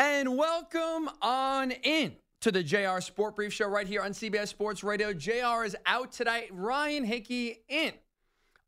And 0.00 0.36
welcome 0.36 1.08
on 1.22 1.70
in 1.70 2.16
to 2.40 2.50
the 2.50 2.64
JR 2.64 3.00
Sport 3.00 3.36
Brief 3.36 3.52
Show 3.52 3.68
right 3.68 3.86
here 3.86 4.02
on 4.02 4.10
CBS 4.10 4.48
Sports 4.48 4.82
Radio. 4.82 5.12
JR 5.12 5.62
is 5.64 5.76
out 5.86 6.10
tonight. 6.10 6.48
Ryan 6.50 7.04
Hickey 7.04 7.62
in 7.68 7.92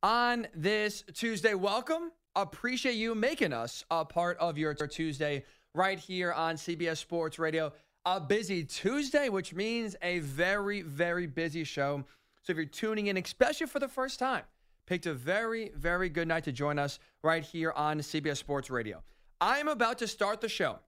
on 0.04 0.46
this 0.54 1.02
Tuesday. 1.14 1.54
Welcome. 1.54 2.12
Appreciate 2.36 2.94
you 2.94 3.16
making 3.16 3.52
us 3.52 3.84
a 3.90 4.04
part 4.04 4.38
of 4.38 4.56
your 4.56 4.72
Tuesday 4.72 5.44
right 5.74 5.98
here 5.98 6.32
on 6.32 6.54
CBS 6.54 6.98
Sports 6.98 7.40
Radio. 7.40 7.72
A 8.04 8.20
busy 8.20 8.62
Tuesday, 8.62 9.28
which 9.28 9.52
means 9.52 9.96
a 10.02 10.20
very, 10.20 10.82
very 10.82 11.26
busy 11.26 11.64
show. 11.64 12.04
So 12.42 12.52
if 12.52 12.56
you're 12.56 12.66
tuning 12.66 13.08
in, 13.08 13.16
especially 13.16 13.66
for 13.66 13.80
the 13.80 13.88
first 13.88 14.20
time, 14.20 14.44
picked 14.86 15.06
a 15.06 15.14
very, 15.14 15.72
very 15.74 16.08
good 16.08 16.28
night 16.28 16.44
to 16.44 16.52
join 16.52 16.78
us 16.78 17.00
right 17.24 17.42
here 17.42 17.72
on 17.72 17.98
CBS 17.98 18.36
Sports 18.36 18.70
Radio. 18.70 19.02
I'm 19.40 19.66
about 19.66 19.98
to 19.98 20.06
start 20.06 20.40
the 20.40 20.48
show 20.48 20.78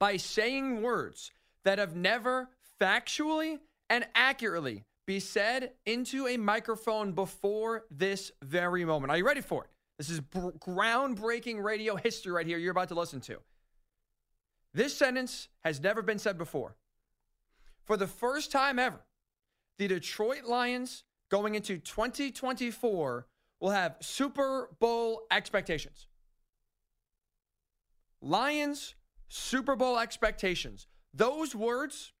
by 0.00 0.16
saying 0.16 0.82
words 0.82 1.30
that 1.64 1.78
have 1.78 1.94
never 1.94 2.48
factually 2.80 3.60
and 3.88 4.04
accurately 4.16 4.84
be 5.06 5.20
said 5.20 5.72
into 5.86 6.26
a 6.26 6.36
microphone 6.36 7.12
before 7.12 7.84
this 7.90 8.32
very 8.42 8.84
moment. 8.84 9.10
Are 9.12 9.18
you 9.18 9.26
ready 9.26 9.42
for 9.42 9.64
it? 9.64 9.70
This 9.98 10.10
is 10.10 10.20
br- 10.20 10.48
groundbreaking 10.58 11.62
radio 11.62 11.94
history 11.96 12.32
right 12.32 12.46
here 12.46 12.58
you're 12.58 12.70
about 12.70 12.88
to 12.88 12.94
listen 12.94 13.20
to. 13.22 13.38
This 14.72 14.96
sentence 14.96 15.48
has 15.64 15.80
never 15.80 16.00
been 16.00 16.18
said 16.18 16.38
before. 16.38 16.76
For 17.84 17.96
the 17.96 18.06
first 18.06 18.50
time 18.50 18.78
ever, 18.78 19.00
the 19.78 19.88
Detroit 19.88 20.44
Lions 20.44 21.04
going 21.28 21.54
into 21.54 21.76
2024 21.78 23.26
will 23.60 23.70
have 23.70 23.96
Super 24.00 24.70
Bowl 24.78 25.22
expectations. 25.30 26.06
Lions 28.22 28.94
Super 29.30 29.76
Bowl 29.76 29.98
expectations. 29.98 30.88
Those 31.14 31.54
words 31.54 32.12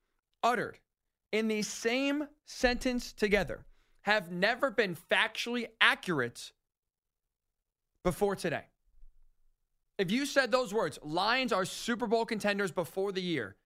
uttered 0.42 0.78
in 1.32 1.48
the 1.48 1.62
same 1.62 2.28
sentence 2.46 3.12
together 3.12 3.66
have 4.02 4.30
never 4.32 4.70
been 4.70 4.96
factually 5.10 5.66
accurate 5.80 6.52
before 8.04 8.36
today. 8.36 8.64
If 9.98 10.10
you 10.10 10.24
said 10.24 10.50
those 10.50 10.72
words, 10.72 10.98
Lions 11.02 11.52
are 11.52 11.64
Super 11.66 12.06
Bowl 12.06 12.24
contenders 12.24 12.70
before 12.70 13.12
the 13.12 13.20
year, 13.20 13.56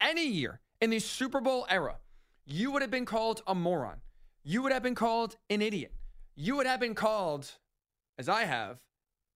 any 0.00 0.26
year 0.26 0.60
in 0.80 0.90
the 0.90 0.98
Super 0.98 1.40
Bowl 1.40 1.66
era, 1.70 1.98
you 2.44 2.70
would 2.72 2.82
have 2.82 2.90
been 2.90 3.04
called 3.04 3.42
a 3.46 3.54
moron. 3.54 3.98
You 4.42 4.62
would 4.62 4.72
have 4.72 4.82
been 4.82 4.94
called 4.94 5.36
an 5.50 5.62
idiot. 5.62 5.92
You 6.34 6.56
would 6.56 6.66
have 6.66 6.80
been 6.80 6.94
called, 6.94 7.50
as 8.18 8.28
I 8.28 8.44
have, 8.44 8.78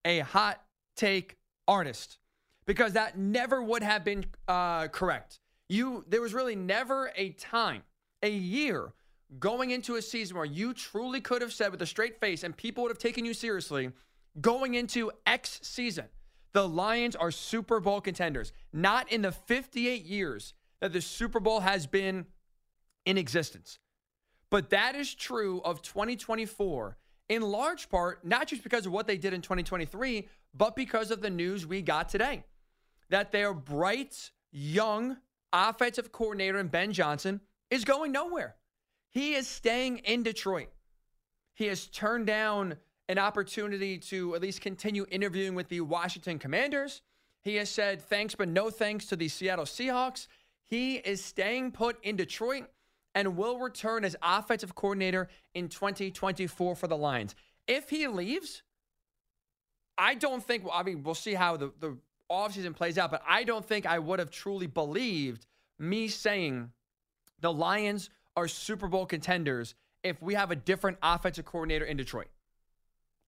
a 0.04 0.20
hot 0.20 0.62
take 0.96 1.36
artist 1.68 2.18
because 2.66 2.92
that 2.92 3.18
never 3.18 3.62
would 3.62 3.82
have 3.82 4.04
been 4.04 4.24
uh, 4.48 4.88
correct. 4.88 5.40
You 5.68 6.04
there 6.08 6.20
was 6.20 6.34
really 6.34 6.56
never 6.56 7.12
a 7.16 7.30
time, 7.30 7.82
a 8.22 8.30
year 8.30 8.92
going 9.38 9.70
into 9.70 9.96
a 9.96 10.02
season 10.02 10.36
where 10.36 10.44
you 10.44 10.74
truly 10.74 11.20
could 11.20 11.40
have 11.42 11.52
said 11.52 11.70
with 11.70 11.80
a 11.82 11.86
straight 11.86 12.18
face 12.18 12.42
and 12.42 12.56
people 12.56 12.82
would 12.82 12.90
have 12.90 12.98
taken 12.98 13.24
you 13.24 13.32
seriously 13.32 13.90
going 14.40 14.74
into 14.74 15.10
X 15.26 15.60
season. 15.62 16.06
The 16.52 16.68
Lions 16.68 17.14
are 17.14 17.30
Super 17.30 17.78
Bowl 17.78 18.00
contenders. 18.00 18.52
Not 18.72 19.10
in 19.12 19.22
the 19.22 19.30
58 19.30 20.04
years 20.04 20.54
that 20.80 20.92
the 20.92 21.00
Super 21.00 21.38
Bowl 21.38 21.60
has 21.60 21.86
been 21.86 22.26
in 23.06 23.16
existence. 23.18 23.78
But 24.50 24.70
that 24.70 24.96
is 24.96 25.14
true 25.14 25.60
of 25.64 25.80
2024 25.82 26.96
in 27.28 27.42
large 27.42 27.88
part, 27.88 28.24
not 28.24 28.48
just 28.48 28.64
because 28.64 28.86
of 28.86 28.92
what 28.92 29.06
they 29.06 29.16
did 29.16 29.32
in 29.32 29.40
2023, 29.40 30.28
but 30.52 30.74
because 30.74 31.12
of 31.12 31.20
the 31.20 31.30
news 31.30 31.64
we 31.64 31.80
got 31.80 32.08
today 32.08 32.42
that 33.10 33.32
their 33.32 33.52
bright, 33.52 34.30
young 34.50 35.16
offensive 35.52 36.12
coordinator 36.12 36.58
in 36.58 36.68
Ben 36.68 36.92
Johnson 36.92 37.40
is 37.70 37.84
going 37.84 38.12
nowhere. 38.12 38.56
He 39.10 39.34
is 39.34 39.46
staying 39.48 39.98
in 39.98 40.22
Detroit. 40.22 40.68
He 41.54 41.66
has 41.66 41.86
turned 41.86 42.26
down 42.26 42.76
an 43.08 43.18
opportunity 43.18 43.98
to 43.98 44.34
at 44.36 44.42
least 44.42 44.60
continue 44.60 45.04
interviewing 45.10 45.54
with 45.54 45.68
the 45.68 45.80
Washington 45.80 46.38
Commanders. 46.38 47.02
He 47.42 47.56
has 47.56 47.68
said 47.68 48.00
thanks, 48.00 48.34
but 48.34 48.48
no 48.48 48.70
thanks 48.70 49.06
to 49.06 49.16
the 49.16 49.28
Seattle 49.28 49.64
Seahawks. 49.64 50.28
He 50.66 50.96
is 50.96 51.24
staying 51.24 51.72
put 51.72 52.02
in 52.04 52.14
Detroit 52.16 52.66
and 53.14 53.36
will 53.36 53.58
return 53.58 54.04
as 54.04 54.14
offensive 54.22 54.76
coordinator 54.76 55.28
in 55.54 55.68
2024 55.68 56.76
for 56.76 56.86
the 56.86 56.96
Lions. 56.96 57.34
If 57.66 57.90
he 57.90 58.06
leaves, 58.06 58.62
I 59.98 60.14
don't 60.14 60.42
think, 60.42 60.64
I 60.72 60.84
mean, 60.84 61.02
we'll 61.02 61.14
see 61.16 61.34
how 61.34 61.56
the, 61.56 61.72
the 61.80 61.96
offseason 62.30 62.74
plays 62.74 62.98
out, 62.98 63.10
but 63.10 63.22
I 63.28 63.44
don't 63.44 63.64
think 63.64 63.86
I 63.86 63.98
would 63.98 64.18
have 64.18 64.30
truly 64.30 64.66
believed 64.66 65.46
me 65.78 66.08
saying 66.08 66.70
the 67.40 67.52
Lions 67.52 68.10
are 68.36 68.48
Super 68.48 68.88
Bowl 68.88 69.06
contenders 69.06 69.74
if 70.02 70.20
we 70.22 70.34
have 70.34 70.50
a 70.50 70.56
different 70.56 70.98
offensive 71.02 71.44
coordinator 71.44 71.84
in 71.84 71.96
Detroit. 71.96 72.28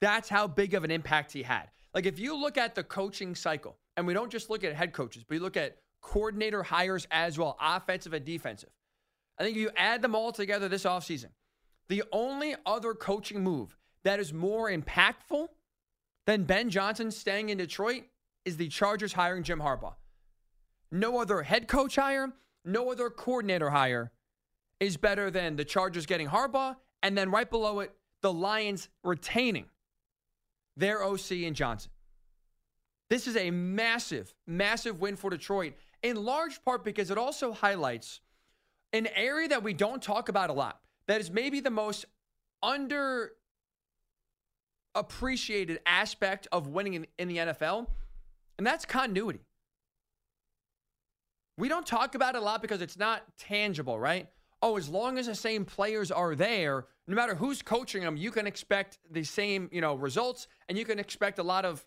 That's 0.01 0.29
how 0.29 0.47
big 0.47 0.75
of 0.75 0.85
an 0.85 0.91
impact 0.91 1.33
he 1.33 1.43
had. 1.43 1.69
Like 1.95 2.07
if 2.07 2.19
you 2.19 2.37
look 2.37 2.57
at 2.57 2.75
the 2.75 2.83
coaching 2.83 3.35
cycle, 3.35 3.77
and 3.97 4.07
we 4.07 4.15
don't 4.15 4.31
just 4.31 4.51
look 4.51 4.65
at 4.65 4.75
head 4.75 4.93
coaches, 4.93 5.25
but 5.25 5.35
you 5.35 5.41
look 5.41 5.57
at 5.57 5.77
coordinator 6.01 6.63
hires 6.63 7.07
as 7.11 7.39
well, 7.39 7.57
offensive 7.61 8.13
and 8.13 8.25
defensive. 8.25 8.71
I 9.39 9.45
think 9.45 9.57
if 9.57 9.63
you 9.63 9.71
add 9.77 10.03
them 10.03 10.15
all 10.15 10.33
together 10.33 10.69
this 10.69 10.85
offseason, 10.85 11.29
the 11.89 12.03
only 12.13 12.55
other 12.65 12.95
coaching 12.95 13.43
move 13.43 13.77
that 14.05 14.19
is 14.19 14.33
more 14.33 14.71
impactful 14.71 15.49
than 16.27 16.45
Ben 16.45 16.71
Johnson 16.71 17.11
staying 17.11 17.51
in 17.51 17.59
Detroit 17.59 18.05
is 18.45 18.57
the 18.57 18.69
Chargers 18.69 19.13
hiring 19.13 19.43
Jim 19.43 19.61
Harbaugh. 19.61 19.95
No 20.91 21.21
other 21.21 21.43
head 21.43 21.69
coach 21.69 21.97
hire, 21.97 22.33
no 22.65 22.91
other 22.91 23.11
coordinator 23.11 23.71
hire 23.71 24.13
is 24.81 24.97
better 24.97 25.31
than 25.31 25.57
the 25.57 25.65
Chargers 25.65 26.07
getting 26.07 26.29
Harbaugh, 26.29 26.77
and 27.03 27.17
then 27.17 27.31
right 27.31 27.49
below 27.49 27.81
it, 27.81 27.93
the 28.21 28.33
Lions 28.33 28.89
retaining 29.05 29.67
their 30.77 31.03
OC 31.05 31.31
and 31.45 31.57
Johnson. 31.57 31.91
This 33.09 33.27
is 33.27 33.37
a 33.37 33.51
massive, 33.51 34.35
massive 34.47 35.01
win 35.01 35.17
for 35.17 35.31
Detroit, 35.31 35.75
in 36.03 36.17
large 36.17 36.65
part 36.65 36.85
because 36.85 37.11
it 37.11 37.19
also 37.19 37.53
highlights 37.53 38.21
an 38.93 39.07
area 39.15 39.49
that 39.49 39.63
we 39.63 39.73
don't 39.73 40.03
talk 40.03 40.29
about 40.29 40.51
a 40.51 40.53
lot. 40.53 40.81
That 41.07 41.21
is 41.21 41.31
maybe 41.31 41.61
the 41.61 41.71
most 41.71 42.07
under 42.63 43.33
appreciated 44.95 45.81
aspect 45.87 46.47
of 46.53 46.69
winning 46.69 46.95
in, 46.95 47.07
in 47.19 47.29
the 47.29 47.37
NFL 47.39 47.87
and 48.59 48.67
that's 48.67 48.85
continuity. 48.85 49.41
We 51.59 51.69
don't 51.69 51.87
talk 51.87 52.15
about 52.15 52.35
it 52.35 52.39
a 52.39 52.45
lot 52.45 52.63
because 52.63 52.81
it's 52.81 52.99
not 52.99 53.23
tangible, 53.39 53.99
right? 53.99 54.29
Oh, 54.63 54.77
as 54.77 54.89
long 54.89 55.19
as 55.19 55.27
the 55.27 55.35
same 55.35 55.65
players 55.65 56.11
are 56.11 56.35
there, 56.35 56.87
no 57.07 57.15
matter 57.17 57.35
who's 57.35 57.63
coaching 57.63 58.03
them, 58.03 58.17
you 58.17 58.31
can 58.31 58.47
expect 58.47 58.99
the 59.11 59.25
same, 59.25 59.69
you 59.73 59.81
know, 59.81 59.95
results 59.95 60.47
and 60.69 60.79
you 60.79 60.85
can 60.85 60.99
expect 60.99 61.39
a 61.39 61.43
lot 61.43 61.65
of 61.65 61.85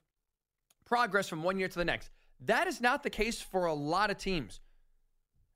progress 0.86 1.28
from 1.28 1.42
one 1.42 1.58
year 1.58 1.68
to 1.68 1.78
the 1.78 1.86
next. 1.86 2.10
That 2.42 2.68
is 2.68 2.82
not 2.82 3.04
the 3.04 3.10
case 3.10 3.42
for 3.42 3.66
a 3.66 3.74
lot 3.74 4.12
of 4.12 4.18
teams. 4.18 4.60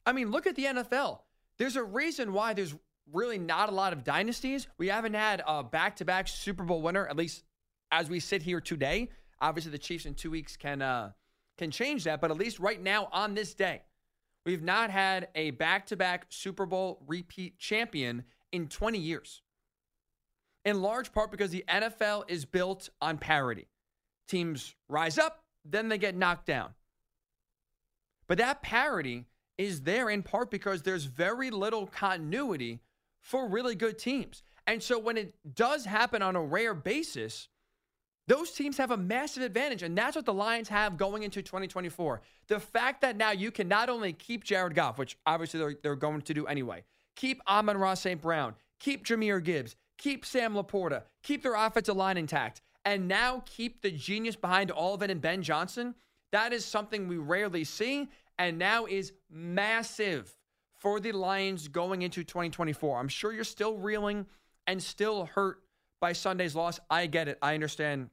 I 0.05 0.13
mean, 0.13 0.31
look 0.31 0.47
at 0.47 0.55
the 0.55 0.65
NFL. 0.65 1.19
There's 1.57 1.75
a 1.75 1.83
reason 1.83 2.33
why 2.33 2.53
there's 2.53 2.73
really 3.11 3.37
not 3.37 3.69
a 3.69 3.73
lot 3.73 3.93
of 3.93 4.03
dynasties. 4.03 4.67
We 4.77 4.87
haven't 4.87 5.13
had 5.13 5.43
a 5.45 5.63
back-to-back 5.63 6.27
Super 6.27 6.63
Bowl 6.63 6.81
winner, 6.81 7.05
at 7.05 7.17
least 7.17 7.43
as 7.91 8.09
we 8.09 8.19
sit 8.19 8.41
here 8.41 8.61
today. 8.61 9.09
Obviously, 9.41 9.71
the 9.71 9.77
Chiefs 9.77 10.05
in 10.05 10.13
two 10.13 10.31
weeks 10.31 10.57
can 10.57 10.81
uh, 10.81 11.11
can 11.57 11.71
change 11.71 12.05
that, 12.05 12.21
but 12.21 12.31
at 12.31 12.37
least 12.37 12.59
right 12.59 12.81
now 12.81 13.09
on 13.11 13.35
this 13.35 13.53
day, 13.53 13.81
we've 14.45 14.63
not 14.63 14.89
had 14.89 15.27
a 15.35 15.51
back-to-back 15.51 16.27
Super 16.29 16.65
Bowl 16.65 17.03
repeat 17.05 17.57
champion 17.57 18.23
in 18.51 18.67
20 18.67 18.97
years. 18.97 19.41
In 20.65 20.81
large 20.81 21.11
part 21.11 21.31
because 21.31 21.51
the 21.51 21.65
NFL 21.67 22.23
is 22.29 22.45
built 22.45 22.89
on 23.01 23.17
parity. 23.17 23.67
Teams 24.27 24.75
rise 24.87 25.17
up, 25.17 25.43
then 25.65 25.89
they 25.89 25.97
get 25.97 26.15
knocked 26.15 26.45
down. 26.45 26.71
But 28.27 28.37
that 28.37 28.61
parity 28.61 29.25
is 29.57 29.81
there 29.81 30.09
in 30.09 30.23
part 30.23 30.51
because 30.51 30.83
there's 30.83 31.05
very 31.05 31.49
little 31.49 31.87
continuity 31.87 32.79
for 33.21 33.49
really 33.49 33.75
good 33.75 33.97
teams. 33.97 34.43
And 34.67 34.81
so 34.81 34.99
when 34.99 35.17
it 35.17 35.35
does 35.55 35.85
happen 35.85 36.21
on 36.21 36.35
a 36.35 36.41
rare 36.41 36.73
basis, 36.73 37.49
those 38.29 38.51
teams 38.51 38.77
have 38.77 38.91
a 38.91 38.97
massive 38.97 39.41
advantage, 39.41 39.81
and 39.81 39.97
that's 39.97 40.15
what 40.15 40.23
the 40.23 40.33
Lions 40.33 40.69
have 40.69 40.97
going 40.97 41.23
into 41.23 41.41
2024. 41.41 42.21
The 42.47 42.59
fact 42.59 43.01
that 43.01 43.17
now 43.17 43.31
you 43.31 43.49
can 43.49 43.67
not 43.67 43.89
only 43.89 44.13
keep 44.13 44.43
Jared 44.43 44.75
Goff, 44.75 44.99
which 44.99 45.17
obviously 45.25 45.59
they're, 45.59 45.75
they're 45.81 45.95
going 45.95 46.21
to 46.21 46.33
do 46.35 46.45
anyway, 46.45 46.83
keep 47.15 47.41
Amon-Ra 47.47 47.95
St. 47.95 48.21
Brown, 48.21 48.53
keep 48.79 49.03
Jahmyr 49.03 49.43
Gibbs, 49.43 49.75
keep 49.97 50.25
Sam 50.25 50.53
LaPorta, 50.53 51.01
keep 51.23 51.41
their 51.41 51.55
offensive 51.55 51.95
line 51.95 52.17
intact, 52.17 52.61
and 52.85 53.07
now 53.07 53.41
keep 53.47 53.81
the 53.81 53.89
genius 53.89 54.35
behind 54.35 54.69
all 54.69 54.93
of 54.93 55.01
it 55.01 55.09
in 55.09 55.17
Ben 55.17 55.41
Johnson, 55.41 55.95
that 56.31 56.53
is 56.53 56.63
something 56.63 57.07
we 57.07 57.17
rarely 57.17 57.63
see, 57.63 58.09
and 58.37 58.59
now 58.59 58.85
is 58.85 59.11
massive 59.31 60.37
for 60.77 60.99
the 60.99 61.13
Lions 61.13 61.67
going 61.67 62.03
into 62.03 62.23
2024. 62.23 62.99
I'm 62.99 63.07
sure 63.07 63.33
you're 63.33 63.43
still 63.43 63.75
reeling 63.77 64.27
and 64.67 64.81
still 64.81 65.25
hurt 65.25 65.63
by 65.99 66.13
Sunday's 66.13 66.55
loss. 66.55 66.79
I 66.89 67.07
get 67.07 67.27
it. 67.27 67.37
I 67.41 67.53
understand 67.53 68.09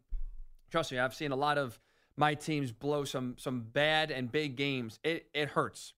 Trust 0.76 0.92
me, 0.92 0.98
I've 0.98 1.14
seen 1.14 1.32
a 1.32 1.36
lot 1.36 1.56
of 1.56 1.80
my 2.18 2.34
teams 2.34 2.70
blow 2.70 3.04
some 3.04 3.36
some 3.38 3.62
bad 3.62 4.10
and 4.10 4.30
big 4.30 4.56
games. 4.56 4.98
It 5.02 5.26
it 5.32 5.48
hurts. 5.48 5.94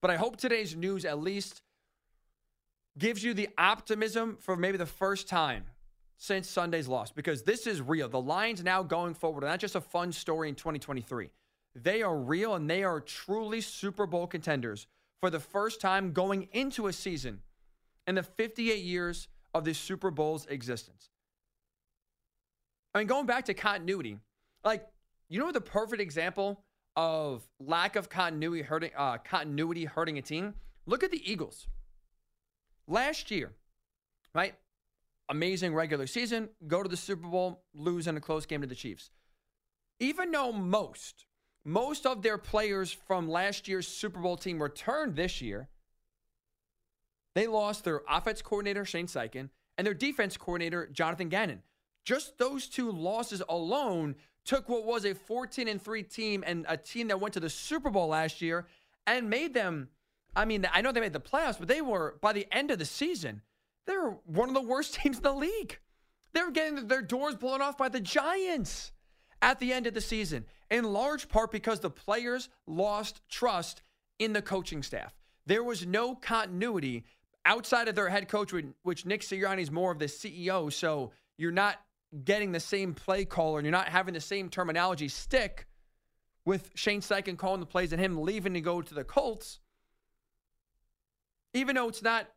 But 0.00 0.12
I 0.12 0.16
hope 0.16 0.36
today's 0.36 0.76
news 0.76 1.04
at 1.04 1.18
least 1.18 1.60
gives 2.96 3.24
you 3.24 3.34
the 3.34 3.48
optimism 3.58 4.36
for 4.38 4.54
maybe 4.54 4.78
the 4.78 4.86
first 4.86 5.28
time 5.28 5.64
since 6.18 6.48
Sunday's 6.48 6.86
loss 6.86 7.10
because 7.10 7.42
this 7.42 7.66
is 7.66 7.82
real. 7.82 8.08
The 8.08 8.20
Lions 8.20 8.62
now 8.62 8.84
going 8.84 9.12
forward 9.12 9.42
are 9.42 9.48
not 9.48 9.58
just 9.58 9.74
a 9.74 9.80
fun 9.80 10.12
story 10.12 10.48
in 10.48 10.54
2023. 10.54 11.30
They 11.74 12.00
are 12.00 12.16
real 12.16 12.54
and 12.54 12.70
they 12.70 12.84
are 12.84 13.00
truly 13.00 13.60
Super 13.60 14.06
Bowl 14.06 14.28
contenders 14.28 14.86
for 15.18 15.30
the 15.30 15.40
first 15.40 15.80
time 15.80 16.12
going 16.12 16.46
into 16.52 16.86
a 16.86 16.92
season 16.92 17.40
in 18.06 18.14
the 18.14 18.22
58 18.22 18.84
years 18.84 19.26
of 19.52 19.64
the 19.64 19.74
Super 19.74 20.12
Bowl's 20.12 20.46
existence. 20.46 21.10
I 22.94 22.98
mean, 22.98 23.08
going 23.08 23.26
back 23.26 23.46
to 23.46 23.54
continuity, 23.54 24.18
like, 24.64 24.86
you 25.28 25.40
know 25.40 25.50
the 25.50 25.60
perfect 25.60 26.00
example 26.00 26.64
of 26.96 27.42
lack 27.58 27.96
of 27.96 28.08
continuity 28.08 28.62
hurting 28.62 28.90
uh, 28.96 29.18
continuity 29.18 29.84
hurting 29.84 30.18
a 30.18 30.22
team? 30.22 30.54
Look 30.86 31.02
at 31.02 31.10
the 31.10 31.30
Eagles. 31.30 31.66
Last 32.86 33.30
year, 33.30 33.52
right? 34.34 34.54
Amazing 35.28 35.74
regular 35.74 36.06
season, 36.06 36.50
go 36.68 36.82
to 36.82 36.88
the 36.88 36.96
Super 36.96 37.26
Bowl, 37.26 37.64
lose 37.74 38.06
in 38.06 38.16
a 38.16 38.20
close 38.20 38.46
game 38.46 38.60
to 38.60 38.66
the 38.66 38.74
Chiefs. 38.74 39.10
Even 39.98 40.30
though 40.30 40.52
most, 40.52 41.24
most 41.64 42.04
of 42.04 42.22
their 42.22 42.36
players 42.36 42.92
from 42.92 43.28
last 43.28 43.66
year's 43.66 43.88
Super 43.88 44.20
Bowl 44.20 44.36
team 44.36 44.62
returned 44.62 45.16
this 45.16 45.40
year, 45.40 45.68
they 47.34 47.46
lost 47.46 47.84
their 47.84 48.02
offense 48.08 48.42
coordinator, 48.42 48.84
Shane 48.84 49.06
Steichen, 49.06 49.48
and 49.78 49.86
their 49.86 49.94
defense 49.94 50.36
coordinator, 50.36 50.86
Jonathan 50.92 51.28
Gannon. 51.28 51.62
Just 52.04 52.38
those 52.38 52.66
two 52.68 52.90
losses 52.90 53.42
alone 53.48 54.14
took 54.44 54.68
what 54.68 54.84
was 54.84 55.04
a 55.04 55.14
14 55.14 55.68
and 55.68 55.80
3 55.80 56.02
team 56.02 56.44
and 56.46 56.66
a 56.68 56.76
team 56.76 57.08
that 57.08 57.20
went 57.20 57.34
to 57.34 57.40
the 57.40 57.50
Super 57.50 57.90
Bowl 57.90 58.08
last 58.08 58.42
year 58.42 58.66
and 59.06 59.30
made 59.30 59.54
them 59.54 59.88
I 60.36 60.44
mean, 60.44 60.66
I 60.72 60.82
know 60.82 60.90
they 60.90 61.00
made 61.00 61.12
the 61.12 61.20
playoffs, 61.20 61.58
but 61.58 61.68
they 61.68 61.80
were 61.80 62.16
by 62.20 62.32
the 62.32 62.46
end 62.50 62.70
of 62.70 62.78
the 62.78 62.84
season, 62.84 63.42
they 63.86 63.96
were 63.96 64.16
one 64.26 64.48
of 64.48 64.54
the 64.54 64.62
worst 64.62 64.94
teams 65.02 65.18
in 65.18 65.22
the 65.22 65.32
league. 65.32 65.78
They 66.32 66.42
were 66.42 66.50
getting 66.50 66.88
their 66.88 67.02
doors 67.02 67.36
blown 67.36 67.62
off 67.62 67.78
by 67.78 67.88
the 67.88 68.00
Giants 68.00 68.90
at 69.40 69.60
the 69.60 69.72
end 69.72 69.86
of 69.86 69.94
the 69.94 70.00
season, 70.00 70.46
in 70.70 70.84
large 70.84 71.28
part 71.28 71.52
because 71.52 71.80
the 71.80 71.90
players 71.90 72.48
lost 72.66 73.20
trust 73.28 73.82
in 74.18 74.32
the 74.32 74.42
coaching 74.42 74.82
staff. 74.82 75.14
There 75.46 75.62
was 75.62 75.86
no 75.86 76.14
continuity 76.14 77.04
outside 77.44 77.88
of 77.88 77.94
their 77.94 78.08
head 78.08 78.28
coach, 78.28 78.52
which 78.82 79.06
Nick 79.06 79.20
Sirianni 79.20 79.60
is 79.60 79.70
more 79.70 79.92
of 79.92 79.98
the 79.98 80.06
CEO. 80.06 80.72
So 80.72 81.12
you're 81.36 81.52
not 81.52 81.78
getting 82.22 82.52
the 82.52 82.60
same 82.60 82.94
play 82.94 83.24
caller 83.24 83.58
and 83.58 83.66
you're 83.66 83.72
not 83.72 83.88
having 83.88 84.14
the 84.14 84.20
same 84.20 84.48
terminology 84.48 85.08
stick 85.08 85.66
with 86.44 86.70
Shane 86.74 87.00
Steichen 87.00 87.36
calling 87.36 87.60
the 87.60 87.66
plays 87.66 87.92
and 87.92 88.00
him 88.00 88.20
leaving 88.20 88.54
to 88.54 88.60
go 88.60 88.82
to 88.82 88.94
the 88.94 89.04
Colts. 89.04 89.60
Even 91.54 91.76
though 91.76 91.88
it's 91.88 92.02
not, 92.02 92.28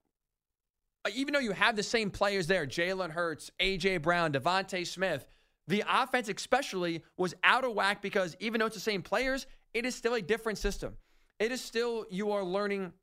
even 1.13 1.33
though 1.33 1.39
you 1.39 1.51
have 1.51 1.75
the 1.75 1.83
same 1.83 2.09
players 2.09 2.47
there, 2.47 2.65
Jalen 2.65 3.11
Hurts, 3.11 3.51
AJ 3.59 4.01
Brown, 4.01 4.31
DeVonta 4.31 4.85
Smith, 4.85 5.27
the 5.67 5.83
offense 5.87 6.29
especially 6.29 7.03
was 7.17 7.33
out 7.43 7.65
of 7.65 7.73
whack 7.73 8.01
because 8.01 8.35
even 8.39 8.59
though 8.59 8.67
it's 8.67 8.75
the 8.75 8.81
same 8.81 9.01
players, 9.01 9.45
it 9.73 9.85
is 9.85 9.95
still 9.95 10.13
a 10.13 10.21
different 10.21 10.57
system. 10.57 10.95
It 11.39 11.51
is 11.51 11.61
still, 11.61 12.05
you 12.09 12.31
are 12.31 12.43
learning 12.43 12.93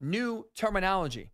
new 0.00 0.46
terminology, 0.54 1.30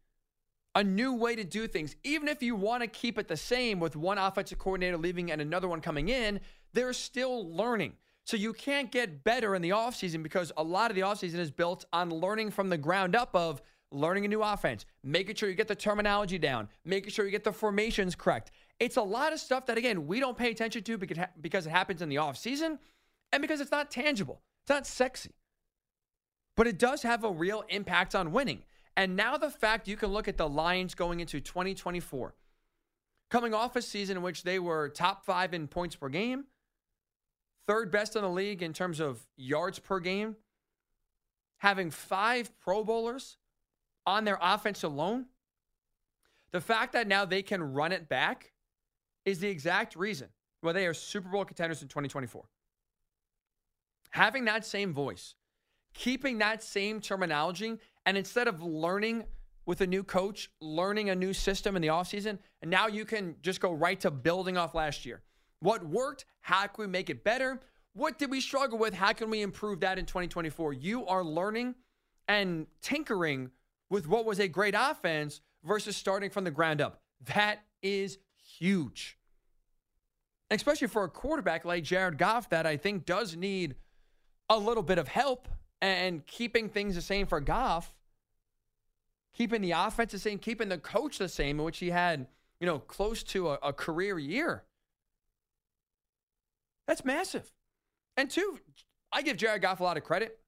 a 0.75 0.85
new 0.85 1.15
way 1.15 1.35
to 1.35 1.45
do 1.45 1.67
things. 1.67 1.97
Even 2.05 2.29
if 2.29 2.43
you 2.43 2.55
want 2.55 2.83
to 2.83 2.87
keep 2.87 3.19
it 3.19 3.29
the 3.29 3.37
same 3.37 3.81
with 3.81 3.97
one 3.97 4.19
offensive 4.19 4.59
coordinator 4.59 4.97
leaving 4.97 5.31
and 5.31 5.41
another 5.41 5.69
one 5.69 5.81
coming 5.81 6.09
in, 6.09 6.41
they're 6.73 6.93
still 6.93 7.51
learning. 7.55 7.95
So 8.25 8.37
you 8.37 8.53
can't 8.53 8.93
get 8.93 9.25
better 9.25 9.55
in 9.55 9.63
the 9.63 9.71
offseason 9.71 10.23
because 10.23 10.53
a 10.57 10.63
lot 10.63 10.91
of 10.91 10.95
the 10.95 11.03
offseason 11.03 11.39
is 11.39 11.51
built 11.51 11.85
on 11.93 12.11
learning 12.11 12.53
from 12.53 12.69
the 12.69 12.79
ground 12.79 13.17
up 13.17 13.35
of 13.35 13.61
learning 13.91 14.25
a 14.25 14.29
new 14.29 14.43
offense, 14.43 14.87
making 15.03 15.35
sure 15.35 15.49
you 15.49 15.57
get 15.57 15.67
the 15.67 15.75
terminology 15.75 16.39
down, 16.39 16.69
making 16.85 17.11
sure 17.11 17.25
you 17.25 17.33
get 17.33 17.43
the 17.43 17.53
formations 17.53 18.15
correct. 18.15 18.53
It's 18.79 18.97
a 18.97 19.03
lot 19.03 19.33
of 19.33 19.41
stuff 19.41 19.67
that, 19.67 19.77
again, 19.77 20.07
we 20.07 20.21
don't 20.21 20.39
pay 20.39 20.51
attention 20.51 20.85
to 20.85 20.97
because, 20.97 21.67
it 21.67 21.71
happens 21.71 22.01
in 22.01 22.09
the 22.09 22.17
offseason 22.17 22.79
and 23.33 23.43
because 23.43 23.61
it's 23.61 23.73
not 23.73 23.91
tangible. 23.91 24.41
It's 24.63 24.71
not 24.71 24.87
sexy 24.87 25.33
but 26.61 26.67
it 26.67 26.79
does 26.79 27.01
have 27.01 27.25
a 27.25 27.31
real 27.31 27.65
impact 27.71 28.15
on 28.15 28.33
winning. 28.33 28.63
And 28.97 29.17
now 29.17 29.37
the 29.37 29.51
fact 29.51 29.89
you 29.89 29.97
can 29.97 30.11
look 30.11 30.29
at 30.29 30.37
the 30.37 30.49
Lions 30.49 30.95
going 30.95 31.21
into 31.21 31.41
2024, 31.41 32.35
coming 33.31 33.55
off 33.55 33.77
a 33.77 33.83
season 33.83 34.19
in 34.19 34.23
which 34.23 34.43
they 34.43 34.59
were 34.59 34.89
top 34.89 35.25
five 35.25 35.55
in 35.55 35.69
points 35.69 35.97
per 35.97 36.09
game, 36.09 36.45
third 37.67 37.91
best 37.91 38.17
in 38.17 38.23
the 38.23 38.29
league 38.29 38.63
in 38.63 38.73
terms 38.73 39.01
of 39.01 39.27
yards 39.37 39.79
per 39.79 40.01
game, 40.01 40.37
having 41.59 41.91
five 41.91 42.51
Pro 42.61 42.85
Bowlers 42.85 43.37
on 44.07 44.25
their 44.25 44.39
offense 44.41 44.83
alone. 44.83 45.27
The 46.53 46.61
fact 46.61 46.93
that 46.95 47.07
now 47.07 47.25
they 47.25 47.43
can 47.43 47.63
run 47.63 47.93
it 47.93 48.09
back 48.09 48.53
is 49.25 49.39
the 49.39 49.49
exact 49.49 49.95
reason 49.95 50.29
why 50.63 50.73
they 50.73 50.87
are 50.87 50.95
Super 50.95 51.29
Bowl 51.29 51.45
contenders 51.45 51.83
in 51.83 51.89
2024. 51.89 52.45
Having 54.11 54.47
that 54.47 54.67
same 54.67 54.93
voice, 54.93 55.37
keeping 55.95 56.39
that 56.39 56.63
same 56.63 57.01
terminology 57.01 57.79
and 58.07 58.17
instead 58.17 58.49
of 58.49 58.63
learning 58.63 59.25
with 59.67 59.81
a 59.81 59.87
new 59.87 60.03
coach, 60.03 60.51
learning 60.61 61.11
a 61.11 61.15
new 61.15 61.33
system 61.33 61.77
in 61.77 61.83
the 61.83 61.89
offseason, 61.89 62.39
and 62.63 62.71
now 62.71 62.87
you 62.87 63.05
can 63.05 63.37
just 63.43 63.61
go 63.61 63.73
right 63.73 64.01
to 64.01 64.11
building 64.11 64.57
off 64.57 64.75
last 64.75 65.07
year. 65.07 65.23
What 65.61 65.87
worked? 65.87 66.25
How 66.41 66.67
can 66.67 66.85
we 66.85 66.87
make 66.87 67.11
it 67.11 67.23
better? 67.23 67.61
What 67.93 68.19
did 68.19 68.31
we 68.31 68.41
struggle 68.41 68.79
with? 68.79 68.95
How 68.95 69.13
can 69.13 69.31
we 69.31 69.43
improve 69.43 69.81
that 69.81 69.99
in 69.99 70.07
2024? 70.07 70.73
You 70.73 71.07
are 71.07 71.23
learning 71.23 71.75
and 72.29 72.67
tinkering 72.81 73.51
with 73.91 74.09
what 74.09 74.25
was 74.25 74.39
a 74.39 74.49
great 74.49 74.75
offense 74.77 75.41
versus 75.65 75.97
starting 75.97 76.31
from 76.31 76.45
the 76.45 76.51
ground 76.51 76.81
up. 76.81 77.01
That 77.35 77.61
is 77.83 78.19
huge. 78.59 79.19
Especially 80.51 80.89
for 80.89 81.05
a 81.05 81.09
quarterback 81.09 81.65
like 81.65 81.85
Jared 81.85 82.19
Goff 82.19 82.49
that 82.51 82.67
I 82.67 82.77
think 82.77 83.05
does 83.05 83.37
need 83.37 83.75
a 84.49 84.59
little 84.59 84.83
bit 84.83 84.99
of 84.99 85.09
help 85.09 85.49
and 85.81 86.25
keeping 86.27 86.69
things 86.69 86.95
the 86.95 87.03
same 87.03 87.27
for 87.27 87.41
Goff, 87.41 87.95
keeping 89.35 89.63
the 89.63 89.73
offense 89.73 90.13
the 90.13 90.19
same, 90.19 90.39
keeping 90.39 90.69
the 90.69 90.79
coach 90.79 91.19
the 91.19 91.29
same, 91.29 91.59
in 91.59 91.65
which 91.65 91.79
he 91.79 91.91
had, 91.91 92.27
you 92.61 92.67
know, 92.67 92.79
close 92.79 93.23
to 93.25 93.51
a, 93.51 93.59
a 93.63 93.73
career 93.73 94.19
year. 94.19 94.65
That's 96.87 97.05
massive. 97.05 97.51
And 98.17 98.29
two, 98.31 98.59
I 99.13 99.23
give 99.23 99.37
Jared 99.37 99.63
Goff 99.63 99.81
a 99.81 99.85
lot 99.85 99.97
of 99.97 100.05
credit, 100.05 100.39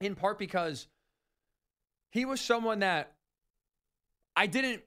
in 0.00 0.14
part 0.14 0.38
because 0.38 0.88
he 2.10 2.24
was 2.24 2.40
someone 2.40 2.80
that 2.80 3.12
I 4.34 4.46
didn't 4.46 4.82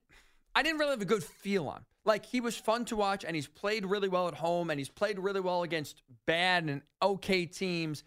I 0.56 0.64
didn't 0.64 0.80
really 0.80 0.92
have 0.92 1.02
a 1.02 1.06
good 1.06 1.24
feel 1.24 1.68
on. 1.68 1.86
Like 2.06 2.26
he 2.26 2.42
was 2.42 2.58
fun 2.58 2.86
to 2.86 2.96
watch 2.96 3.24
and 3.24 3.36
he's 3.36 3.48
played 3.48 3.86
really 3.86 4.10
well 4.10 4.28
at 4.28 4.34
home 4.34 4.70
and 4.70 4.80
he's 4.80 4.90
played 4.90 5.20
really 5.20 5.42
well 5.42 5.64
against 5.64 6.02
bad 6.26 6.64
and 6.66 6.82
okay 7.02 7.46
teams. 7.46 8.04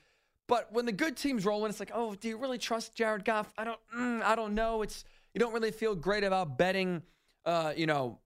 But 0.53 0.71
when 0.71 0.85
the 0.85 0.93
good 0.93 1.17
teams 1.17 1.47
roll 1.47 1.65
in, 1.65 1.71
it's 1.71 1.81
like, 1.81 1.93
oh, 1.95 2.15
do 2.15 2.29
you 2.29 2.37
really 2.37 2.59
trust 2.59 2.95
Jared 2.95 3.25
Goff? 3.25 3.51
I 3.57 3.65
don't, 3.65 3.81
mm, 3.97 4.23
I 4.23 4.35
don't 4.35 4.55
know. 4.55 4.83
It's 4.83 5.03
you 5.33 5.39
don't 5.39 5.55
really 5.55 5.71
feel 5.71 5.95
great 5.95 6.25
about 6.25 6.59
betting, 6.59 7.01
uh, 7.47 7.73
you 7.75 7.87
know, 7.87 8.19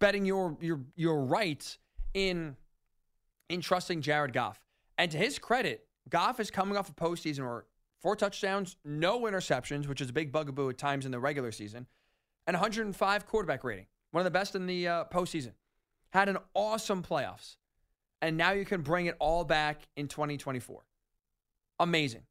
betting 0.00 0.26
your 0.26 0.58
your 0.60 0.80
your 0.96 1.24
rights 1.24 1.78
in 2.14 2.56
in 3.48 3.60
trusting 3.60 4.02
Jared 4.02 4.32
Goff. 4.32 4.58
And 4.98 5.08
to 5.12 5.18
his 5.18 5.38
credit, 5.38 5.86
Goff 6.08 6.40
is 6.40 6.50
coming 6.50 6.76
off 6.76 6.90
a 6.90 6.94
postseason 6.94 7.44
where 7.44 7.66
four 8.00 8.16
touchdowns, 8.16 8.74
no 8.84 9.20
interceptions, 9.20 9.86
which 9.86 10.00
is 10.00 10.10
a 10.10 10.12
big 10.12 10.32
bugaboo 10.32 10.70
at 10.70 10.78
times 10.78 11.06
in 11.06 11.12
the 11.12 11.20
regular 11.20 11.52
season, 11.52 11.86
and 12.48 12.56
105 12.56 13.26
quarterback 13.28 13.62
rating, 13.62 13.86
one 14.10 14.20
of 14.20 14.24
the 14.24 14.36
best 14.36 14.56
in 14.56 14.66
the 14.66 14.88
uh, 14.88 15.04
postseason. 15.04 15.52
Had 16.10 16.28
an 16.28 16.38
awesome 16.54 17.04
playoffs 17.04 17.54
and 18.22 18.36
now 18.36 18.52
you 18.52 18.64
can 18.64 18.80
bring 18.82 19.06
it 19.06 19.16
all 19.18 19.44
back 19.44 19.82
in 19.96 20.06
2024. 20.06 20.80
Amazing. 21.80 22.22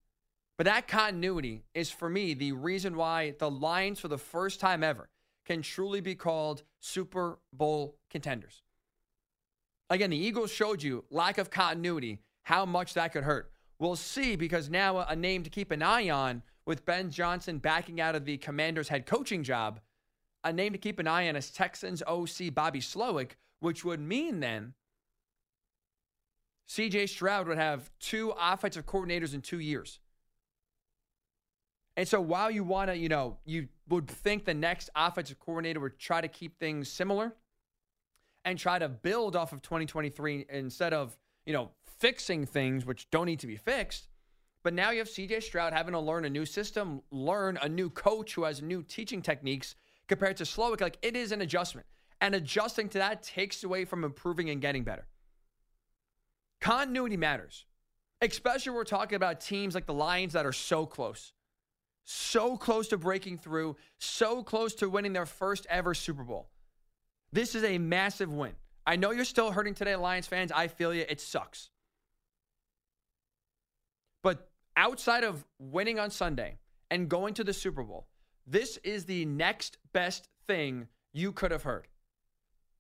But 0.57 0.65
that 0.65 0.87
continuity 0.87 1.65
is 1.73 1.91
for 1.91 2.09
me 2.09 2.33
the 2.33 2.53
reason 2.53 2.95
why 2.95 3.35
the 3.37 3.51
Lions, 3.51 3.99
for 3.99 4.07
the 4.07 4.17
first 4.17 4.59
time 4.59 4.83
ever, 4.83 5.09
can 5.45 5.61
truly 5.61 5.99
be 5.99 6.15
called 6.15 6.63
Super 6.79 7.39
Bowl 7.51 7.97
contenders. 8.09 8.63
Again, 9.89 10.11
the 10.11 10.17
Eagles 10.17 10.51
showed 10.51 10.81
you 10.81 11.03
lack 11.09 11.37
of 11.37 11.49
continuity, 11.49 12.19
how 12.43 12.65
much 12.65 12.93
that 12.93 13.11
could 13.11 13.23
hurt. 13.23 13.51
We'll 13.77 13.97
see 13.97 14.35
because 14.35 14.69
now 14.69 14.99
a 14.99 15.15
name 15.15 15.43
to 15.43 15.49
keep 15.49 15.71
an 15.71 15.81
eye 15.81 16.09
on 16.09 16.43
with 16.65 16.85
Ben 16.85 17.09
Johnson 17.09 17.57
backing 17.57 17.99
out 17.99 18.15
of 18.15 18.23
the 18.23 18.37
Commanders' 18.37 18.87
head 18.87 19.05
coaching 19.05 19.43
job. 19.43 19.81
A 20.43 20.53
name 20.53 20.71
to 20.71 20.77
keep 20.77 20.99
an 20.99 21.07
eye 21.07 21.27
on 21.27 21.35
is 21.35 21.49
Texans 21.49 22.01
OC 22.07 22.53
Bobby 22.53 22.79
Slowik, 22.79 23.31
which 23.59 23.83
would 23.83 23.99
mean 23.99 24.39
then 24.39 24.73
CJ 26.69 27.09
Stroud 27.09 27.47
would 27.47 27.57
have 27.57 27.89
two 27.99 28.33
offensive 28.39 28.85
coordinators 28.85 29.33
in 29.33 29.41
two 29.41 29.59
years. 29.59 29.99
And 31.97 32.07
so 32.07 32.21
while 32.21 32.49
you 32.49 32.63
want 32.63 32.89
to, 32.89 32.97
you 32.97 33.09
know, 33.09 33.37
you 33.45 33.67
would 33.89 34.07
think 34.07 34.45
the 34.45 34.53
next 34.53 34.89
offensive 34.95 35.39
coordinator 35.39 35.79
would 35.81 35.99
try 35.99 36.21
to 36.21 36.27
keep 36.27 36.57
things 36.57 36.89
similar 36.89 37.35
and 38.45 38.57
try 38.57 38.79
to 38.79 38.87
build 38.87 39.35
off 39.35 39.51
of 39.51 39.61
2023 39.61 40.45
instead 40.49 40.93
of, 40.93 41.17
you 41.45 41.53
know, 41.53 41.69
fixing 41.99 42.45
things 42.45 42.85
which 42.85 43.09
don't 43.11 43.25
need 43.25 43.39
to 43.39 43.47
be 43.47 43.57
fixed. 43.57 44.07
But 44.63 44.73
now 44.73 44.91
you 44.91 44.99
have 44.99 45.09
CJ 45.09 45.43
Stroud 45.43 45.73
having 45.73 45.93
to 45.93 45.99
learn 45.99 46.25
a 46.25 46.29
new 46.29 46.45
system, 46.45 47.01
learn 47.11 47.57
a 47.61 47.67
new 47.67 47.89
coach 47.89 48.35
who 48.35 48.43
has 48.43 48.61
new 48.61 48.83
teaching 48.83 49.21
techniques 49.21 49.75
compared 50.07 50.37
to 50.37 50.43
Slowik. 50.43 50.81
Like 50.81 50.97
it 51.01 51.15
is 51.15 51.31
an 51.31 51.41
adjustment. 51.41 51.87
And 52.21 52.35
adjusting 52.35 52.89
to 52.89 52.99
that 52.99 53.23
takes 53.23 53.63
away 53.63 53.85
from 53.85 54.03
improving 54.03 54.49
and 54.49 54.61
getting 54.61 54.83
better. 54.83 55.07
Continuity 56.61 57.17
matters, 57.17 57.65
especially 58.21 58.69
when 58.69 58.77
we're 58.77 58.83
talking 58.83 59.15
about 59.15 59.41
teams 59.41 59.73
like 59.73 59.87
the 59.87 59.93
Lions 59.93 60.33
that 60.33 60.45
are 60.45 60.53
so 60.53 60.85
close, 60.85 61.33
so 62.05 62.55
close 62.55 62.87
to 62.89 62.97
breaking 62.97 63.39
through, 63.39 63.75
so 63.99 64.43
close 64.43 64.75
to 64.75 64.89
winning 64.89 65.13
their 65.13 65.25
first 65.25 65.65
ever 65.69 65.93
Super 65.95 66.23
Bowl. 66.23 66.49
This 67.33 67.55
is 67.55 67.63
a 67.63 67.77
massive 67.79 68.31
win. 68.31 68.53
I 68.85 68.95
know 68.95 69.11
you're 69.11 69.25
still 69.25 69.51
hurting 69.51 69.73
today, 69.73 69.95
Lions 69.95 70.27
fans. 70.27 70.51
I 70.51 70.67
feel 70.67 70.93
you. 70.93 71.05
It 71.07 71.19
sucks. 71.19 71.69
But 74.21 74.49
outside 74.77 75.23
of 75.23 75.45
winning 75.59 75.97
on 75.97 76.11
Sunday 76.11 76.57
and 76.91 77.09
going 77.09 77.33
to 77.35 77.43
the 77.43 77.53
Super 77.53 77.83
Bowl, 77.83 78.07
this 78.45 78.77
is 78.77 79.05
the 79.05 79.25
next 79.25 79.77
best 79.93 80.27
thing 80.47 80.87
you 81.13 81.31
could 81.31 81.51
have 81.51 81.63
heard. 81.63 81.87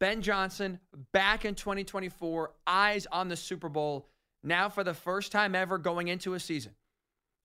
Ben 0.01 0.23
Johnson 0.23 0.79
back 1.13 1.45
in 1.45 1.53
2024, 1.53 2.51
eyes 2.65 3.05
on 3.11 3.29
the 3.29 3.35
Super 3.35 3.69
Bowl. 3.69 4.09
Now, 4.43 4.67
for 4.67 4.83
the 4.83 4.95
first 4.95 5.31
time 5.31 5.53
ever 5.53 5.77
going 5.77 6.07
into 6.07 6.33
a 6.33 6.39
season, 6.39 6.73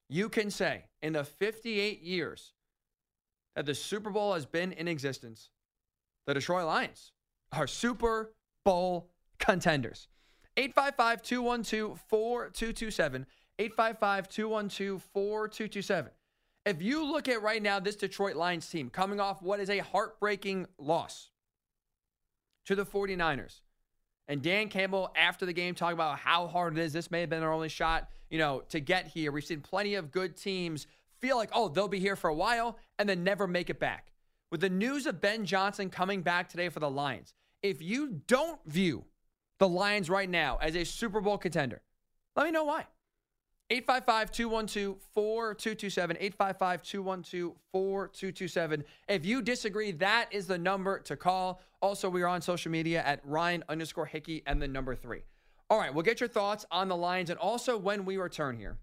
you 0.09 0.31
can 0.31 0.51
say 0.51 0.85
in 1.03 1.13
the 1.13 1.23
58 1.23 2.01
years 2.01 2.55
that 3.55 3.67
the 3.67 3.75
Super 3.75 4.09
Bowl 4.09 4.33
has 4.33 4.47
been 4.47 4.73
in 4.73 4.89
existence, 4.89 5.51
the 6.27 6.33
Detroit 6.33 6.65
Lions 6.65 7.13
are 7.53 7.67
Super 7.67 8.33
Bowl 8.65 9.11
contenders. 9.39 10.09
855 10.57 11.21
212 11.21 12.01
4227. 12.09 13.27
855 13.59 14.29
212 14.31 15.03
4227. 15.13 16.11
If 16.65 16.81
you 16.81 17.05
look 17.05 17.29
at 17.29 17.43
right 17.43 17.63
now 17.63 17.81
this 17.81 17.97
Detroit 17.97 18.35
Lions 18.35 18.67
team 18.67 18.89
coming 18.89 19.21
off 19.21 19.43
what 19.43 19.61
is 19.61 19.69
a 19.69 19.81
heartbreaking 19.81 20.67
loss 20.79 21.33
to 22.67 22.75
the 22.75 22.85
49ers. 22.85 23.61
And 24.29 24.43
Dan 24.43 24.69
Campbell, 24.69 25.13
after 25.17 25.47
the 25.47 25.53
game, 25.53 25.75
talking 25.75 25.95
about 25.95 26.19
how 26.19 26.49
hard 26.49 26.77
it 26.77 26.83
is. 26.83 26.93
This 26.93 27.11
may 27.11 27.21
have 27.21 27.31
been 27.31 27.41
their 27.41 27.53
only 27.53 27.69
shot, 27.69 28.09
you 28.29 28.39
know, 28.39 28.63
to 28.71 28.81
get 28.81 29.07
here. 29.07 29.31
We've 29.31 29.45
seen 29.45 29.61
plenty 29.61 29.95
of 29.95 30.11
good 30.11 30.37
teams 30.37 30.87
feel 31.21 31.37
like, 31.37 31.51
oh, 31.53 31.69
they'll 31.69 31.89
be 31.89 32.01
here 32.01 32.17
for 32.17 32.29
a 32.29 32.35
while 32.35 32.77
and 32.99 33.09
then 33.09 33.23
never 33.25 33.47
make 33.47 33.71
it 33.71 33.79
back. 33.79 34.13
With 34.51 34.61
the 34.61 34.71
news 34.71 35.07
of 35.07 35.21
Ben 35.21 35.45
Johnson 35.45 35.91
coming 35.91 36.23
back 36.23 36.49
today 36.49 36.69
for 36.69 36.81
the 36.81 36.91
Lions, 36.91 37.35
if 37.63 37.81
you 37.83 38.21
don't 38.27 38.61
view 38.67 39.05
the 39.59 39.69
Lions 39.69 40.11
right 40.11 40.29
now 40.29 40.59
as 40.61 40.77
a 40.77 40.85
Super 40.85 41.21
Bowl 41.21 41.39
contender, 41.39 41.83
let 42.35 42.47
me 42.47 42.53
know 42.53 42.65
why. 42.65 42.87
855 43.69 44.31
212 44.31 44.97
4227. 45.13 46.17
855 46.17 46.83
212 46.83 47.55
4227. 47.73 48.85
If 49.09 49.27
you 49.27 49.43
disagree, 49.43 49.91
that 49.93 50.29
is 50.31 50.47
the 50.47 50.59
number 50.59 51.01
to 51.01 51.17
call. 51.17 51.61
Also, 51.83 52.09
we 52.09 52.23
are 52.23 52.29
on 52.29 52.41
social 52.41 52.71
media 52.71 53.03
at 53.05 53.21
Ryan 53.25 53.65
underscore 53.69 54.07
Hickey 54.07 54.43
and 54.47 54.63
the 54.63 54.69
number 54.69 54.95
three. 54.95 55.23
All 55.69 55.79
right, 55.79 55.93
we'll 55.93 56.05
get 56.05 56.21
your 56.21 56.29
thoughts 56.29 56.65
on 56.71 56.89
the 56.89 56.97
Lions 56.97 57.29
and 57.29 57.39
also 57.41 57.77
when 57.77 58.05
we 58.05 58.17
return 58.19 58.57
here. 58.57 58.79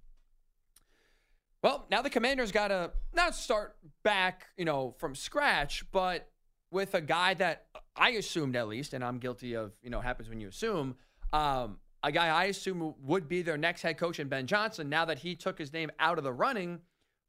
Well, 1.63 1.85
now 1.89 2.01
the 2.01 2.09
Commanders 2.09 2.51
got 2.51 2.67
to 2.67 2.91
not 3.13 3.35
start 3.35 3.77
back, 4.03 4.47
you 4.57 4.65
know, 4.65 4.95
from 4.97 5.15
scratch, 5.15 5.89
but 5.93 6.29
with 6.71 6.93
a 6.93 6.99
guy 6.99 7.35
that 7.35 7.67
I 7.95 8.09
assumed 8.11 8.57
at 8.57 8.67
least, 8.67 8.93
and 8.93 9.01
I'm 9.01 9.17
guilty 9.17 9.53
of, 9.53 9.71
you 9.81 9.89
know, 9.89 10.01
happens 10.01 10.27
when 10.27 10.41
you 10.41 10.49
assume, 10.49 10.95
um, 11.31 11.77
a 12.03 12.11
guy 12.11 12.27
I 12.27 12.45
assume 12.45 12.93
would 13.01 13.29
be 13.29 13.41
their 13.41 13.57
next 13.57 13.81
head 13.81 13.97
coach 13.97 14.19
in 14.19 14.27
Ben 14.27 14.45
Johnson, 14.45 14.89
now 14.89 15.05
that 15.05 15.19
he 15.19 15.35
took 15.35 15.57
his 15.57 15.71
name 15.71 15.89
out 15.99 16.17
of 16.17 16.23
the 16.23 16.33
running, 16.33 16.79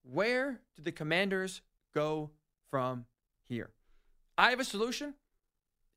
where 0.02 0.60
do 0.76 0.82
the 0.82 0.92
commanders 0.92 1.62
go 1.94 2.30
from 2.70 3.06
here? 3.42 3.70
I 4.36 4.50
have 4.50 4.60
a 4.60 4.64
solution. 4.64 5.14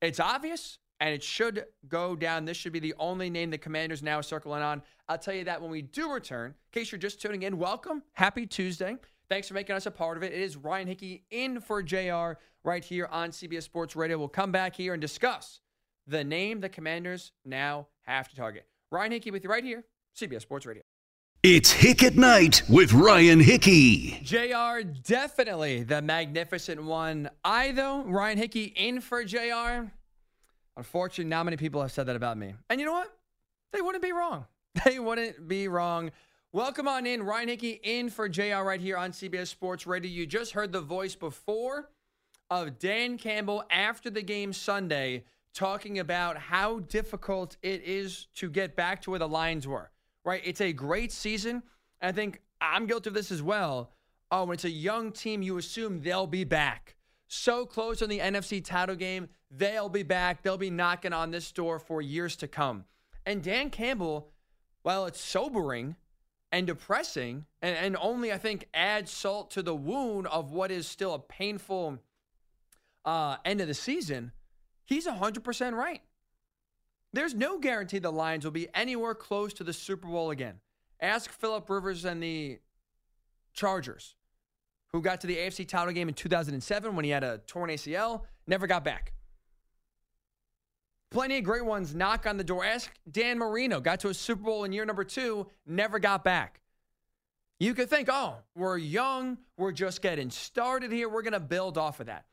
It's 0.00 0.20
obvious 0.20 0.78
and 1.00 1.12
it 1.12 1.22
should 1.22 1.64
go 1.88 2.14
down. 2.14 2.44
This 2.44 2.56
should 2.56 2.72
be 2.72 2.78
the 2.78 2.94
only 2.98 3.30
name 3.30 3.50
the 3.50 3.58
commanders 3.58 4.02
now 4.02 4.20
circling 4.20 4.62
on. 4.62 4.82
I'll 5.08 5.18
tell 5.18 5.34
you 5.34 5.44
that 5.44 5.60
when 5.60 5.70
we 5.70 5.82
do 5.82 6.12
return. 6.12 6.50
In 6.50 6.80
case 6.80 6.92
you're 6.92 6.98
just 7.00 7.20
tuning 7.20 7.42
in, 7.42 7.58
welcome. 7.58 8.02
Happy 8.12 8.46
Tuesday. 8.46 8.96
Thanks 9.28 9.48
for 9.48 9.54
making 9.54 9.76
us 9.76 9.86
a 9.86 9.90
part 9.90 10.16
of 10.16 10.22
it. 10.22 10.32
It 10.32 10.40
is 10.40 10.56
Ryan 10.56 10.86
Hickey 10.86 11.24
in 11.30 11.60
for 11.60 11.82
JR 11.82 12.38
right 12.64 12.84
here 12.84 13.06
on 13.10 13.30
CBS 13.30 13.64
Sports 13.64 13.94
Radio. 13.96 14.18
We'll 14.18 14.28
come 14.28 14.52
back 14.52 14.74
here 14.74 14.94
and 14.94 15.00
discuss 15.00 15.60
the 16.08 16.24
name 16.24 16.60
the 16.60 16.68
commanders 16.68 17.32
now 17.44 17.86
have 18.02 18.28
to 18.28 18.36
target. 18.36 18.66
Ryan 18.90 19.12
Hickey 19.12 19.30
with 19.30 19.44
you 19.44 19.50
right 19.50 19.62
here, 19.62 19.84
CBS 20.18 20.42
Sports 20.42 20.64
Radio. 20.66 20.82
It's 21.42 21.70
Hick 21.70 22.02
at 22.02 22.16
Night 22.16 22.62
with 22.68 22.92
Ryan 22.92 23.38
Hickey. 23.38 24.18
JR, 24.24 24.80
definitely 25.04 25.84
the 25.84 26.02
magnificent 26.02 26.82
one. 26.82 27.30
I, 27.44 27.72
though, 27.72 28.02
Ryan 28.04 28.38
Hickey 28.38 28.64
in 28.64 29.00
for 29.00 29.22
JR. 29.22 29.92
Unfortunately, 30.76 31.28
not 31.28 31.44
many 31.44 31.56
people 31.56 31.80
have 31.82 31.92
said 31.92 32.06
that 32.06 32.16
about 32.16 32.38
me. 32.38 32.54
And 32.70 32.80
you 32.80 32.86
know 32.86 32.92
what? 32.92 33.14
They 33.72 33.82
wouldn't 33.82 34.02
be 34.02 34.12
wrong. 34.12 34.46
They 34.84 35.00
wouldn't 35.00 35.48
be 35.48 35.66
wrong. 35.66 36.12
Welcome 36.52 36.86
on 36.86 37.04
in. 37.04 37.24
Ryan 37.24 37.48
Hickey 37.48 37.80
in 37.82 38.10
for 38.10 38.28
JR 38.28 38.62
right 38.62 38.80
here 38.80 38.96
on 38.96 39.10
CBS 39.10 39.48
Sports 39.48 39.88
Radio. 39.88 40.10
You 40.10 40.24
just 40.24 40.52
heard 40.52 40.70
the 40.70 40.80
voice 40.80 41.16
before 41.16 41.90
of 42.48 42.78
Dan 42.78 43.18
Campbell 43.18 43.64
after 43.70 44.08
the 44.08 44.22
game 44.22 44.52
Sunday 44.52 45.24
talking 45.54 45.98
about 45.98 46.36
how 46.36 46.80
difficult 46.80 47.56
it 47.62 47.82
is 47.84 48.28
to 48.36 48.48
get 48.50 48.76
back 48.76 49.02
to 49.02 49.10
where 49.10 49.18
the 49.18 49.28
Lions 49.28 49.66
were, 49.66 49.90
right? 50.24 50.42
It's 50.44 50.60
a 50.60 50.72
great 50.72 51.12
season. 51.12 51.62
I 52.00 52.12
think 52.12 52.40
I'm 52.60 52.86
guilty 52.86 53.10
of 53.10 53.14
this 53.14 53.30
as 53.30 53.42
well. 53.42 53.92
Oh, 54.30 54.44
when 54.44 54.54
it's 54.54 54.64
a 54.64 54.70
young 54.70 55.12
team, 55.12 55.42
you 55.42 55.56
assume 55.58 56.00
they'll 56.02 56.26
be 56.26 56.44
back. 56.44 56.96
So 57.28 57.66
close 57.66 58.02
on 58.02 58.08
the 58.08 58.20
NFC 58.20 58.64
title 58.64 58.96
game, 58.96 59.28
they'll 59.50 59.88
be 59.88 60.02
back. 60.02 60.42
They'll 60.42 60.58
be 60.58 60.70
knocking 60.70 61.12
on 61.12 61.30
this 61.30 61.52
door 61.52 61.78
for 61.78 62.00
years 62.00 62.36
to 62.36 62.48
come. 62.48 62.84
And 63.26 63.42
Dan 63.42 63.70
Campbell, 63.70 64.30
while 64.82 65.06
it's 65.06 65.20
sobering 65.20 65.96
and 66.50 66.66
depressing, 66.66 67.44
and, 67.60 67.76
and 67.76 67.96
only, 68.00 68.32
I 68.32 68.38
think, 68.38 68.68
adds 68.72 69.10
salt 69.10 69.50
to 69.52 69.62
the 69.62 69.74
wound 69.74 70.26
of 70.28 70.52
what 70.52 70.70
is 70.70 70.86
still 70.86 71.14
a 71.14 71.18
painful 71.18 71.98
uh, 73.04 73.36
end 73.44 73.60
of 73.60 73.68
the 73.68 73.74
season, 73.74 74.32
He's 74.88 75.06
100% 75.06 75.74
right. 75.74 76.00
There's 77.12 77.34
no 77.34 77.58
guarantee 77.58 77.98
the 77.98 78.10
Lions 78.10 78.44
will 78.44 78.52
be 78.52 78.68
anywhere 78.74 79.14
close 79.14 79.52
to 79.54 79.64
the 79.64 79.72
Super 79.72 80.08
Bowl 80.08 80.30
again. 80.30 80.54
Ask 81.00 81.30
Philip 81.30 81.68
Rivers 81.68 82.06
and 82.06 82.22
the 82.22 82.58
Chargers, 83.52 84.14
who 84.92 85.02
got 85.02 85.20
to 85.20 85.26
the 85.26 85.36
AFC 85.36 85.68
title 85.68 85.92
game 85.92 86.08
in 86.08 86.14
2007 86.14 86.96
when 86.96 87.04
he 87.04 87.10
had 87.10 87.22
a 87.22 87.38
torn 87.46 87.68
ACL, 87.68 88.22
never 88.46 88.66
got 88.66 88.82
back. 88.82 89.12
Plenty 91.10 91.38
of 91.38 91.44
great 91.44 91.64
ones 91.64 91.94
knock 91.94 92.26
on 92.26 92.38
the 92.38 92.44
door. 92.44 92.64
Ask 92.64 92.90
Dan 93.10 93.38
Marino, 93.38 93.80
got 93.80 94.00
to 94.00 94.08
a 94.08 94.14
Super 94.14 94.42
Bowl 94.42 94.64
in 94.64 94.72
year 94.72 94.86
number 94.86 95.04
two, 95.04 95.46
never 95.66 95.98
got 95.98 96.24
back. 96.24 96.60
You 97.60 97.74
could 97.74 97.90
think, 97.90 98.08
oh, 98.10 98.36
we're 98.54 98.78
young, 98.78 99.36
we're 99.58 99.72
just 99.72 100.00
getting 100.00 100.30
started 100.30 100.92
here, 100.92 101.10
we're 101.10 101.22
going 101.22 101.32
to 101.32 101.40
build 101.40 101.76
off 101.76 102.00
of 102.00 102.06
that. 102.06 102.24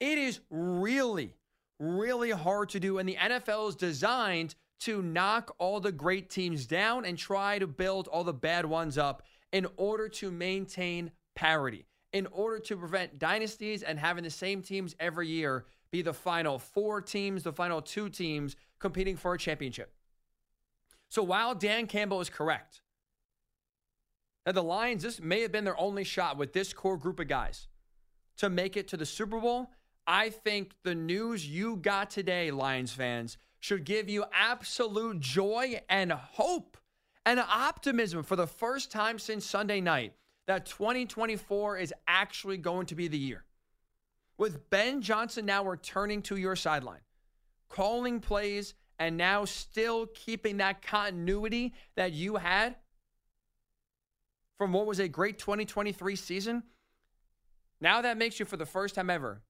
It 0.00 0.16
is 0.16 0.40
really 0.50 1.34
really 1.78 2.30
hard 2.30 2.68
to 2.70 2.80
do. 2.80 2.98
And 2.98 3.08
the 3.08 3.16
NFL 3.16 3.68
is 3.68 3.76
designed 3.76 4.54
to 4.80 5.02
knock 5.02 5.54
all 5.58 5.80
the 5.80 5.92
great 5.92 6.30
teams 6.30 6.66
down 6.66 7.04
and 7.04 7.18
try 7.18 7.58
to 7.58 7.66
build 7.66 8.08
all 8.08 8.24
the 8.24 8.32
bad 8.32 8.64
ones 8.64 8.96
up 8.96 9.22
in 9.52 9.66
order 9.76 10.08
to 10.08 10.30
maintain 10.30 11.10
parity, 11.34 11.86
in 12.12 12.26
order 12.26 12.58
to 12.58 12.76
prevent 12.76 13.18
dynasties 13.18 13.82
and 13.82 13.98
having 13.98 14.24
the 14.24 14.30
same 14.30 14.62
teams 14.62 14.94
every 15.00 15.28
year 15.28 15.64
be 15.90 16.02
the 16.02 16.12
final 16.12 16.58
four 16.58 17.00
teams, 17.00 17.42
the 17.42 17.52
final 17.52 17.80
two 17.80 18.08
teams 18.08 18.56
competing 18.78 19.16
for 19.16 19.34
a 19.34 19.38
championship. 19.38 19.92
So 21.08 21.22
while 21.22 21.54
Dan 21.54 21.86
Campbell 21.86 22.20
is 22.20 22.28
correct 22.28 22.82
that 24.44 24.54
the 24.54 24.62
Lions, 24.62 25.02
this 25.02 25.20
may 25.20 25.40
have 25.42 25.52
been 25.52 25.64
their 25.64 25.78
only 25.78 26.04
shot 26.04 26.36
with 26.36 26.52
this 26.52 26.72
core 26.72 26.96
group 26.98 27.20
of 27.20 27.28
guys 27.28 27.68
to 28.36 28.48
make 28.48 28.76
it 28.76 28.88
to 28.88 28.96
the 28.96 29.06
Super 29.06 29.40
Bowl 29.40 29.70
I 30.10 30.30
think 30.30 30.72
the 30.84 30.94
news 30.94 31.46
you 31.46 31.76
got 31.76 32.08
today, 32.08 32.50
Lions 32.50 32.92
fans, 32.92 33.36
should 33.60 33.84
give 33.84 34.08
you 34.08 34.24
absolute 34.32 35.20
joy 35.20 35.82
and 35.90 36.10
hope 36.10 36.78
and 37.26 37.38
optimism 37.38 38.22
for 38.22 38.34
the 38.34 38.46
first 38.46 38.90
time 38.90 39.18
since 39.18 39.44
Sunday 39.44 39.82
night 39.82 40.14
that 40.46 40.64
2024 40.64 41.76
is 41.76 41.92
actually 42.06 42.56
going 42.56 42.86
to 42.86 42.94
be 42.94 43.06
the 43.06 43.18
year. 43.18 43.44
With 44.38 44.70
Ben 44.70 45.02
Johnson 45.02 45.44
now 45.44 45.62
returning 45.62 46.22
to 46.22 46.36
your 46.36 46.56
sideline, 46.56 47.02
calling 47.68 48.20
plays, 48.20 48.72
and 48.98 49.18
now 49.18 49.44
still 49.44 50.06
keeping 50.06 50.56
that 50.56 50.80
continuity 50.80 51.74
that 51.96 52.12
you 52.12 52.36
had 52.36 52.76
from 54.56 54.72
what 54.72 54.86
was 54.86 55.00
a 55.00 55.08
great 55.08 55.38
2023 55.38 56.16
season, 56.16 56.62
now 57.78 58.00
that 58.00 58.16
makes 58.16 58.40
you, 58.40 58.46
for 58.46 58.56
the 58.56 58.64
first 58.64 58.94
time 58.94 59.10
ever, 59.10 59.42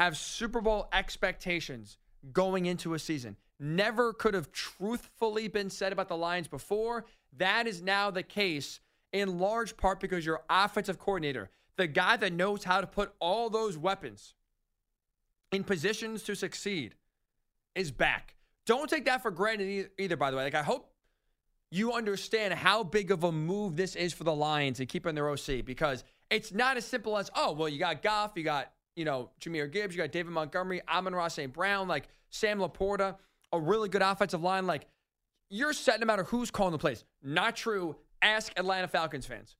have 0.00 0.16
Super 0.16 0.62
Bowl 0.62 0.88
expectations 0.94 1.98
going 2.32 2.64
into 2.64 2.94
a 2.94 2.98
season. 2.98 3.36
Never 3.58 4.14
could 4.14 4.32
have 4.32 4.50
truthfully 4.50 5.46
been 5.46 5.68
said 5.68 5.92
about 5.92 6.08
the 6.08 6.16
Lions 6.16 6.48
before. 6.48 7.04
That 7.36 7.66
is 7.66 7.82
now 7.82 8.10
the 8.10 8.22
case 8.22 8.80
in 9.12 9.38
large 9.38 9.76
part 9.76 10.00
because 10.00 10.24
your 10.24 10.40
offensive 10.48 10.98
coordinator, 10.98 11.50
the 11.76 11.86
guy 11.86 12.16
that 12.16 12.32
knows 12.32 12.64
how 12.64 12.80
to 12.80 12.86
put 12.86 13.12
all 13.20 13.50
those 13.50 13.76
weapons 13.76 14.32
in 15.52 15.64
positions 15.64 16.22
to 16.22 16.34
succeed, 16.34 16.94
is 17.74 17.90
back. 17.90 18.36
Don't 18.64 18.88
take 18.88 19.04
that 19.04 19.20
for 19.20 19.30
granted 19.30 19.90
either, 19.98 20.16
by 20.16 20.30
the 20.30 20.36
way. 20.38 20.44
Like, 20.44 20.54
I 20.54 20.62
hope 20.62 20.94
you 21.70 21.92
understand 21.92 22.54
how 22.54 22.84
big 22.84 23.10
of 23.10 23.22
a 23.24 23.32
move 23.32 23.76
this 23.76 23.96
is 23.96 24.14
for 24.14 24.24
the 24.24 24.34
Lions 24.34 24.80
and 24.80 24.88
keeping 24.88 25.14
their 25.14 25.28
OC 25.28 25.62
because 25.66 26.04
it's 26.30 26.52
not 26.54 26.78
as 26.78 26.86
simple 26.86 27.18
as, 27.18 27.30
oh, 27.34 27.52
well, 27.52 27.68
you 27.68 27.78
got 27.78 28.00
Goff, 28.00 28.32
you 28.36 28.44
got, 28.44 28.72
you 29.00 29.06
know, 29.06 29.30
Jahmyr 29.40 29.72
Gibbs, 29.72 29.96
you 29.96 30.02
got 30.02 30.12
David 30.12 30.30
Montgomery, 30.30 30.82
Amon-Ra 30.86 31.28
St. 31.28 31.50
Brown, 31.50 31.88
like 31.88 32.08
Sam 32.28 32.58
LaPorta, 32.58 33.16
a 33.50 33.58
really 33.58 33.88
good 33.88 34.02
offensive 34.02 34.42
line. 34.42 34.66
Like, 34.66 34.86
you're 35.48 35.72
set 35.72 36.00
no 36.00 36.04
matter 36.04 36.24
who's 36.24 36.50
calling 36.50 36.72
the 36.72 36.78
plays. 36.78 37.06
Not 37.22 37.56
true. 37.56 37.96
Ask 38.20 38.52
Atlanta 38.58 38.88
Falcons 38.88 39.24
fans. 39.24 39.56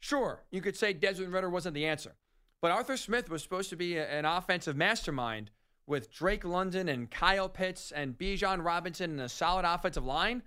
Sure, 0.00 0.42
you 0.50 0.60
could 0.60 0.76
say 0.76 0.92
Desmond 0.92 1.32
Ridder 1.32 1.48
wasn't 1.48 1.74
the 1.76 1.86
answer, 1.86 2.16
but 2.60 2.72
Arthur 2.72 2.96
Smith 2.96 3.30
was 3.30 3.40
supposed 3.44 3.70
to 3.70 3.76
be 3.76 3.96
an 3.96 4.24
offensive 4.24 4.76
mastermind 4.76 5.52
with 5.86 6.12
Drake 6.12 6.44
London 6.44 6.88
and 6.88 7.08
Kyle 7.08 7.48
Pitts 7.48 7.92
and 7.92 8.18
Bijan 8.18 8.64
Robinson 8.64 9.12
and 9.12 9.20
a 9.20 9.28
solid 9.28 9.64
offensive 9.64 10.04
line. 10.04 10.42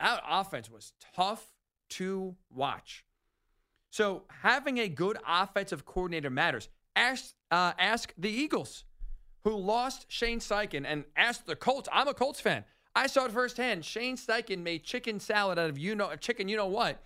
That 0.00 0.22
offense 0.26 0.70
was 0.70 0.94
tough 1.14 1.52
to 1.90 2.34
watch. 2.50 3.04
So 3.90 4.24
having 4.42 4.78
a 4.78 4.88
good 4.88 5.18
offensive 5.26 5.84
coordinator 5.84 6.30
matters. 6.30 6.68
Ask, 6.94 7.34
uh, 7.50 7.72
ask 7.78 8.12
the 8.16 8.30
Eagles, 8.30 8.84
who 9.44 9.56
lost 9.56 10.06
Shane 10.08 10.40
Steichen, 10.40 10.84
and 10.86 11.04
ask 11.16 11.44
the 11.44 11.56
Colts. 11.56 11.88
I'm 11.92 12.08
a 12.08 12.14
Colts 12.14 12.40
fan. 12.40 12.64
I 12.94 13.06
saw 13.06 13.26
it 13.26 13.32
firsthand. 13.32 13.84
Shane 13.84 14.16
Steichen 14.16 14.62
made 14.62 14.82
chicken 14.82 15.20
salad 15.20 15.58
out 15.58 15.68
of 15.68 15.78
you 15.78 15.94
know 15.94 16.14
chicken, 16.16 16.48
you 16.48 16.56
know 16.56 16.66
what, 16.66 17.04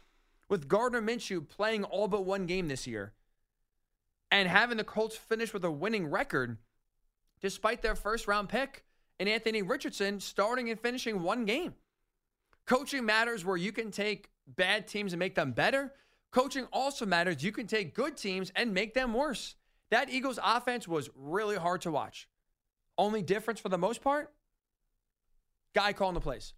with 0.48 0.68
Gardner 0.68 1.02
Minshew 1.02 1.46
playing 1.48 1.84
all 1.84 2.08
but 2.08 2.24
one 2.24 2.46
game 2.46 2.68
this 2.68 2.86
year, 2.86 3.12
and 4.30 4.48
having 4.48 4.76
the 4.76 4.84
Colts 4.84 5.16
finish 5.16 5.52
with 5.52 5.64
a 5.64 5.70
winning 5.70 6.06
record, 6.06 6.58
despite 7.40 7.82
their 7.82 7.96
first 7.96 8.28
round 8.28 8.48
pick 8.48 8.84
and 9.20 9.28
Anthony 9.28 9.62
Richardson 9.62 10.18
starting 10.18 10.70
and 10.70 10.80
finishing 10.80 11.22
one 11.22 11.44
game. 11.44 11.74
Coaching 12.66 13.04
matters 13.04 13.44
where 13.44 13.56
you 13.56 13.70
can 13.70 13.90
take 13.90 14.30
bad 14.46 14.88
teams 14.88 15.12
and 15.12 15.20
make 15.20 15.34
them 15.34 15.52
better. 15.52 15.92
Coaching 16.32 16.66
also 16.72 17.06
matters. 17.06 17.42
You 17.42 17.52
can 17.52 17.66
take 17.66 17.94
good 17.94 18.16
teams 18.16 18.52
and 18.54 18.72
make 18.72 18.94
them 18.94 19.12
worse. 19.12 19.56
That 19.90 20.10
Eagles 20.10 20.38
offense 20.42 20.86
was 20.86 21.10
really 21.16 21.56
hard 21.56 21.80
to 21.82 21.90
watch. 21.90 22.28
Only 22.96 23.22
difference 23.22 23.60
for 23.60 23.68
the 23.68 23.78
most 23.78 24.02
part 24.02 24.32
guy 25.74 25.92
calling 25.92 26.14
the 26.14 26.20
plays. 26.20 26.54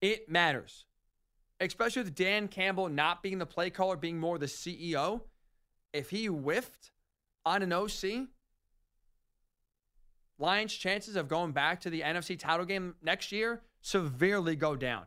It 0.00 0.28
matters, 0.28 0.86
especially 1.60 2.02
with 2.02 2.14
Dan 2.14 2.48
Campbell 2.48 2.88
not 2.88 3.22
being 3.22 3.38
the 3.38 3.46
play 3.46 3.70
caller, 3.70 3.96
being 3.96 4.18
more 4.18 4.38
the 4.38 4.46
CEO. 4.46 5.22
If 5.92 6.10
he 6.10 6.26
whiffed 6.26 6.90
on 7.44 7.62
an 7.62 7.72
OC, 7.72 8.28
Lions' 10.38 10.74
chances 10.74 11.14
of 11.14 11.28
going 11.28 11.52
back 11.52 11.80
to 11.80 11.90
the 11.90 12.00
NFC 12.00 12.38
title 12.38 12.66
game 12.66 12.96
next 13.02 13.30
year 13.30 13.62
severely 13.80 14.56
go 14.56 14.74
down. 14.74 15.06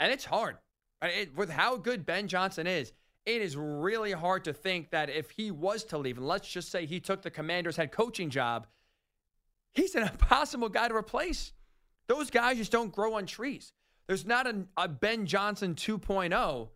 And 0.00 0.12
it's 0.12 0.24
hard. 0.24 0.56
It, 1.06 1.36
with 1.36 1.50
how 1.50 1.76
good 1.76 2.06
Ben 2.06 2.28
Johnson 2.28 2.66
is, 2.66 2.92
it 3.26 3.40
is 3.40 3.56
really 3.56 4.12
hard 4.12 4.44
to 4.44 4.52
think 4.52 4.90
that 4.90 5.08
if 5.08 5.30
he 5.30 5.50
was 5.50 5.84
to 5.84 5.98
leave, 5.98 6.18
and 6.18 6.26
let's 6.26 6.48
just 6.48 6.70
say 6.70 6.86
he 6.86 7.00
took 7.00 7.22
the 7.22 7.30
commander's 7.30 7.76
head 7.76 7.90
coaching 7.90 8.30
job, 8.30 8.66
he's 9.72 9.94
an 9.94 10.02
impossible 10.12 10.68
guy 10.68 10.88
to 10.88 10.94
replace. 10.94 11.52
Those 12.06 12.30
guys 12.30 12.58
just 12.58 12.72
don't 12.72 12.92
grow 12.92 13.14
on 13.14 13.26
trees. 13.26 13.72
There's 14.06 14.26
not 14.26 14.46
a, 14.46 14.66
a 14.76 14.88
Ben 14.88 15.26
Johnson 15.26 15.74
2.0 15.74 16.68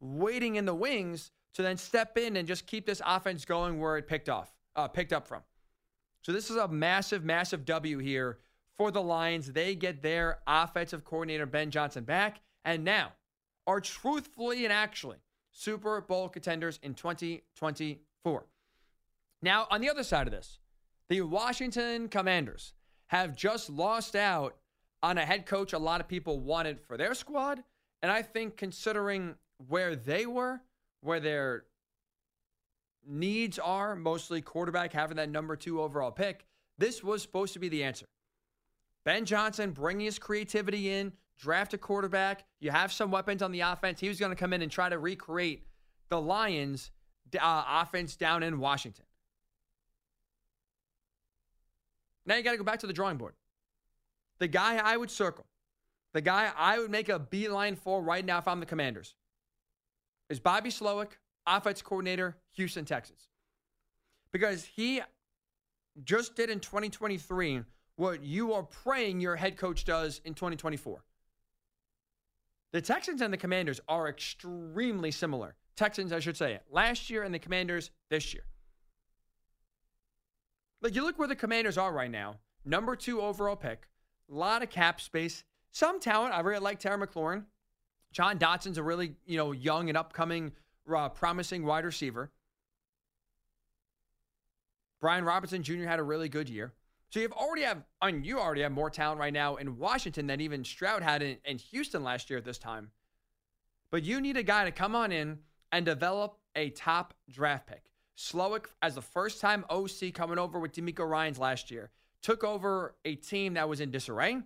waiting 0.00 0.56
in 0.56 0.64
the 0.64 0.74
wings 0.74 1.32
to 1.54 1.62
then 1.62 1.76
step 1.76 2.16
in 2.18 2.36
and 2.36 2.46
just 2.46 2.66
keep 2.66 2.86
this 2.86 3.02
offense 3.04 3.44
going 3.44 3.80
where 3.80 3.96
it 3.96 4.06
picked 4.06 4.28
off, 4.28 4.52
uh, 4.76 4.86
picked 4.86 5.12
up 5.12 5.26
from. 5.26 5.42
So 6.22 6.32
this 6.32 6.50
is 6.50 6.56
a 6.56 6.68
massive, 6.68 7.24
massive 7.24 7.64
W 7.64 7.98
here 7.98 8.38
for 8.76 8.90
the 8.90 9.02
Lions. 9.02 9.52
They 9.52 9.74
get 9.74 10.02
their 10.02 10.38
offensive 10.46 11.04
coordinator 11.04 11.46
Ben 11.46 11.70
Johnson 11.70 12.04
back, 12.04 12.40
and 12.64 12.84
now 12.84 13.12
are 13.66 13.80
truthfully 13.80 14.64
and 14.64 14.72
actually 14.72 15.18
Super 15.50 16.00
Bowl 16.00 16.28
contenders 16.28 16.78
in 16.82 16.94
2024. 16.94 18.46
Now, 19.42 19.66
on 19.70 19.80
the 19.80 19.88
other 19.88 20.02
side 20.02 20.26
of 20.26 20.32
this, 20.32 20.58
the 21.08 21.22
Washington 21.22 22.08
Commanders 22.08 22.74
have 23.08 23.36
just 23.36 23.70
lost 23.70 24.16
out 24.16 24.56
on 25.02 25.18
a 25.18 25.24
head 25.24 25.46
coach 25.46 25.72
a 25.72 25.78
lot 25.78 26.00
of 26.00 26.08
people 26.08 26.40
wanted 26.40 26.80
for 26.80 26.96
their 26.96 27.14
squad. 27.14 27.62
And 28.02 28.10
I 28.10 28.22
think 28.22 28.56
considering 28.56 29.36
where 29.68 29.94
they 29.94 30.26
were, 30.26 30.60
where 31.00 31.20
their 31.20 31.64
needs 33.06 33.58
are, 33.58 33.94
mostly 33.94 34.40
quarterback 34.40 34.92
having 34.92 35.16
that 35.16 35.30
number 35.30 35.56
two 35.56 35.80
overall 35.80 36.10
pick, 36.10 36.44
this 36.78 37.02
was 37.02 37.22
supposed 37.22 37.52
to 37.54 37.58
be 37.58 37.68
the 37.68 37.84
answer. 37.84 38.06
Ben 39.04 39.24
Johnson 39.24 39.70
bringing 39.70 40.06
his 40.06 40.18
creativity 40.18 40.90
in, 40.90 41.12
draft 41.38 41.74
a 41.74 41.78
quarterback. 41.78 42.44
You 42.60 42.70
have 42.70 42.92
some 42.92 43.10
weapons 43.10 43.42
on 43.42 43.52
the 43.52 43.60
offense. 43.60 44.00
He 44.00 44.08
was 44.08 44.18
going 44.18 44.30
to 44.30 44.36
come 44.36 44.52
in 44.52 44.62
and 44.62 44.70
try 44.70 44.88
to 44.88 44.98
recreate 44.98 45.66
the 46.08 46.20
Lions' 46.20 46.90
uh, 47.38 47.64
offense 47.82 48.16
down 48.16 48.42
in 48.42 48.58
Washington. 48.58 49.04
Now 52.24 52.36
you 52.36 52.42
got 52.42 52.52
to 52.52 52.56
go 52.56 52.64
back 52.64 52.80
to 52.80 52.86
the 52.86 52.92
drawing 52.92 53.16
board. 53.16 53.34
The 54.38 54.48
guy 54.48 54.76
I 54.76 54.96
would 54.96 55.10
circle, 55.10 55.46
the 56.12 56.20
guy 56.20 56.50
I 56.56 56.78
would 56.78 56.90
make 56.90 57.08
a 57.08 57.18
beeline 57.18 57.76
for 57.76 58.02
right 58.02 58.24
now 58.24 58.38
if 58.38 58.48
I'm 58.48 58.60
the 58.60 58.66
Commanders, 58.66 59.14
is 60.28 60.40
Bobby 60.40 60.70
Slowik, 60.70 61.12
offense 61.46 61.82
coordinator, 61.82 62.36
Houston 62.52 62.84
Texas. 62.84 63.28
Because 64.32 64.64
he 64.64 65.00
just 66.04 66.34
did 66.34 66.50
in 66.50 66.60
2023 66.60 67.62
what 67.94 68.22
you 68.22 68.52
are 68.52 68.64
praying 68.64 69.20
your 69.20 69.36
head 69.36 69.56
coach 69.56 69.84
does 69.84 70.20
in 70.24 70.34
2024. 70.34 71.02
The 72.72 72.80
Texans 72.80 73.22
and 73.22 73.32
the 73.32 73.38
Commanders 73.38 73.80
are 73.88 74.08
extremely 74.08 75.10
similar. 75.10 75.54
Texans, 75.76 76.12
I 76.12 76.20
should 76.20 76.36
say, 76.36 76.58
last 76.70 77.10
year 77.10 77.22
and 77.22 77.34
the 77.34 77.38
Commanders 77.38 77.90
this 78.10 78.34
year. 78.34 78.44
Like 80.82 80.94
you 80.94 81.02
look 81.02 81.18
where 81.18 81.28
the 81.28 81.36
Commanders 81.36 81.78
are 81.78 81.92
right 81.92 82.10
now, 82.10 82.36
number 82.64 82.96
two 82.96 83.20
overall 83.20 83.56
pick, 83.56 83.88
a 84.30 84.34
lot 84.34 84.62
of 84.62 84.70
cap 84.70 85.00
space, 85.00 85.44
some 85.70 86.00
talent. 86.00 86.34
I 86.34 86.40
really 86.40 86.60
like 86.60 86.78
Terry 86.78 86.98
McLaurin. 86.98 87.44
Jahan 88.12 88.38
Dotson's 88.38 88.78
a 88.78 88.82
really 88.82 89.14
you 89.26 89.36
know 89.36 89.52
young 89.52 89.88
and 89.88 89.98
upcoming, 89.98 90.52
uh, 90.94 91.08
promising 91.08 91.64
wide 91.64 91.84
receiver. 91.84 92.30
Brian 95.00 95.24
Robinson 95.24 95.62
Jr. 95.62 95.84
had 95.84 95.98
a 95.98 96.02
really 96.02 96.28
good 96.28 96.48
year. 96.48 96.72
So 97.10 97.20
you've 97.20 97.32
already 97.32 97.62
have, 97.62 97.84
I 98.00 98.10
mean, 98.10 98.24
you 98.24 98.38
already 98.38 98.62
have 98.62 98.72
more 98.72 98.90
talent 98.90 99.20
right 99.20 99.32
now 99.32 99.56
in 99.56 99.78
Washington 99.78 100.26
than 100.26 100.40
even 100.40 100.64
Stroud 100.64 101.02
had 101.02 101.22
in, 101.22 101.38
in 101.44 101.58
Houston 101.58 102.02
last 102.02 102.28
year 102.30 102.38
at 102.38 102.44
this 102.44 102.58
time. 102.58 102.90
But 103.90 104.02
you 104.02 104.20
need 104.20 104.36
a 104.36 104.42
guy 104.42 104.64
to 104.64 104.72
come 104.72 104.94
on 104.94 105.12
in 105.12 105.38
and 105.70 105.86
develop 105.86 106.38
a 106.54 106.70
top 106.70 107.14
draft 107.30 107.68
pick. 107.68 107.84
Slowik, 108.16 108.66
as 108.82 108.94
the 108.94 109.02
first 109.02 109.40
time 109.40 109.64
OC 109.70 110.12
coming 110.14 110.38
over 110.38 110.58
with 110.58 110.72
DeMeco 110.72 111.08
Ryans 111.08 111.38
last 111.38 111.70
year, 111.70 111.90
took 112.22 112.42
over 112.42 112.96
a 113.04 113.14
team 113.14 113.54
that 113.54 113.68
was 113.68 113.80
in 113.80 113.90
disarray, 113.90 114.38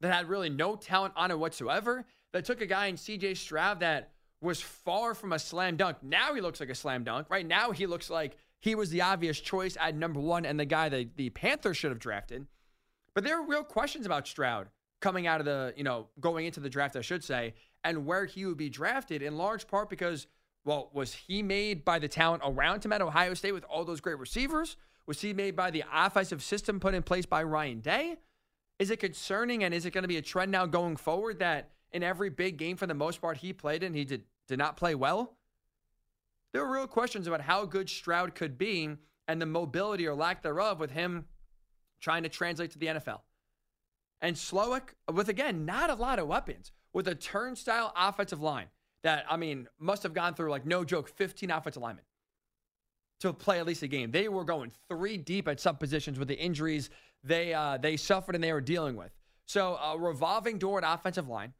that 0.00 0.12
had 0.12 0.28
really 0.28 0.48
no 0.48 0.76
talent 0.76 1.14
on 1.16 1.30
it 1.30 1.38
whatsoever, 1.38 2.04
that 2.32 2.44
took 2.44 2.60
a 2.60 2.66
guy 2.66 2.86
in 2.86 2.96
CJ 2.96 3.36
Stroud 3.36 3.80
that 3.80 4.12
was 4.40 4.60
far 4.60 5.14
from 5.14 5.32
a 5.32 5.38
slam 5.38 5.76
dunk. 5.76 5.98
Now 6.02 6.34
he 6.34 6.40
looks 6.40 6.60
like 6.60 6.70
a 6.70 6.74
slam 6.74 7.04
dunk. 7.04 7.28
Right 7.28 7.46
now 7.46 7.70
he 7.70 7.86
looks 7.86 8.08
like 8.08 8.36
he 8.60 8.74
was 8.74 8.90
the 8.90 9.02
obvious 9.02 9.40
choice 9.40 9.76
at 9.80 9.94
number 9.94 10.20
one 10.20 10.44
and 10.44 10.58
the 10.58 10.64
guy 10.64 10.88
that 10.88 11.16
the 11.16 11.30
Panthers 11.30 11.76
should 11.76 11.90
have 11.90 11.98
drafted. 11.98 12.46
But 13.14 13.24
there 13.24 13.40
are 13.40 13.46
real 13.46 13.64
questions 13.64 14.06
about 14.06 14.26
Stroud 14.26 14.68
coming 15.00 15.26
out 15.26 15.40
of 15.40 15.46
the, 15.46 15.72
you 15.76 15.84
know, 15.84 16.08
going 16.20 16.46
into 16.46 16.60
the 16.60 16.68
draft, 16.68 16.96
I 16.96 17.02
should 17.02 17.22
say, 17.22 17.54
and 17.84 18.04
where 18.04 18.24
he 18.24 18.46
would 18.46 18.56
be 18.56 18.68
drafted 18.68 19.22
in 19.22 19.36
large 19.36 19.66
part 19.66 19.88
because, 19.88 20.26
well, 20.64 20.90
was 20.92 21.14
he 21.14 21.42
made 21.42 21.84
by 21.84 21.98
the 21.98 22.08
talent 22.08 22.42
around 22.44 22.84
him 22.84 22.92
at 22.92 23.00
Ohio 23.00 23.34
State 23.34 23.52
with 23.52 23.64
all 23.64 23.84
those 23.84 24.00
great 24.00 24.18
receivers? 24.18 24.76
Was 25.06 25.20
he 25.20 25.32
made 25.32 25.56
by 25.56 25.70
the 25.70 25.84
offensive 25.92 26.42
system 26.42 26.80
put 26.80 26.94
in 26.94 27.02
place 27.02 27.26
by 27.26 27.42
Ryan 27.42 27.80
Day? 27.80 28.16
Is 28.78 28.90
it 28.90 29.00
concerning 29.00 29.64
and 29.64 29.72
is 29.72 29.86
it 29.86 29.92
going 29.92 30.02
to 30.02 30.08
be 30.08 30.18
a 30.18 30.22
trend 30.22 30.52
now 30.52 30.66
going 30.66 30.96
forward 30.96 31.38
that 31.38 31.70
in 31.92 32.02
every 32.02 32.30
big 32.30 32.56
game 32.56 32.76
for 32.76 32.86
the 32.86 32.94
most 32.94 33.20
part 33.20 33.38
he 33.38 33.52
played 33.52 33.82
in, 33.82 33.94
he 33.94 34.04
did, 34.04 34.24
did 34.46 34.58
not 34.58 34.76
play 34.76 34.94
well? 34.94 35.37
There 36.52 36.64
were 36.64 36.72
real 36.72 36.86
questions 36.86 37.26
about 37.26 37.42
how 37.42 37.64
good 37.64 37.88
Stroud 37.88 38.34
could 38.34 38.56
be 38.56 38.96
and 39.26 39.40
the 39.40 39.46
mobility 39.46 40.06
or 40.06 40.14
lack 40.14 40.42
thereof 40.42 40.80
with 40.80 40.90
him 40.90 41.26
trying 42.00 42.22
to 42.22 42.28
translate 42.28 42.70
to 42.72 42.78
the 42.78 42.86
NFL. 42.86 43.20
And 44.20 44.34
Slowik, 44.34 44.94
with 45.12 45.28
again, 45.28 45.64
not 45.64 45.90
a 45.90 45.94
lot 45.94 46.18
of 46.18 46.26
weapons, 46.26 46.72
with 46.92 47.06
a 47.06 47.14
turnstile 47.14 47.92
offensive 47.96 48.40
line 48.40 48.66
that, 49.02 49.24
I 49.30 49.36
mean, 49.36 49.68
must 49.78 50.02
have 50.02 50.14
gone 50.14 50.34
through 50.34 50.50
like 50.50 50.66
no 50.66 50.84
joke, 50.84 51.08
15 51.08 51.50
offensive 51.50 51.82
linemen 51.82 52.04
to 53.20 53.32
play 53.32 53.58
at 53.58 53.66
least 53.66 53.82
a 53.82 53.88
game. 53.88 54.10
They 54.10 54.28
were 54.28 54.44
going 54.44 54.72
three 54.88 55.16
deep 55.16 55.48
at 55.48 55.60
some 55.60 55.76
positions 55.76 56.18
with 56.18 56.28
the 56.28 56.38
injuries 56.38 56.90
they 57.24 57.52
uh, 57.52 57.78
they 57.78 57.96
suffered 57.96 58.34
and 58.34 58.44
they 58.44 58.52
were 58.52 58.60
dealing 58.60 58.96
with. 58.96 59.10
So 59.46 59.76
a 59.76 59.98
revolving 59.98 60.58
door 60.58 60.82
at 60.82 60.94
offensive 60.98 61.28
line. 61.28 61.52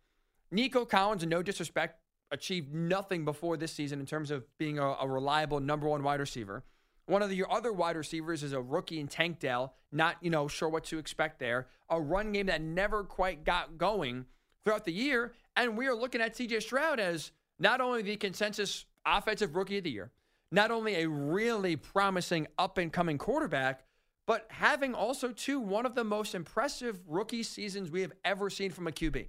Nico 0.51 0.85
Collins, 0.85 1.27
no 1.27 1.43
disrespect, 1.43 2.01
achieved 2.31 2.73
nothing 2.75 3.25
before 3.25 3.57
this 3.57 3.73
season 3.73 4.01
in 4.01 4.07
terms 4.07 4.31
of 4.31 4.45
being 4.59 4.79
a, 4.79 4.97
a 5.01 5.09
reliable 5.09 5.61
number 5.61 5.89
one 5.89 6.03
wide 6.03 6.21
receiver. 6.21 6.65
One 7.07 7.23
of 7.23 7.31
the, 7.31 7.37
your 7.37 7.51
other 7.51 7.73
wide 7.73 7.97
receivers 7.97 8.43
is 8.43 8.53
a 8.53 8.61
rookie 8.61 9.01
in 9.01 9.09
Tank 9.09 9.41
Dell, 9.41 9.75
not 9.91 10.17
you 10.21 10.31
know 10.31 10.47
sure 10.47 10.69
what 10.69 10.85
to 10.85 10.99
expect 10.99 11.39
there. 11.39 11.69
A 11.89 12.01
run 12.01 12.33
game 12.33 12.47
that 12.47 12.61
never 12.61 13.03
quite 13.03 13.45
got 13.45 13.79
going 13.79 14.27
throughout 14.65 14.85
the 14.85 14.93
year, 14.93 15.33
and 15.57 15.77
we 15.77 15.87
are 15.87 15.95
looking 15.95 16.21
at 16.21 16.37
C.J. 16.37 16.61
Stroud 16.61 17.01
as 17.01 17.33
not 17.59 17.81
only 17.81 18.03
the 18.03 18.17
consensus 18.17 18.85
offensive 19.07 19.57
rookie 19.57 19.79
of 19.79 19.85
the 19.85 19.91
year, 19.91 20.11
not 20.53 20.71
only 20.71 20.97
a 20.97 21.09
really 21.09 21.77
promising 21.77 22.47
up 22.59 22.77
and 22.77 22.93
coming 22.93 23.17
quarterback, 23.17 23.85
but 24.27 24.47
having 24.51 24.95
also 24.95 25.33
too 25.33 25.59
one 25.59 25.87
of 25.87 25.95
the 25.95 26.05
most 26.05 26.35
impressive 26.35 27.01
rookie 27.07 27.43
seasons 27.43 27.91
we 27.91 28.03
have 28.03 28.13
ever 28.25 28.51
seen 28.51 28.71
from 28.71 28.87
a 28.87 28.91
QB. 28.91 29.29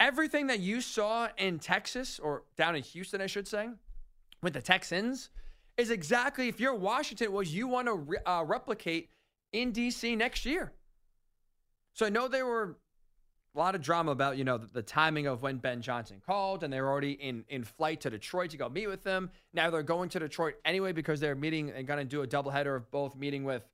Everything 0.00 0.46
that 0.48 0.60
you 0.60 0.80
saw 0.80 1.28
in 1.36 1.58
Texas 1.58 2.18
or 2.18 2.42
down 2.56 2.74
in 2.74 2.82
Houston, 2.82 3.20
I 3.20 3.26
should 3.26 3.46
say, 3.46 3.68
with 4.42 4.54
the 4.54 4.62
Texans 4.62 5.28
is 5.76 5.90
exactly 5.90 6.48
if 6.48 6.58
you're 6.58 6.74
Washington, 6.74 7.32
was 7.32 7.54
you 7.54 7.68
want 7.68 7.86
to 7.86 7.94
re- 7.94 8.18
uh, 8.24 8.42
replicate 8.46 9.10
in 9.52 9.72
DC 9.72 10.16
next 10.16 10.46
year. 10.46 10.72
So 11.92 12.06
I 12.06 12.08
know 12.08 12.28
there 12.28 12.46
were 12.46 12.78
a 13.54 13.58
lot 13.58 13.74
of 13.74 13.82
drama 13.82 14.12
about 14.12 14.38
you 14.38 14.44
know 14.44 14.58
the, 14.58 14.68
the, 14.72 14.82
timing 14.82 15.26
of 15.26 15.42
when 15.42 15.58
Ben 15.58 15.82
Johnson 15.82 16.22
called, 16.24 16.62
and 16.62 16.72
they 16.72 16.80
were 16.80 16.88
already 16.88 17.12
in 17.12 17.44
in 17.48 17.64
flight 17.64 18.00
to 18.02 18.10
Detroit 18.10 18.50
to 18.50 18.56
go 18.56 18.68
meet 18.68 18.86
with 18.86 19.02
them. 19.02 19.30
Now 19.52 19.70
they're 19.70 19.82
going 19.82 20.08
to 20.10 20.18
Detroit 20.18 20.54
anyway 20.64 20.92
because 20.92 21.20
they're 21.20 21.34
meeting 21.34 21.70
and 21.70 21.86
going 21.86 21.98
to 21.98 22.04
do 22.04 22.22
a 22.22 22.26
doubleheader 22.26 22.76
of 22.76 22.90
both 22.90 23.16
meeting 23.16 23.44
with 23.44 23.66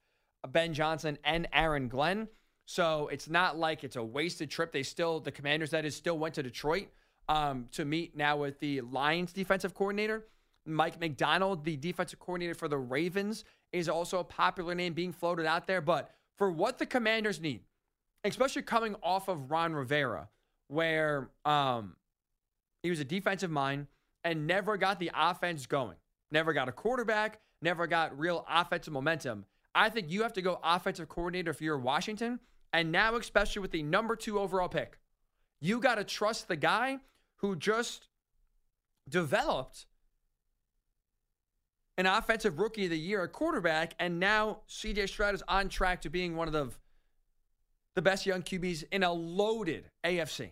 Ben 0.48 0.72
Johnson 0.72 1.18
and 1.24 1.46
Aaron 1.52 1.88
Glenn. 1.88 2.28
So 2.66 3.08
it's 3.08 3.28
not 3.28 3.56
like 3.56 3.84
it's 3.84 3.96
a 3.96 4.02
wasted 4.02 4.50
trip. 4.50 4.72
They 4.72 4.82
still 4.82 5.20
the 5.20 5.32
Commanders 5.32 5.70
that 5.70 5.84
is 5.84 5.94
still 5.94 6.18
went 6.18 6.34
to 6.34 6.42
Detroit 6.42 6.88
um, 7.28 7.68
to 7.72 7.84
meet 7.84 8.16
now 8.16 8.36
with 8.36 8.58
the 8.60 8.80
Lions 8.82 9.32
defensive 9.32 9.72
coordinator. 9.72 10.26
Mike 10.66 11.00
Macdonald, 11.00 11.64
the 11.64 11.76
defensive 11.76 12.18
coordinator 12.18 12.54
for 12.54 12.66
the 12.66 12.76
Ravens, 12.76 13.44
is 13.72 13.88
also 13.88 14.18
a 14.18 14.24
popular 14.24 14.74
name 14.74 14.94
being 14.94 15.12
floated 15.12 15.46
out 15.46 15.68
there. 15.68 15.80
But 15.80 16.10
for 16.36 16.50
what 16.50 16.78
the 16.78 16.86
Commanders 16.86 17.40
need, 17.40 17.60
especially 18.24 18.62
coming 18.62 18.96
off 19.00 19.28
of 19.28 19.50
Ron 19.50 19.72
Rivera, 19.72 20.28
where 20.66 21.30
um, 21.44 21.94
he 22.82 22.90
was 22.90 22.98
a 22.98 23.04
defensive 23.04 23.50
mind 23.50 23.86
and 24.24 24.46
never 24.48 24.76
got 24.76 24.98
the 24.98 25.12
offense 25.14 25.66
going, 25.66 25.96
never 26.32 26.52
got 26.52 26.68
a 26.68 26.72
quarterback, 26.72 27.38
never 27.62 27.86
got 27.86 28.18
real 28.18 28.44
offensive 28.50 28.92
momentum. 28.92 29.44
I 29.72 29.88
think 29.88 30.10
you 30.10 30.22
have 30.22 30.32
to 30.32 30.42
go 30.42 30.58
offensive 30.64 31.08
coordinator 31.08 31.52
if 31.52 31.60
you're 31.60 31.78
Washington. 31.78 32.40
And 32.72 32.92
now, 32.92 33.14
especially 33.16 33.62
with 33.62 33.70
the 33.70 33.82
number 33.82 34.16
two 34.16 34.38
overall 34.38 34.68
pick, 34.68 34.98
you 35.60 35.80
got 35.80 35.96
to 35.96 36.04
trust 36.04 36.48
the 36.48 36.56
guy 36.56 36.98
who 37.36 37.56
just 37.56 38.08
developed 39.08 39.86
an 41.98 42.06
offensive 42.06 42.58
rookie 42.58 42.84
of 42.84 42.90
the 42.90 42.98
year, 42.98 43.22
a 43.22 43.28
quarterback, 43.28 43.94
and 43.98 44.20
now 44.20 44.58
CJ 44.68 45.08
Stroud 45.08 45.34
is 45.34 45.42
on 45.48 45.68
track 45.68 46.02
to 46.02 46.10
being 46.10 46.36
one 46.36 46.46
of 46.46 46.52
the, 46.52 46.70
the 47.94 48.02
best 48.02 48.26
young 48.26 48.42
QBs 48.42 48.84
in 48.92 49.02
a 49.02 49.12
loaded 49.12 49.90
AFC. 50.04 50.50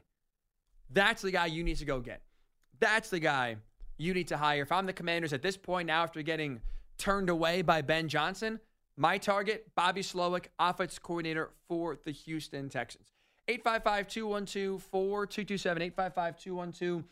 That's 0.90 1.22
the 1.22 1.30
guy 1.30 1.46
you 1.46 1.62
need 1.62 1.76
to 1.78 1.84
go 1.84 2.00
get. 2.00 2.22
That's 2.80 3.10
the 3.10 3.20
guy 3.20 3.56
you 3.98 4.14
need 4.14 4.28
to 4.28 4.36
hire. 4.36 4.62
If 4.62 4.72
I'm 4.72 4.86
the 4.86 4.92
commanders 4.92 5.32
at 5.32 5.42
this 5.42 5.56
point 5.56 5.88
now, 5.88 6.02
after 6.02 6.22
getting 6.22 6.60
turned 6.96 7.28
away 7.28 7.62
by 7.62 7.82
Ben 7.82 8.08
Johnson, 8.08 8.60
my 8.96 9.18
target, 9.18 9.66
Bobby 9.74 10.02
Slowik, 10.02 10.46
offense 10.58 10.98
coordinator 10.98 11.50
for 11.68 11.98
the 12.04 12.12
Houston 12.12 12.68
Texans. 12.68 13.12
855 13.48 14.08
212 14.08 14.82
4227. 14.82 15.82
855 15.82 16.38
212 16.38 17.04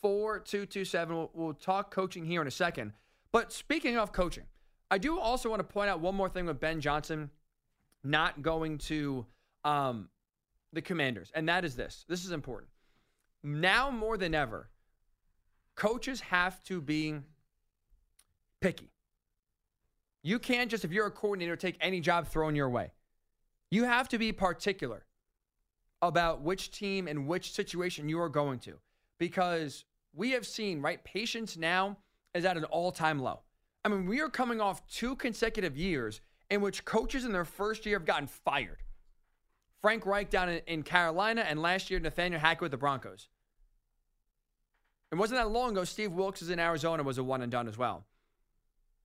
4227. 0.00 1.28
We'll 1.32 1.54
talk 1.54 1.90
coaching 1.90 2.24
here 2.24 2.40
in 2.40 2.46
a 2.46 2.50
second. 2.50 2.92
But 3.32 3.52
speaking 3.52 3.96
of 3.96 4.12
coaching, 4.12 4.44
I 4.90 4.98
do 4.98 5.18
also 5.18 5.48
want 5.48 5.60
to 5.60 5.64
point 5.64 5.88
out 5.88 6.00
one 6.00 6.14
more 6.14 6.28
thing 6.28 6.46
with 6.46 6.60
Ben 6.60 6.80
Johnson 6.80 7.30
not 8.02 8.42
going 8.42 8.78
to 8.78 9.26
um, 9.64 10.08
the 10.72 10.82
Commanders, 10.82 11.30
and 11.34 11.48
that 11.48 11.64
is 11.64 11.76
this. 11.76 12.04
This 12.08 12.24
is 12.24 12.32
important. 12.32 12.70
Now 13.42 13.90
more 13.90 14.16
than 14.16 14.34
ever, 14.34 14.68
coaches 15.74 16.20
have 16.20 16.62
to 16.64 16.80
be 16.80 17.16
picky. 18.60 18.90
You 20.22 20.38
can't 20.38 20.70
just, 20.70 20.84
if 20.84 20.92
you're 20.92 21.06
a 21.06 21.10
coordinator, 21.10 21.56
take 21.56 21.76
any 21.80 22.00
job 22.00 22.26
thrown 22.26 22.54
your 22.54 22.68
way. 22.68 22.92
You 23.70 23.84
have 23.84 24.08
to 24.08 24.18
be 24.18 24.32
particular 24.32 25.06
about 26.02 26.42
which 26.42 26.70
team 26.70 27.08
and 27.08 27.26
which 27.26 27.52
situation 27.52 28.08
you 28.08 28.20
are 28.20 28.28
going 28.28 28.58
to 28.60 28.74
because 29.18 29.84
we 30.14 30.32
have 30.32 30.46
seen, 30.46 30.80
right, 30.80 31.02
patience 31.04 31.56
now 31.56 31.96
is 32.34 32.44
at 32.44 32.56
an 32.56 32.64
all 32.64 32.90
time 32.90 33.18
low. 33.18 33.40
I 33.84 33.88
mean, 33.88 34.06
we 34.06 34.20
are 34.20 34.28
coming 34.28 34.60
off 34.60 34.86
two 34.88 35.16
consecutive 35.16 35.76
years 35.76 36.20
in 36.50 36.60
which 36.60 36.84
coaches 36.84 37.24
in 37.24 37.32
their 37.32 37.44
first 37.44 37.86
year 37.86 37.98
have 37.98 38.06
gotten 38.06 38.26
fired. 38.26 38.82
Frank 39.80 40.04
Reich 40.04 40.28
down 40.28 40.48
in, 40.48 40.60
in 40.66 40.82
Carolina, 40.82 41.42
and 41.42 41.62
last 41.62 41.90
year, 41.90 42.00
Nathaniel 42.00 42.40
Hackett 42.40 42.62
with 42.62 42.70
the 42.72 42.76
Broncos. 42.76 43.28
It 45.10 45.14
wasn't 45.14 45.40
that 45.40 45.50
long 45.50 45.70
ago, 45.70 45.84
Steve 45.84 46.12
Wilks 46.12 46.42
in 46.42 46.58
Arizona 46.58 47.02
was 47.02 47.18
a 47.18 47.24
one 47.24 47.42
and 47.42 47.50
done 47.50 47.66
as 47.66 47.78
well. 47.78 48.04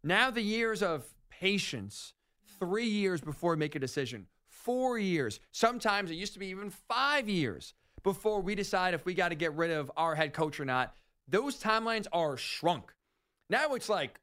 Now, 0.08 0.30
the 0.30 0.40
years 0.40 0.84
of 0.84 1.04
patience, 1.32 2.14
three 2.60 2.86
years 2.86 3.22
before 3.22 3.54
we 3.54 3.58
make 3.58 3.74
a 3.74 3.80
decision, 3.80 4.28
four 4.46 5.00
years, 5.00 5.40
sometimes 5.52 6.12
it 6.12 6.14
used 6.14 6.34
to 6.34 6.40
be 6.40 6.46
even 6.50 6.70
five 6.70 7.28
years 7.28 7.74
before 8.04 8.40
we 8.40 8.54
decide 8.54 8.94
if 8.94 9.04
we 9.04 9.16
got 9.16 9.30
to 9.30 9.36
get 9.36 9.56
rid 9.56 9.72
of 9.72 9.92
our 9.98 10.14
head 10.14 10.32
coach 10.32 10.60
or 10.60 10.66
not. 10.66 10.94
Those 11.28 11.60
timelines 11.60 12.06
are 12.14 12.38
shrunk. 12.38 12.94
Now 13.50 13.74
it's 13.74 13.90
like 13.90 14.20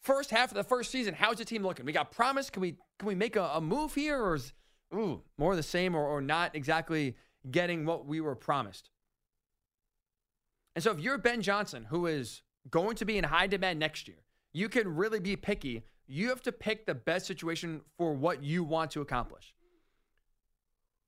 first 0.00 0.30
half 0.30 0.50
of 0.50 0.56
the 0.56 0.64
first 0.64 0.90
season. 0.90 1.12
How's 1.12 1.36
the 1.36 1.44
team 1.44 1.62
looking? 1.62 1.84
We 1.84 1.92
got 1.92 2.10
promise. 2.10 2.48
Can 2.48 2.62
we 2.62 2.76
can 2.98 3.06
we 3.06 3.14
make 3.14 3.36
a, 3.36 3.44
a 3.54 3.60
move 3.60 3.94
here, 3.94 4.18
or 4.18 4.36
is 4.36 4.54
ooh 4.94 5.20
more 5.36 5.54
the 5.54 5.62
same, 5.62 5.94
or, 5.94 6.06
or 6.06 6.22
not 6.22 6.56
exactly 6.56 7.14
getting 7.50 7.84
what 7.84 8.06
we 8.06 8.22
were 8.22 8.34
promised? 8.34 8.88
And 10.74 10.82
so, 10.82 10.92
if 10.92 10.98
you're 10.98 11.18
Ben 11.18 11.42
Johnson, 11.42 11.84
who 11.90 12.06
is 12.06 12.40
going 12.70 12.96
to 12.96 13.04
be 13.04 13.18
in 13.18 13.24
high 13.24 13.48
demand 13.48 13.78
next 13.78 14.08
year, 14.08 14.24
you 14.54 14.68
can 14.70 14.94
really 14.94 15.20
be 15.20 15.36
picky. 15.36 15.82
You 16.06 16.28
have 16.28 16.40
to 16.42 16.52
pick 16.52 16.86
the 16.86 16.94
best 16.94 17.26
situation 17.26 17.82
for 17.98 18.14
what 18.14 18.42
you 18.42 18.64
want 18.64 18.92
to 18.92 19.02
accomplish. 19.02 19.54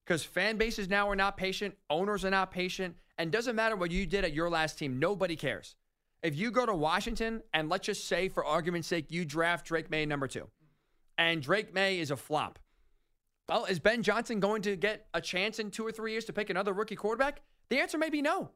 Because 0.05 0.25
fan 0.25 0.57
bases 0.57 0.89
now 0.89 1.09
are 1.09 1.17
not 1.17 1.37
patient, 1.37 1.75
owners 1.89 2.25
are 2.25 2.31
not 2.31 2.51
patient, 2.51 2.97
and 3.19 3.31
doesn't 3.31 3.57
matter 3.57 3.77
what 3.77 3.91
you 3.91 4.05
did 4.05 4.25
at 4.25 4.33
your 4.33 4.51
last 4.51 4.79
team, 4.79 4.99
nobody 4.99 5.37
cares. 5.37 5.77
If 6.23 6.37
you 6.37 6.51
go 6.51 6.67
to 6.67 6.75
Washington 6.75 7.43
and 7.55 7.69
let's 7.69 7.87
just 7.87 8.07
say, 8.09 8.29
for 8.29 8.45
argument's 8.45 8.89
sake, 8.89 9.07
you 9.11 9.25
draft 9.25 9.67
Drake 9.67 9.91
Maye 9.91 10.07
number 10.07 10.27
two, 10.27 10.49
and 11.17 11.41
Drake 11.41 11.73
Maye 11.73 12.01
is 12.01 12.11
a 12.11 12.17
flop. 12.17 12.59
Well, 13.49 13.65
is 13.67 13.79
Ben 13.79 14.03
Johnson 14.03 14.41
going 14.41 14.63
to 14.63 14.77
get 14.77 15.07
a 15.15 15.21
chance 15.21 15.61
in 15.61 15.71
two 15.71 15.87
or 15.87 15.93
three 15.93 16.13
years 16.13 16.25
to 16.25 16.33
pick 16.33 16.51
another 16.51 16.73
rookie 16.73 16.97
quarterback? 16.97 17.43
The 17.69 17.79
answer 17.79 17.97
may 17.97 18.11
be 18.11 18.23
no. 18.23 18.51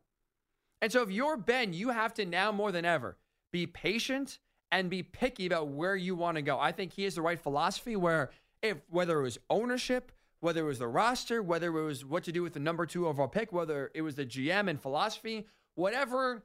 And 0.82 0.90
so 0.90 1.02
if 1.02 1.10
you're 1.10 1.36
Ben, 1.36 1.72
you 1.72 1.90
have 1.90 2.14
to 2.14 2.26
now 2.26 2.50
more 2.50 2.72
than 2.72 2.84
ever 2.84 3.18
be 3.52 3.66
patient 3.66 4.38
and 4.72 4.90
be 4.90 5.02
picky 5.02 5.46
about 5.46 5.68
where 5.68 5.96
you 5.96 6.14
want 6.14 6.36
to 6.36 6.42
go. 6.42 6.58
I 6.58 6.72
think 6.72 6.92
he 6.92 7.04
has 7.04 7.14
the 7.14 7.22
right 7.22 7.38
philosophy 7.38 7.96
where 7.96 8.30
if 8.62 8.78
whether 8.88 9.18
it 9.20 9.22
was 9.22 9.38
ownership, 9.48 10.12
whether 10.40 10.62
it 10.62 10.68
was 10.68 10.78
the 10.78 10.88
roster, 10.88 11.42
whether 11.42 11.68
it 11.68 11.84
was 11.84 12.04
what 12.04 12.24
to 12.24 12.32
do 12.32 12.42
with 12.42 12.54
the 12.54 12.60
number 12.60 12.86
two 12.86 13.06
overall 13.06 13.28
pick, 13.28 13.52
whether 13.52 13.90
it 13.94 14.02
was 14.02 14.14
the 14.14 14.26
GM 14.26 14.68
and 14.68 14.80
philosophy, 14.80 15.46
whatever 15.74 16.44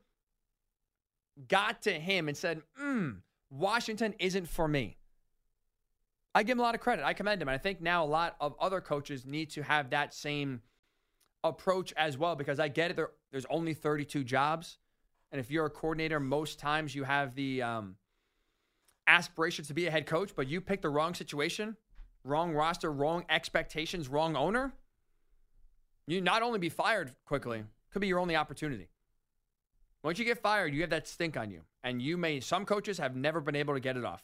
got 1.47 1.81
to 1.83 1.91
him 1.91 2.27
and 2.27 2.37
said, 2.37 2.61
hmm, 2.77 3.11
Washington 3.49 4.13
isn't 4.19 4.47
for 4.47 4.67
me. 4.67 4.97
I 6.33 6.43
give 6.43 6.53
him 6.53 6.59
a 6.59 6.63
lot 6.63 6.75
of 6.75 6.81
credit. 6.81 7.05
I 7.05 7.13
commend 7.13 7.41
him. 7.41 7.47
And 7.47 7.55
I 7.55 7.57
think 7.57 7.81
now 7.81 8.03
a 8.03 8.07
lot 8.07 8.35
of 8.41 8.55
other 8.59 8.81
coaches 8.81 9.25
need 9.25 9.51
to 9.51 9.63
have 9.63 9.91
that 9.91 10.13
same 10.13 10.61
approach 11.43 11.93
as 11.95 12.17
well 12.17 12.35
because 12.35 12.59
I 12.59 12.67
get 12.67 12.91
it. 12.91 12.97
There, 12.97 13.11
there's 13.31 13.45
only 13.49 13.73
32 13.73 14.23
jobs. 14.23 14.77
And 15.31 15.39
if 15.39 15.49
you're 15.49 15.65
a 15.65 15.69
coordinator, 15.69 16.19
most 16.19 16.59
times 16.59 16.93
you 16.93 17.03
have 17.03 17.35
the 17.35 17.61
um, 17.61 17.95
aspirations 19.07 19.67
to 19.67 19.73
be 19.73 19.87
a 19.87 19.91
head 19.91 20.05
coach, 20.05 20.31
but 20.35 20.47
you 20.47 20.61
pick 20.61 20.81
the 20.81 20.89
wrong 20.89 21.13
situation, 21.13 21.75
wrong 22.23 22.53
roster, 22.53 22.91
wrong 22.91 23.25
expectations, 23.29 24.07
wrong 24.07 24.35
owner. 24.35 24.73
You 26.07 26.21
not 26.21 26.41
only 26.41 26.59
be 26.59 26.69
fired 26.69 27.11
quickly, 27.25 27.63
could 27.91 28.01
be 28.01 28.07
your 28.07 28.19
only 28.19 28.35
opportunity. 28.35 28.89
Once 30.03 30.19
you 30.19 30.25
get 30.25 30.37
fired, 30.37 30.73
you 30.73 30.81
have 30.81 30.91
that 30.91 31.07
stink 31.07 31.35
on 31.35 31.49
you. 31.49 31.61
And 31.83 32.01
you 32.01 32.17
may, 32.17 32.39
some 32.39 32.65
coaches 32.65 32.99
have 32.99 33.15
never 33.15 33.41
been 33.41 33.55
able 33.55 33.73
to 33.73 33.79
get 33.79 33.97
it 33.97 34.05
off. 34.05 34.23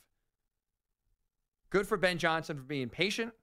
Good 1.71 1.87
for 1.87 1.97
Ben 1.97 2.17
Johnson 2.17 2.57
for 2.57 2.63
being 2.63 2.89
patient 2.89 3.33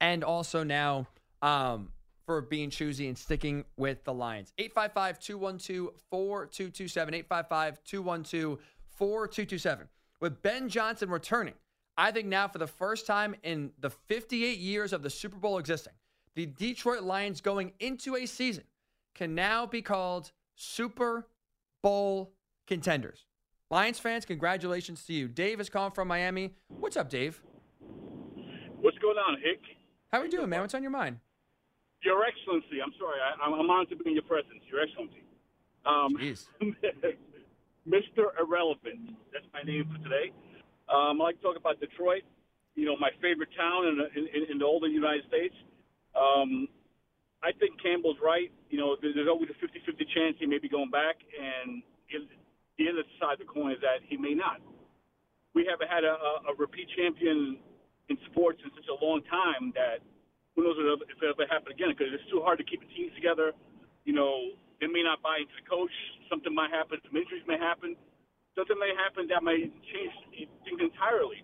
and 0.00 0.24
also 0.24 0.64
now 0.64 1.06
um, 1.40 1.90
for 2.26 2.40
being 2.42 2.68
choosy 2.68 3.08
and 3.08 3.16
sticking 3.16 3.64
with 3.76 4.04
the 4.04 4.12
Lions. 4.12 4.52
855 4.58 5.18
212 5.18 5.90
4227. 6.10 7.14
855 7.14 7.84
212 7.84 8.58
4227. 8.96 9.88
With 10.20 10.42
Ben 10.42 10.68
Johnson 10.68 11.10
returning, 11.10 11.54
I 11.96 12.10
think 12.10 12.26
now, 12.26 12.48
for 12.48 12.58
the 12.58 12.66
first 12.66 13.06
time 13.06 13.36
in 13.42 13.70
the 13.78 13.90
58 13.90 14.58
years 14.58 14.92
of 14.92 15.02
the 15.02 15.10
Super 15.10 15.36
Bowl 15.36 15.58
existing, 15.58 15.92
the 16.34 16.46
Detroit 16.46 17.02
Lions 17.02 17.40
going 17.40 17.72
into 17.80 18.16
a 18.16 18.26
season 18.26 18.64
can 19.14 19.34
now 19.34 19.66
be 19.66 19.82
called 19.82 20.32
Super 20.54 21.26
Bowl 21.82 22.32
contenders. 22.66 23.26
Lions 23.70 23.98
fans, 23.98 24.24
congratulations 24.24 25.04
to 25.04 25.12
you. 25.12 25.28
Dave 25.28 25.60
is 25.60 25.68
calling 25.68 25.92
from 25.92 26.08
Miami. 26.08 26.54
What's 26.68 26.96
up, 26.96 27.10
Dave? 27.10 27.42
What's 28.80 28.98
going 28.98 29.18
on, 29.18 29.36
Hick? 29.42 29.60
How 30.10 30.20
are 30.20 30.24
you 30.24 30.30
doing, 30.30 30.48
man? 30.48 30.62
What's 30.62 30.74
on 30.74 30.82
your 30.82 30.90
mind? 30.90 31.18
Your 32.02 32.24
Excellency, 32.24 32.80
I'm 32.82 32.92
sorry, 32.98 33.18
I, 33.20 33.44
I'm 33.44 33.70
honored 33.70 33.88
to 33.90 33.96
be 33.96 34.10
in 34.10 34.14
your 34.14 34.22
presence. 34.22 34.62
Your 34.70 34.82
Excellency. 34.82 35.22
Um, 35.84 36.16
Jeez. 36.16 36.46
Mr. 37.88 38.36
Irrelevant. 38.36 39.16
That's 39.32 39.48
my 39.52 39.64
name 39.64 39.88
for 39.88 39.96
today. 40.04 40.30
Um, 40.92 41.20
I 41.20 41.32
like 41.32 41.36
to 41.40 41.42
talk 41.42 41.56
about 41.56 41.80
Detroit, 41.80 42.22
you 42.76 42.84
know, 42.84 42.96
my 43.00 43.10
favorite 43.20 43.48
town 43.56 43.88
in, 43.88 43.96
in, 44.14 44.44
in 44.52 44.58
the 44.60 44.88
United 44.92 45.24
States. 45.28 45.56
Um, 46.12 46.68
I 47.42 47.52
think 47.56 47.80
Campbell's 47.80 48.20
right. 48.22 48.52
You 48.68 48.78
know, 48.78 48.96
there's 49.00 49.28
always 49.28 49.48
a 49.48 49.56
50 49.56 49.80
50 49.84 50.04
chance 50.14 50.36
he 50.38 50.46
may 50.46 50.58
be 50.58 50.68
going 50.68 50.90
back, 50.90 51.16
and 51.32 51.82
the- 52.10 52.28
the 52.76 52.88
other 52.88 53.02
side 53.18 53.34
of 53.34 53.38
the 53.40 53.50
coin 53.50 53.72
is 53.72 53.80
that 53.80 54.02
he 54.06 54.16
may 54.16 54.34
not. 54.34 54.60
We 55.54 55.66
haven't 55.66 55.88
had 55.90 56.04
a, 56.04 56.14
a, 56.46 56.54
repeat 56.56 56.86
champion 56.94 57.58
in 58.08 58.16
sports 58.30 58.62
in 58.62 58.70
such 58.70 58.86
a 58.86 59.04
long 59.04 59.22
time 59.26 59.72
that 59.74 59.98
who 60.54 60.62
knows 60.62 60.76
if 60.78 61.18
it'll 61.18 61.34
ever 61.34 61.46
happen 61.50 61.72
again 61.72 61.90
because 61.90 62.14
it's 62.14 62.30
too 62.30 62.40
hard 62.40 62.58
to 62.58 62.64
keep 62.64 62.82
a 62.82 62.86
team 62.94 63.10
together. 63.14 63.50
You 64.04 64.14
know, 64.14 64.54
they 64.80 64.86
may 64.86 65.02
not 65.02 65.22
buy 65.22 65.42
into 65.42 65.52
the 65.58 65.66
coach. 65.68 65.92
Something 66.30 66.54
might 66.54 66.70
happen. 66.70 66.98
Some 67.04 67.16
injuries 67.16 67.42
may 67.46 67.58
happen. 67.58 67.96
Something 68.54 68.78
may 68.78 68.92
happen 68.94 69.28
that 69.28 69.42
may 69.42 69.70
change 69.90 70.12
things 70.64 70.80
entirely. 70.80 71.42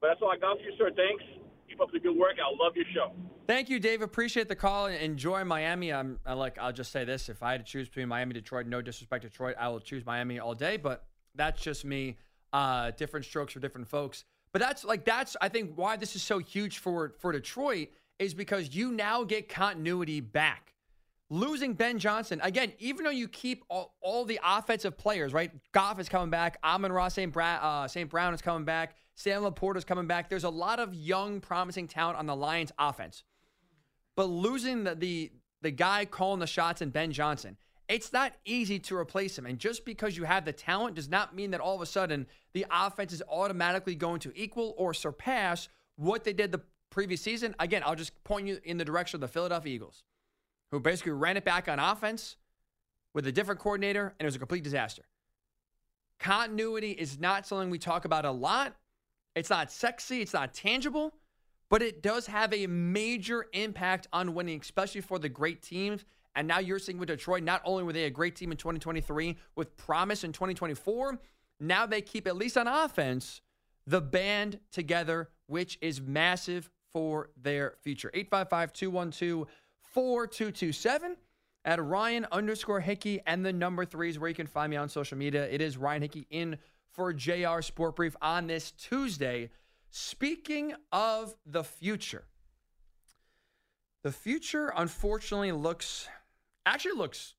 But 0.00 0.08
that's 0.08 0.22
all 0.22 0.30
I 0.30 0.38
got 0.38 0.58
for 0.58 0.64
you, 0.64 0.74
sir. 0.78 0.90
Thanks. 0.94 1.24
Keep 1.68 1.80
up 1.80 1.90
the 1.92 1.98
good 1.98 2.16
work. 2.16 2.36
I 2.38 2.46
love 2.62 2.76
your 2.76 2.84
show. 2.94 3.12
Thank 3.46 3.68
you, 3.68 3.78
Dave. 3.78 4.02
Appreciate 4.02 4.48
the 4.48 4.56
call. 4.56 4.86
Enjoy 4.86 5.44
Miami. 5.44 5.92
I'm 5.92 6.18
I 6.26 6.34
like. 6.34 6.58
I'll 6.58 6.72
just 6.72 6.92
say 6.92 7.04
this: 7.04 7.28
if 7.28 7.42
I 7.42 7.52
had 7.52 7.64
to 7.64 7.70
choose 7.70 7.88
between 7.88 8.08
Miami, 8.08 8.34
Detroit, 8.34 8.66
no 8.66 8.82
disrespect 8.82 9.22
Detroit, 9.22 9.56
I 9.58 9.68
will 9.68 9.80
choose 9.80 10.04
Miami 10.04 10.38
all 10.38 10.54
day. 10.54 10.76
But 10.76 11.04
that's 11.34 11.62
just 11.62 11.84
me. 11.84 12.16
Uh, 12.52 12.92
different 12.92 13.26
strokes 13.26 13.52
for 13.52 13.60
different 13.60 13.88
folks. 13.88 14.24
But 14.52 14.62
that's 14.62 14.84
like 14.84 15.04
that's 15.04 15.36
I 15.40 15.48
think 15.48 15.72
why 15.74 15.96
this 15.96 16.16
is 16.16 16.22
so 16.22 16.38
huge 16.38 16.78
for 16.78 17.14
for 17.18 17.32
Detroit 17.32 17.88
is 18.18 18.34
because 18.34 18.74
you 18.74 18.92
now 18.92 19.24
get 19.24 19.48
continuity 19.48 20.20
back. 20.20 20.72
Losing 21.28 21.74
Ben 21.74 21.98
Johnson 21.98 22.40
again, 22.42 22.72
even 22.78 23.04
though 23.04 23.10
you 23.10 23.26
keep 23.26 23.64
all, 23.68 23.96
all 24.00 24.24
the 24.24 24.38
offensive 24.44 24.96
players, 24.96 25.32
right? 25.32 25.50
Goff 25.72 25.98
is 25.98 26.08
coming 26.08 26.30
back. 26.30 26.58
Amon-Ra 26.62 27.08
St. 27.08 27.32
Brown, 27.32 27.58
uh, 27.60 27.88
St. 27.88 28.08
Brown 28.08 28.32
is 28.32 28.40
coming 28.40 28.64
back. 28.64 28.94
Sam 29.16 29.42
Laporta 29.42 29.76
is 29.76 29.84
coming 29.84 30.06
back. 30.06 30.28
There's 30.28 30.44
a 30.44 30.50
lot 30.50 30.78
of 30.78 30.94
young, 30.94 31.40
promising 31.40 31.88
talent 31.88 32.18
on 32.18 32.26
the 32.26 32.36
Lions 32.36 32.70
offense. 32.78 33.24
But 34.14 34.26
losing 34.26 34.84
the, 34.84 34.94
the 34.94 35.32
the 35.62 35.70
guy 35.70 36.04
calling 36.04 36.38
the 36.38 36.46
shots 36.46 36.80
in 36.80 36.90
Ben 36.90 37.10
Johnson, 37.12 37.56
it's 37.88 38.12
not 38.12 38.32
easy 38.44 38.78
to 38.80 38.96
replace 38.96 39.38
him. 39.38 39.46
And 39.46 39.58
just 39.58 39.84
because 39.84 40.16
you 40.16 40.24
have 40.24 40.44
the 40.44 40.52
talent 40.52 40.96
does 40.96 41.08
not 41.08 41.34
mean 41.34 41.50
that 41.52 41.60
all 41.60 41.74
of 41.74 41.80
a 41.80 41.86
sudden 41.86 42.26
the 42.52 42.66
offense 42.70 43.12
is 43.12 43.22
automatically 43.28 43.94
going 43.94 44.20
to 44.20 44.32
equal 44.34 44.74
or 44.76 44.92
surpass 44.94 45.68
what 45.96 46.24
they 46.24 46.32
did 46.32 46.52
the 46.52 46.60
previous 46.90 47.20
season. 47.20 47.54
Again, 47.58 47.82
I'll 47.84 47.94
just 47.94 48.22
point 48.24 48.46
you 48.46 48.58
in 48.64 48.76
the 48.76 48.84
direction 48.84 49.16
of 49.16 49.20
the 49.20 49.28
Philadelphia 49.28 49.74
Eagles, 49.74 50.04
who 50.70 50.80
basically 50.80 51.12
ran 51.12 51.36
it 51.36 51.44
back 51.44 51.68
on 51.68 51.78
offense 51.78 52.36
with 53.14 53.26
a 53.26 53.32
different 53.32 53.60
coordinator, 53.60 54.14
and 54.18 54.24
it 54.24 54.26
was 54.26 54.36
a 54.36 54.38
complete 54.38 54.64
disaster. 54.64 55.02
Continuity 56.18 56.92
is 56.92 57.18
not 57.18 57.46
something 57.46 57.70
we 57.70 57.78
talk 57.78 58.04
about 58.04 58.24
a 58.24 58.30
lot. 58.30 58.74
It's 59.34 59.50
not 59.50 59.70
sexy, 59.70 60.22
it's 60.22 60.32
not 60.32 60.54
tangible, 60.54 61.14
but 61.68 61.82
it 61.82 62.02
does 62.02 62.26
have 62.26 62.54
a 62.54 62.66
major 62.66 63.46
impact 63.52 64.08
on 64.12 64.34
winning, 64.34 64.60
especially 64.60 65.02
for 65.02 65.18
the 65.18 65.28
great 65.28 65.62
teams. 65.62 66.04
And 66.34 66.48
now 66.48 66.58
you're 66.58 66.78
seeing 66.78 66.98
with 66.98 67.08
Detroit, 67.08 67.42
not 67.42 67.62
only 67.64 67.82
were 67.82 67.92
they 67.92 68.04
a 68.04 68.10
great 68.10 68.36
team 68.36 68.50
in 68.50 68.58
2023 68.58 69.36
with 69.56 69.76
promise 69.76 70.24
in 70.24 70.32
2024, 70.32 71.18
now 71.60 71.86
they 71.86 72.02
keep, 72.02 72.26
at 72.26 72.36
least 72.36 72.56
on 72.56 72.66
offense, 72.66 73.40
the 73.86 74.00
band 74.00 74.58
together, 74.72 75.30
which 75.46 75.78
is 75.80 76.00
massive 76.00 76.70
for 76.92 77.30
their 77.40 77.74
future. 77.82 78.10
855 78.12 78.72
212 78.72 79.46
4227 79.96 81.16
at 81.64 81.82
Ryan 81.82 82.26
underscore 82.30 82.80
Hickey 82.80 83.22
and 83.26 83.42
the 83.42 83.52
number 83.52 83.86
three 83.86 84.10
is 84.10 84.18
where 84.18 84.28
you 84.28 84.34
can 84.34 84.46
find 84.46 84.70
me 84.70 84.76
on 84.76 84.90
social 84.90 85.16
media. 85.16 85.48
It 85.48 85.62
is 85.62 85.78
Ryan 85.78 86.02
Hickey 86.02 86.26
in 86.28 86.58
for 86.90 87.14
JR 87.14 87.62
Sport 87.62 87.96
Brief 87.96 88.14
on 88.20 88.46
this 88.46 88.72
Tuesday. 88.72 89.48
Speaking 89.88 90.74
of 90.92 91.34
the 91.46 91.64
future, 91.64 92.24
the 94.02 94.12
future 94.12 94.70
unfortunately 94.76 95.52
looks 95.52 96.06
actually 96.66 96.98
looks 96.98 97.32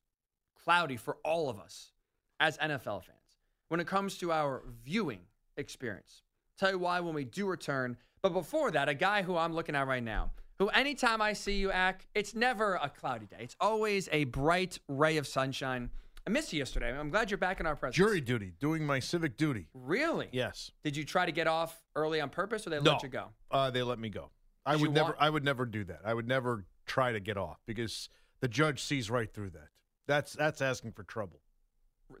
cloudy 0.64 0.96
for 0.96 1.18
all 1.24 1.48
of 1.48 1.60
us 1.60 1.92
as 2.40 2.58
NFL 2.58 3.04
fans 3.04 3.38
when 3.68 3.78
it 3.78 3.86
comes 3.86 4.18
to 4.18 4.32
our 4.32 4.64
viewing 4.84 5.20
experience. 5.56 6.22
Tell 6.58 6.72
you 6.72 6.80
why 6.80 6.98
when 6.98 7.14
we 7.14 7.24
do 7.24 7.46
return. 7.46 7.96
But 8.20 8.32
before 8.32 8.72
that, 8.72 8.88
a 8.88 8.94
guy 8.94 9.22
who 9.22 9.36
I'm 9.36 9.52
looking 9.52 9.76
at 9.76 9.86
right 9.86 10.02
now, 10.02 10.32
who 10.58 10.68
anytime 10.68 11.22
I 11.22 11.32
see 11.32 11.56
you 11.56 11.70
act, 11.70 12.06
it's 12.14 12.34
never 12.34 12.74
a 12.74 12.88
cloudy 12.88 13.26
day. 13.26 13.36
It's 13.40 13.56
always 13.60 14.08
a 14.12 14.24
bright 14.24 14.78
ray 14.88 15.16
of 15.16 15.26
sunshine. 15.26 15.90
I 16.26 16.30
missed 16.30 16.52
you 16.52 16.58
yesterday. 16.58 16.92
I'm 16.92 17.10
glad 17.10 17.30
you're 17.30 17.38
back 17.38 17.60
in 17.60 17.66
our 17.66 17.76
presence. 17.76 17.96
Jury 17.96 18.20
duty, 18.20 18.52
doing 18.60 18.84
my 18.84 18.98
civic 18.98 19.36
duty. 19.36 19.68
Really? 19.72 20.28
Yes. 20.32 20.72
Did 20.84 20.96
you 20.96 21.04
try 21.04 21.24
to 21.24 21.32
get 21.32 21.46
off 21.46 21.80
early 21.96 22.20
on 22.20 22.28
purpose 22.28 22.66
or 22.66 22.70
they 22.70 22.80
no. 22.80 22.92
let 22.92 23.02
you 23.02 23.08
go? 23.08 23.28
Uh, 23.50 23.70
they 23.70 23.82
let 23.82 23.98
me 23.98 24.10
go. 24.10 24.30
I 24.66 24.72
Did 24.72 24.82
would 24.82 24.92
never. 24.92 25.04
want- 25.10 25.16
I 25.20 25.30
would 25.30 25.44
never 25.44 25.64
do 25.64 25.84
that. 25.84 26.00
I 26.04 26.12
would 26.12 26.28
never 26.28 26.66
try 26.86 27.12
to 27.12 27.20
get 27.20 27.36
off 27.38 27.58
because 27.66 28.08
the 28.40 28.48
judge 28.48 28.82
sees 28.82 29.10
right 29.10 29.32
through 29.32 29.50
that. 29.50 29.68
That's 30.06 30.32
that's 30.32 30.60
asking 30.60 30.92
for 30.92 31.02
trouble. 31.02 31.40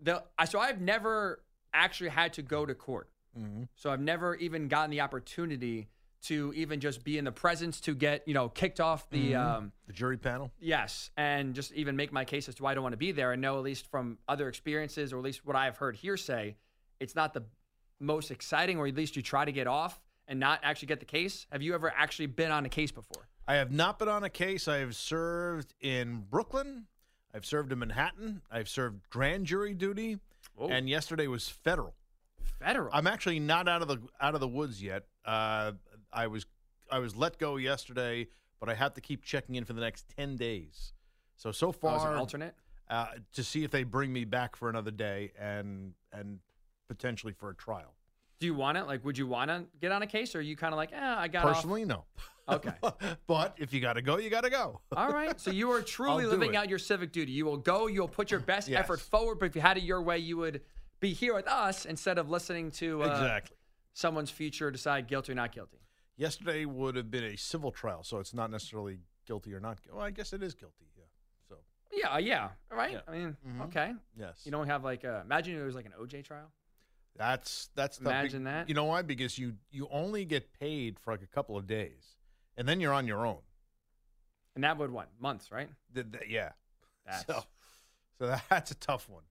The, 0.02 0.22
so 0.46 0.58
I've 0.58 0.80
never 0.80 1.42
actually 1.74 2.10
had 2.10 2.34
to 2.34 2.42
go 2.42 2.64
to 2.64 2.74
court. 2.74 3.10
Mm-hmm. 3.38 3.64
So 3.74 3.90
I've 3.90 4.00
never 4.00 4.34
even 4.36 4.68
gotten 4.68 4.90
the 4.90 5.00
opportunity 5.00 5.88
to 6.24 6.52
even 6.56 6.80
just 6.80 7.04
be 7.04 7.16
in 7.16 7.24
the 7.24 7.32
presence 7.32 7.80
to 7.82 7.94
get, 7.94 8.26
you 8.26 8.34
know, 8.34 8.48
kicked 8.48 8.80
off 8.80 9.08
the 9.10 9.34
um, 9.36 9.72
The 9.86 9.92
jury 9.92 10.16
panel. 10.16 10.50
Yes, 10.60 11.10
and 11.16 11.54
just 11.54 11.72
even 11.72 11.96
make 11.96 12.12
my 12.12 12.24
case 12.24 12.48
as 12.48 12.56
to 12.56 12.62
why 12.62 12.72
I 12.72 12.74
don't 12.74 12.82
want 12.82 12.92
to 12.92 12.98
be 12.98 13.12
there. 13.12 13.32
And 13.32 13.40
know 13.40 13.56
at 13.56 13.62
least 13.62 13.86
from 13.90 14.18
other 14.28 14.48
experiences, 14.48 15.12
or 15.12 15.18
at 15.18 15.24
least 15.24 15.44
what 15.44 15.56
I've 15.56 15.76
heard 15.76 15.96
hearsay, 15.96 16.56
it's 17.00 17.14
not 17.14 17.34
the 17.34 17.44
most 18.00 18.30
exciting, 18.30 18.78
or 18.78 18.86
at 18.86 18.94
least 18.94 19.16
you 19.16 19.22
try 19.22 19.44
to 19.44 19.52
get 19.52 19.66
off 19.66 20.00
and 20.26 20.38
not 20.40 20.60
actually 20.62 20.88
get 20.88 21.00
the 21.00 21.06
case. 21.06 21.46
Have 21.50 21.62
you 21.62 21.74
ever 21.74 21.92
actually 21.96 22.26
been 22.26 22.50
on 22.50 22.66
a 22.66 22.68
case 22.68 22.90
before? 22.90 23.28
I 23.46 23.54
have 23.54 23.72
not 23.72 23.98
been 23.98 24.08
on 24.08 24.24
a 24.24 24.30
case. 24.30 24.68
I 24.68 24.78
have 24.78 24.94
served 24.94 25.72
in 25.80 26.24
Brooklyn. 26.28 26.86
I've 27.34 27.46
served 27.46 27.72
in 27.72 27.78
Manhattan. 27.78 28.42
I've 28.50 28.68
served 28.68 29.08
grand 29.08 29.46
jury 29.46 29.74
duty, 29.74 30.18
and 30.60 30.88
yesterday 30.88 31.28
was 31.28 31.48
federal. 31.48 31.94
Federal. 32.58 32.90
I'm 32.92 33.06
actually 33.06 33.38
not 33.38 33.68
out 33.68 33.82
of 33.82 33.88
the 33.88 33.98
out 34.20 34.34
of 34.34 34.40
the 34.40 34.48
woods 34.48 34.82
yet. 34.82 35.04
Uh, 35.24 35.72
I 36.12 36.26
was 36.26 36.46
I 36.90 36.98
was 36.98 37.16
let 37.16 37.38
go 37.38 37.56
yesterday, 37.56 38.28
but 38.60 38.68
I 38.68 38.74
have 38.74 38.94
to 38.94 39.00
keep 39.00 39.22
checking 39.22 39.54
in 39.56 39.64
for 39.64 39.72
the 39.72 39.80
next 39.80 40.06
ten 40.16 40.36
days. 40.36 40.92
So 41.36 41.52
so 41.52 41.68
Oh, 41.68 41.72
far, 41.72 42.12
an 42.12 42.18
alternate. 42.18 42.54
uh, 42.88 43.06
to 43.34 43.44
see 43.44 43.64
if 43.64 43.70
they 43.70 43.84
bring 43.84 44.12
me 44.12 44.24
back 44.24 44.56
for 44.56 44.68
another 44.70 44.90
day 44.90 45.32
and 45.38 45.94
and 46.12 46.40
potentially 46.88 47.32
for 47.32 47.50
a 47.50 47.54
trial. 47.54 47.94
Do 48.40 48.46
you 48.46 48.54
want 48.54 48.78
it? 48.78 48.86
Like, 48.86 49.04
would 49.04 49.18
you 49.18 49.26
want 49.26 49.50
to 49.50 49.64
get 49.80 49.90
on 49.90 50.02
a 50.02 50.06
case, 50.06 50.34
or 50.34 50.38
are 50.38 50.42
you 50.42 50.54
kind 50.56 50.72
of 50.72 50.76
like, 50.76 50.92
eh, 50.92 50.96
I 51.18 51.26
got 51.26 51.44
off? 51.44 51.56
Personally, 51.56 51.84
no. 51.84 52.04
Okay. 52.50 52.70
but 53.26 53.54
if 53.58 53.74
you 53.74 53.80
got 53.82 53.92
to 53.94 54.00
go, 54.00 54.16
you 54.16 54.30
got 54.30 54.44
to 54.44 54.48
go. 54.48 54.80
All 54.96 55.10
right. 55.10 55.38
So 55.38 55.50
you 55.50 55.70
are 55.70 55.82
truly 55.82 56.24
living 56.24 56.54
it. 56.54 56.56
out 56.56 56.70
your 56.70 56.78
civic 56.78 57.12
duty. 57.12 57.30
You 57.30 57.44
will 57.44 57.58
go. 57.58 57.88
You 57.88 58.00
will 58.00 58.08
put 58.08 58.30
your 58.30 58.40
best 58.40 58.68
Yes. 58.68 58.80
effort 58.84 59.00
forward. 59.00 59.38
But 59.38 59.50
if 59.50 59.54
you 59.54 59.60
had 59.60 59.76
it 59.76 59.82
your 59.82 60.00
way, 60.00 60.16
you 60.16 60.38
would 60.38 60.62
be 60.98 61.12
here 61.12 61.34
with 61.34 61.46
us 61.46 61.84
instead 61.84 62.16
of 62.16 62.30
listening 62.30 62.70
to 62.70 63.02
uh, 63.02 63.06
exactly. 63.08 63.54
someone's 63.92 64.30
future 64.30 64.70
decide 64.70 65.08
guilty 65.08 65.32
or 65.32 65.34
not 65.34 65.52
guilty. 65.52 65.76
Yesterday 66.18 66.64
would 66.66 66.96
have 66.96 67.10
been 67.10 67.24
a 67.24 67.36
civil 67.36 67.70
trial, 67.70 68.02
so 68.02 68.18
it's 68.18 68.34
not 68.34 68.50
necessarily 68.50 68.98
guilty 69.26 69.54
or 69.54 69.60
not. 69.60 69.78
Well, 69.90 70.02
I 70.04 70.10
guess 70.10 70.32
it 70.34 70.42
is 70.42 70.54
guilty. 70.54 70.86
Yeah. 70.96 71.04
So 71.48 71.56
Yeah. 71.92 72.18
Yeah. 72.18 72.48
Right. 72.70 72.92
Yeah. 72.92 73.00
I 73.06 73.10
mean, 73.12 73.36
Mhm. 73.46 73.60
okay. 73.68 73.94
yes, 74.16 74.42
You 74.44 74.50
don't 74.52 74.66
have 74.66 74.82
like 74.84 75.04
a, 75.04 75.20
imagine 75.24 75.56
it 75.58 75.64
was 75.64 75.74
like 75.76 75.86
an 75.86 75.94
OJ 75.98 76.22
trial. 76.24 76.50
that's 77.16 77.70
that's 77.74 77.98
the 77.98 78.10
Imagine 78.10 78.44
that. 78.44 78.68
You 78.68 78.74
know 78.74 78.84
why? 78.84 79.02
Because 79.02 79.38
you 79.38 79.54
you 79.70 79.88
only 79.90 80.24
get 80.24 80.52
paid 80.52 80.98
for 80.98 81.12
like 81.12 81.22
a 81.22 81.26
couple 81.26 81.56
of 81.56 81.66
days, 81.66 82.16
and 82.56 82.68
then 82.68 82.80
you're 82.80 82.92
on 82.92 83.06
your 83.06 83.24
own. 83.24 83.40
And 84.54 84.64
that 84.64 84.76
would 84.76 84.90
what? 84.90 85.08
Months, 85.20 85.52
right? 85.52 85.70
Th- 85.94 86.10
th- 86.10 86.24
yeah. 86.28 86.50
That's 87.06 87.24
So, 87.26 87.44
so 88.18 88.36
that's 88.50 88.70
a 88.72 88.74
tough 88.74 89.08
one. 89.08 89.22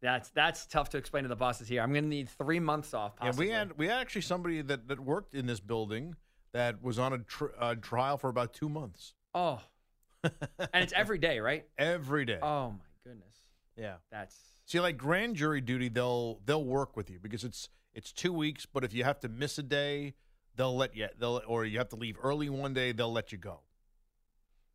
That's 0.00 0.30
that's 0.30 0.66
tough 0.66 0.90
to 0.90 0.98
explain 0.98 1.24
to 1.24 1.28
the 1.28 1.36
bosses 1.36 1.68
here. 1.68 1.82
I'm 1.82 1.92
gonna 1.92 2.06
need 2.06 2.28
three 2.28 2.60
months 2.60 2.94
off. 2.94 3.14
Yeah, 3.22 3.32
we 3.36 3.48
had 3.50 3.76
we 3.78 3.86
had 3.86 4.00
actually 4.00 4.22
somebody 4.22 4.62
that, 4.62 4.88
that 4.88 5.00
worked 5.00 5.34
in 5.34 5.46
this 5.46 5.60
building 5.60 6.14
that 6.52 6.82
was 6.82 6.98
on 6.98 7.12
a 7.12 7.18
tr- 7.18 7.46
uh, 7.58 7.74
trial 7.76 8.16
for 8.16 8.30
about 8.30 8.52
two 8.54 8.68
months. 8.68 9.14
Oh. 9.34 9.60
and 10.24 10.82
it's 10.82 10.92
every 10.94 11.18
day, 11.18 11.38
right? 11.40 11.66
Every 11.76 12.24
day. 12.24 12.38
Oh 12.42 12.70
my 12.70 12.78
goodness. 13.04 13.36
yeah. 13.76 13.94
That's 14.10 14.36
See, 14.66 14.80
like 14.80 14.98
grand 14.98 15.36
jury 15.36 15.60
duty, 15.60 15.88
they'll 15.88 16.40
they'll 16.44 16.64
work 16.64 16.96
with 16.96 17.08
you 17.10 17.18
because 17.18 17.42
it's 17.42 17.68
it's 17.94 18.12
two 18.12 18.32
weeks, 18.32 18.66
but 18.66 18.84
if 18.84 18.92
you 18.92 19.02
have 19.04 19.18
to 19.20 19.28
miss 19.28 19.58
a 19.58 19.62
day, 19.62 20.14
they'll 20.56 20.76
let 20.76 20.94
you. 20.94 21.08
They'll 21.18 21.40
or 21.46 21.64
you 21.64 21.78
have 21.78 21.88
to 21.90 21.96
leave 21.96 22.18
early 22.22 22.50
one 22.50 22.74
day, 22.74 22.92
they'll 22.92 23.12
let 23.12 23.32
you 23.32 23.38
go. 23.38 23.60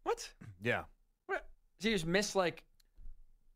What? 0.03 0.33
Yeah, 0.61 0.83
What? 1.27 1.45
So 1.79 1.89
you 1.89 1.95
just 1.95 2.05
miss 2.05 2.35
like, 2.35 2.63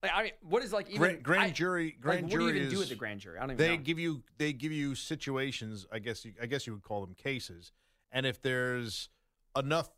like 0.03 0.11
I 0.13 0.23
mean, 0.23 0.31
what 0.41 0.63
is 0.63 0.71
like 0.73 0.87
even 0.89 0.99
grand, 0.99 1.23
grand 1.23 1.53
jury. 1.55 1.85
like, 1.85 2.01
Grand 2.01 2.23
what 2.23 2.31
jury 2.31 2.43
do 2.43 2.49
you 2.59 2.63
even 2.65 2.75
do 2.75 2.81
is- 2.81 2.89
the 2.89 2.95
grand 2.95 3.19
jury? 3.19 3.37
I 3.37 3.41
don't 3.41 3.51
even 3.51 3.57
they 3.65 3.77
know. 3.77 3.83
give 3.83 3.99
you 3.99 4.23
they 4.37 4.53
give 4.53 4.71
you 4.71 4.93
situations 4.95 5.85
i 5.91 5.99
guess 5.99 6.23
you, 6.25 6.33
i 6.41 6.45
guess 6.45 6.67
you 6.67 6.73
would 6.73 6.83
call 6.83 7.01
them 7.01 7.15
cases 7.15 7.71
and 8.11 8.25
if 8.25 8.41
there's 8.41 9.09
enough 9.55 9.89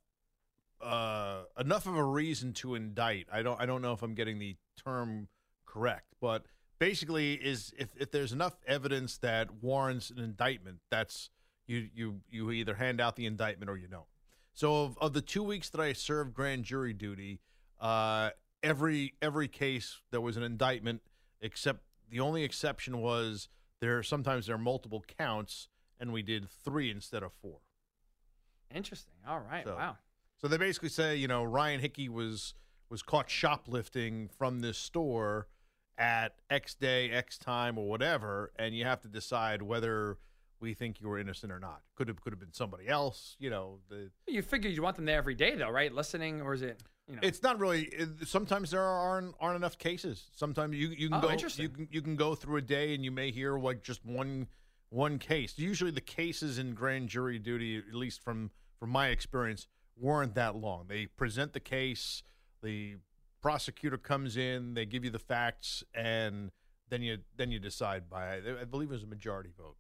uh 0.82 1.42
enough 1.60 1.86
of 1.86 1.96
a 1.98 2.04
reason 2.04 2.54
to 2.54 2.76
indict 2.76 3.28
i 3.32 3.42
don't 3.42 3.60
i 3.60 3.66
don't 3.66 3.82
know 3.82 3.92
if 3.92 4.02
i'm 4.02 4.14
getting 4.14 4.40
the 4.40 4.56
term 4.82 5.28
correct 5.66 6.06
but 6.22 6.46
basically 6.80 7.34
is 7.34 7.74
if 7.78 7.90
if 7.98 8.12
there's 8.12 8.32
enough 8.32 8.56
evidence 8.66 9.18
that 9.18 9.50
warrants 9.62 10.10
an 10.10 10.20
indictment 10.20 10.78
that's 10.90 11.30
you 11.68 11.90
you 11.94 12.22
you 12.30 12.50
either 12.52 12.76
hand 12.76 13.02
out 13.02 13.18
the 13.18 13.26
indictment 13.26 13.70
or 13.70 13.76
you 13.76 13.88
don't 13.88 14.06
so 14.54 14.84
of, 14.86 14.98
of 15.00 15.12
the 15.12 15.22
two 15.22 15.44
weeks 15.44 15.70
that 15.70 15.82
i 15.82 15.92
served 15.92 16.34
grand 16.34 16.64
jury 16.64 16.94
duty 16.94 17.42
uh 17.82 18.30
every 18.64 19.14
every 19.22 19.48
case 19.48 20.02
there 20.12 20.22
was 20.22 20.38
an 20.38 20.44
indictment 20.44 21.02
except 21.42 21.82
the 22.10 22.20
only 22.20 22.44
exception 22.44 23.00
was 23.00 23.48
there 23.82 24.04
sometimes 24.04 24.46
there 24.48 24.56
are 24.56 24.60
multiple 24.60 25.04
counts 25.18 25.70
and 26.00 26.12
we 26.12 26.22
did 26.22 26.50
three 26.50 26.90
instead 26.92 27.24
of 27.24 27.32
four 27.42 27.60
Interesting. 28.74 29.14
All 29.28 29.40
right. 29.40 29.66
So- 29.66 29.76
wow. 29.76 29.98
so 30.38 30.48
they 30.48 30.58
basically 30.58 30.90
say 30.90 31.16
you 31.16 31.28
know 31.28 31.44
ryan 31.44 31.80
hickey 31.80 32.10
was 32.10 32.54
was 32.90 33.02
caught 33.02 33.30
shoplifting 33.30 34.30
from 34.38 34.60
this 34.62 34.78
store 34.78 35.48
at 35.98 36.36
x 36.50 36.76
day 36.76 37.10
x 37.12 37.38
time 37.38 37.78
or 37.78 37.88
whatever 37.88 38.52
and 38.58 38.76
you 38.76 38.86
have 38.86 39.02
to 39.02 39.08
decide 39.08 39.62
whether 39.62 40.18
we 40.62 40.74
think 40.74 41.00
you 41.02 41.08
were 41.08 41.18
innocent 41.18 41.52
or 41.52 41.60
not 41.60 41.82
could 41.96 42.08
have 42.08 42.22
could 42.22 42.32
have 42.34 42.40
been 42.40 42.54
somebody 42.54 42.88
else 42.88 43.36
you 43.40 43.50
know 43.50 43.80
the 43.90 44.10
You 44.28 44.42
figure 44.42 44.70
you 44.70 44.82
want 44.82 44.96
them 44.98 45.06
there 45.06 45.18
every 45.18 45.36
day, 45.36 45.56
though, 45.56 45.70
right? 45.72 45.92
Listening, 45.94 46.42
or 46.42 46.54
is 46.54 46.62
it? 46.62 46.82
You 47.10 47.16
know, 47.16 47.22
It's 47.24 47.42
not 47.42 47.60
really. 47.60 47.86
it- 47.86 48.28
Sometimes 48.28 48.70
there 48.72 48.84
aren't 48.84 49.36
aren't 49.40 49.56
enough 49.56 49.78
cases. 49.78 50.30
Sometimes 50.34 50.76
you 50.76 50.90
you 50.90 51.10
can 51.10 51.18
Oh, 51.18 51.22
go 51.22 51.48
you 51.58 51.70
can 51.70 51.88
you 51.92 52.02
can 52.02 52.16
go 52.16 52.36
through 52.36 52.58
a 52.58 52.62
day 52.62 52.94
and 52.94 53.04
you 53.04 53.12
may 53.12 53.32
hear 53.32 53.58
like 53.58 53.82
just 53.84 54.06
one 54.06 54.48
one 54.90 55.18
case. 55.20 55.58
Usually 55.58 55.92
the 55.92 56.02
cases 56.02 56.58
in 56.60 56.74
grand 56.76 57.10
jury 57.10 57.40
duty, 57.40 57.78
at 57.78 57.94
least 57.96 58.22
from 58.24 58.52
from 58.80 58.92
my 58.92 59.08
experience, 59.10 59.68
weren't 59.98 60.36
that 60.36 60.56
long. 60.56 60.86
They 60.88 61.08
present 61.08 61.54
the 61.54 61.60
case, 61.60 62.22
the 62.62 62.98
prosecutor 63.42 63.98
comes 63.98 64.38
in, 64.38 64.74
they 64.76 64.86
give 64.86 65.04
you 65.04 65.10
the 65.10 65.20
facts, 65.20 65.84
and 65.94 66.52
then 66.90 67.02
you 67.02 67.18
then 67.36 67.52
you 67.52 67.60
decide 67.60 68.08
by 68.10 68.38
I 68.38 68.66
believe 68.66 68.90
it 68.90 68.94
was 68.94 69.04
a 69.04 69.08
majority 69.08 69.50
vote. 69.58 69.78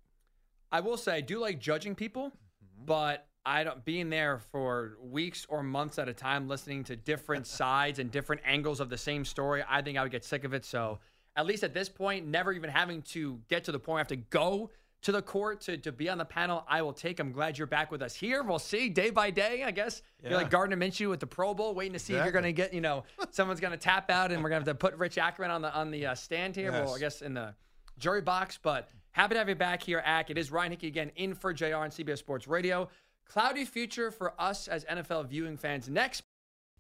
I 0.71 0.79
will 0.81 0.97
say 0.97 1.13
I 1.15 1.21
do 1.21 1.39
like 1.39 1.59
judging 1.59 1.93
people, 1.95 2.31
Mm-hmm. 2.63 2.85
but 2.85 3.28
I 3.45 3.63
don't 3.63 3.83
being 3.85 4.09
there 4.09 4.39
for 4.51 4.97
weeks 5.01 5.45
or 5.49 5.63
months 5.63 5.97
at 5.97 6.07
a 6.09 6.13
time, 6.13 6.47
listening 6.47 6.83
to 6.85 6.95
different 6.95 7.47
sides 7.61 7.99
and 7.99 8.11
different 8.11 8.41
angles 8.45 8.79
of 8.79 8.89
the 8.89 8.97
same 8.97 9.25
story. 9.25 9.63
I 9.67 9.81
think 9.81 9.97
I 9.97 10.03
would 10.03 10.11
get 10.11 10.23
sick 10.25 10.43
of 10.43 10.53
it. 10.53 10.65
So 10.65 10.99
at 11.35 11.45
least 11.45 11.63
at 11.63 11.73
this 11.73 11.89
point, 11.89 12.27
never 12.27 12.51
even 12.51 12.69
having 12.69 13.01
to 13.03 13.39
get 13.47 13.63
to 13.65 13.71
the 13.71 13.79
point 13.79 13.93
where 13.93 13.99
I 13.99 14.01
have 14.01 14.07
to 14.07 14.15
go 14.17 14.69
to 15.01 15.13
the 15.13 15.21
court 15.21 15.61
to, 15.61 15.77
to 15.77 15.93
be 15.93 16.09
on 16.09 16.17
the 16.17 16.25
panel, 16.25 16.65
I 16.67 16.81
will 16.81 16.91
take. 16.91 17.21
I'm 17.21 17.31
glad 17.31 17.57
you're 17.57 17.67
back 17.67 17.89
with 17.89 18.01
us 18.01 18.13
here. 18.13 18.43
We'll 18.43 18.59
see 18.59 18.89
day 18.89 19.11
by 19.11 19.31
day, 19.31 19.63
I 19.63 19.71
guess. 19.71 20.01
You're 20.21 20.33
like 20.33 20.47
Yeah. 20.47 20.49
Gardner 20.49 20.75
Minshew 20.75 21.09
with 21.09 21.21
the 21.21 21.27
Pro 21.27 21.53
Bowl, 21.53 21.73
waiting 21.73 21.93
to 21.93 21.99
see 21.99 22.15
if 22.15 22.23
you're 22.23 22.33
going 22.33 22.43
to 22.43 22.51
get, 22.51 22.73
you 22.73 22.81
know, 22.81 23.05
someone's 23.31 23.61
going 23.61 23.71
to 23.71 23.77
tap 23.77 24.11
out 24.11 24.33
and 24.33 24.43
we're 24.43 24.49
going 24.49 24.61
to 24.61 24.69
have 24.69 24.77
to 24.77 24.79
put 24.79 24.97
Rich 24.97 25.17
Ackerman 25.17 25.51
on 25.51 25.61
the 25.61 25.73
on 25.73 25.89
the 25.91 26.07
uh, 26.07 26.15
stand 26.15 26.53
here. 26.57 26.73
Well, 26.73 26.93
I 26.95 26.99
guess 26.99 27.21
in 27.21 27.33
the 27.33 27.55
jury 27.97 28.21
box, 28.21 28.59
but 28.61 28.89
happy 29.11 29.35
to 29.35 29.39
have 29.39 29.47
you 29.47 29.55
back 29.55 29.81
here, 29.81 30.01
Ack. 30.05 30.29
It 30.29 30.37
is 30.37 30.51
Ryan 30.51 30.71
Hickey 30.71 30.87
again 30.87 31.11
in 31.15 31.33
for 31.33 31.53
JR 31.53 31.75
on 31.75 31.91
CBS 31.91 32.17
Sports 32.17 32.45
Radio. 32.45 32.89
Cloudy 33.29 33.63
future 33.63 34.09
for 34.09 34.33
us 34.39 34.67
as 34.67 34.83
NFL 34.85 35.27
viewing 35.27 35.55
fans. 35.55 35.87
Next, 35.87 36.23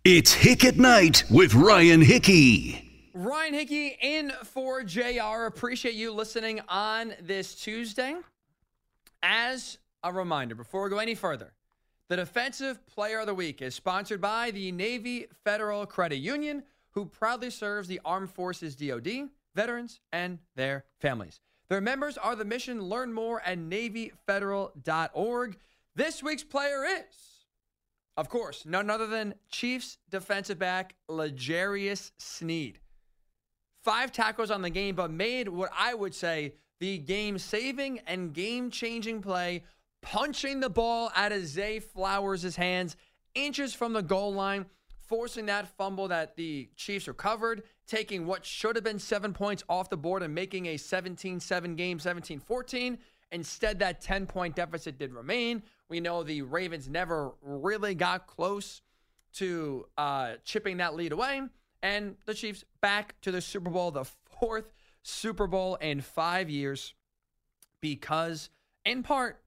It's 0.03 0.33
Hick 0.33 0.65
at 0.65 0.77
Night 0.77 1.23
with 1.29 1.53
Ryan 1.53 2.01
Hickey. 2.01 3.11
Ryan 3.13 3.53
Hickey 3.53 3.95
in 4.01 4.31
for 4.43 4.83
JR. 4.83 5.45
Appreciate 5.45 5.93
you 5.93 6.11
listening 6.11 6.59
on 6.67 7.13
this 7.21 7.53
Tuesday. 7.53 8.15
As 9.21 9.77
a 10.03 10.11
reminder, 10.11 10.55
before 10.55 10.83
we 10.83 10.89
go 10.89 10.97
any 10.97 11.13
further, 11.13 11.53
the 12.07 12.15
Defensive 12.15 12.83
Player 12.87 13.19
of 13.19 13.27
the 13.27 13.35
Week 13.35 13.61
is 13.61 13.75
sponsored 13.75 14.19
by 14.19 14.49
the 14.49 14.71
Navy 14.71 15.27
Federal 15.43 15.85
Credit 15.85 16.17
Union, 16.17 16.63
who 16.91 17.05
proudly 17.05 17.51
serves 17.51 17.87
the 17.87 18.01
Armed 18.03 18.31
Forces 18.31 18.75
DoD, 18.75 19.29
veterans, 19.53 19.99
and 20.11 20.39
their 20.55 20.85
families. 20.99 21.41
Their 21.67 21.81
members 21.81 22.17
are 22.17 22.35
the 22.35 22.45
mission. 22.45 22.81
Learn 22.81 23.13
more 23.13 23.41
at 23.41 23.59
NavyFederal.org. 23.59 25.57
This 25.95 26.23
week's 26.23 26.43
player 26.43 26.85
is, 26.85 27.45
of 28.15 28.29
course, 28.29 28.65
none 28.65 28.89
other 28.89 29.07
than 29.07 29.35
Chiefs 29.49 29.97
defensive 30.09 30.59
back 30.59 30.95
L'Jarius 31.07 32.11
Sneed 32.17 32.79
five 33.83 34.11
tackles 34.11 34.51
on 34.51 34.61
the 34.61 34.69
game, 34.69 34.95
but 34.95 35.11
made 35.11 35.47
what 35.47 35.71
I 35.75 35.93
would 35.93 36.13
say 36.13 36.53
the 36.79 36.97
game 36.97 37.37
saving 37.37 37.99
and 38.07 38.33
game 38.33 38.69
changing 38.71 39.21
play, 39.21 39.63
punching 40.01 40.59
the 40.59 40.69
ball 40.69 41.11
out 41.15 41.31
of 41.31 41.45
Zay 41.45 41.79
Flowers' 41.79 42.55
hands, 42.55 42.95
inches 43.35 43.73
from 43.73 43.93
the 43.93 44.01
goal 44.01 44.33
line, 44.33 44.65
forcing 45.07 45.47
that 45.47 45.75
fumble 45.75 46.07
that 46.09 46.35
the 46.35 46.69
Chiefs 46.75 47.07
recovered, 47.07 47.63
taking 47.87 48.25
what 48.25 48.45
should 48.45 48.75
have 48.75 48.83
been 48.83 48.99
seven 48.99 49.33
points 49.33 49.63
off 49.67 49.89
the 49.89 49.97
board 49.97 50.23
and 50.23 50.35
making 50.35 50.67
a 50.67 50.77
17 50.77 51.39
7 51.39 51.75
game, 51.75 51.99
17 51.99 52.39
14. 52.39 52.97
Instead, 53.31 53.79
that 53.79 54.01
10 54.01 54.25
point 54.25 54.55
deficit 54.55 54.97
did 54.97 55.13
remain. 55.13 55.61
We 55.89 55.99
know 55.99 56.23
the 56.23 56.43
Ravens 56.43 56.87
never 56.87 57.31
really 57.41 57.95
got 57.95 58.27
close 58.27 58.81
to 59.33 59.87
uh, 59.97 60.33
chipping 60.43 60.77
that 60.77 60.95
lead 60.95 61.11
away. 61.11 61.41
And 61.81 62.15
the 62.25 62.33
Chiefs 62.33 62.63
back 62.81 63.19
to 63.21 63.31
the 63.31 63.41
Super 63.41 63.69
Bowl, 63.69 63.91
the 63.91 64.05
fourth 64.39 64.71
Super 65.01 65.47
Bowl 65.47 65.75
in 65.75 66.01
five 66.01 66.49
years, 66.49 66.93
because 67.81 68.49
in 68.85 69.01
part 69.03 69.41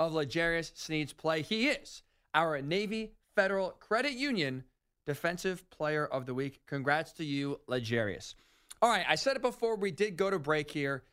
of 0.00 0.14
L'Jarius 0.14 0.72
Sneed's 0.76 1.12
play, 1.12 1.42
he 1.42 1.68
is 1.68 2.02
our 2.34 2.60
Navy 2.60 3.12
Federal 3.36 3.70
Credit 3.70 4.12
Union 4.12 4.64
Defensive 5.06 5.68
Player 5.70 6.06
of 6.06 6.26
the 6.26 6.34
Week. 6.34 6.60
Congrats 6.66 7.12
to 7.12 7.24
you, 7.24 7.60
L'Jarius. 7.68 8.34
All 8.80 8.90
right, 8.90 9.04
I 9.08 9.14
said 9.14 9.36
it 9.36 9.42
before 9.42 9.76
we 9.76 9.90
did 9.90 10.16
go 10.16 10.30
to 10.30 10.38
break 10.38 10.70
here. 10.70 11.04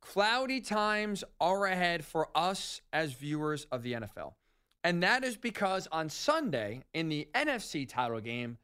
Cloudy 0.00 0.60
times 0.60 1.22
are 1.40 1.66
ahead 1.66 2.04
for 2.04 2.28
us 2.34 2.80
as 2.92 3.12
viewers 3.12 3.66
of 3.70 3.82
the 3.82 3.92
NFL. 3.92 4.34
And 4.82 5.02
that 5.02 5.24
is 5.24 5.36
because 5.36 5.86
on 5.92 6.08
Sunday 6.08 6.82
in 6.94 7.08
the 7.08 7.28
NFC 7.34 7.88
title 7.88 8.20
game, 8.20 8.58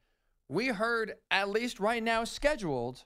we 0.49 0.67
heard, 0.67 1.13
at 1.29 1.49
least 1.49 1.79
right 1.79 2.01
now 2.01 2.23
scheduled, 2.23 3.03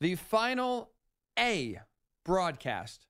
the 0.00 0.16
final 0.16 0.90
A 1.38 1.80
broadcast 2.24 3.06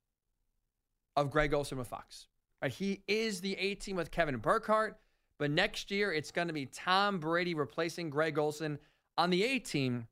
of 1.16 1.30
Greg 1.30 1.54
Olsen 1.54 1.78
with 1.78 1.88
Fox. 1.88 2.28
Right, 2.62 2.70
he 2.70 3.02
is 3.08 3.40
the 3.40 3.54
A 3.54 3.74
team 3.74 3.96
with 3.96 4.10
Kevin 4.10 4.36
Burkhardt, 4.36 4.98
but 5.38 5.50
next 5.50 5.90
year 5.90 6.12
it's 6.12 6.30
going 6.30 6.48
to 6.48 6.54
be 6.54 6.66
Tom 6.66 7.18
Brady 7.18 7.54
replacing 7.54 8.10
Greg 8.10 8.38
Olsen 8.38 8.78
on 9.18 9.30
the 9.30 9.42
A 9.44 9.58
team, 9.58 10.06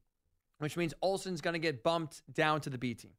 which 0.58 0.76
means 0.76 0.94
Olsen's 1.02 1.40
going 1.40 1.54
to 1.54 1.60
get 1.60 1.82
bumped 1.82 2.22
down 2.32 2.60
to 2.62 2.70
the 2.70 2.78
B 2.78 2.94
team. 2.94 3.12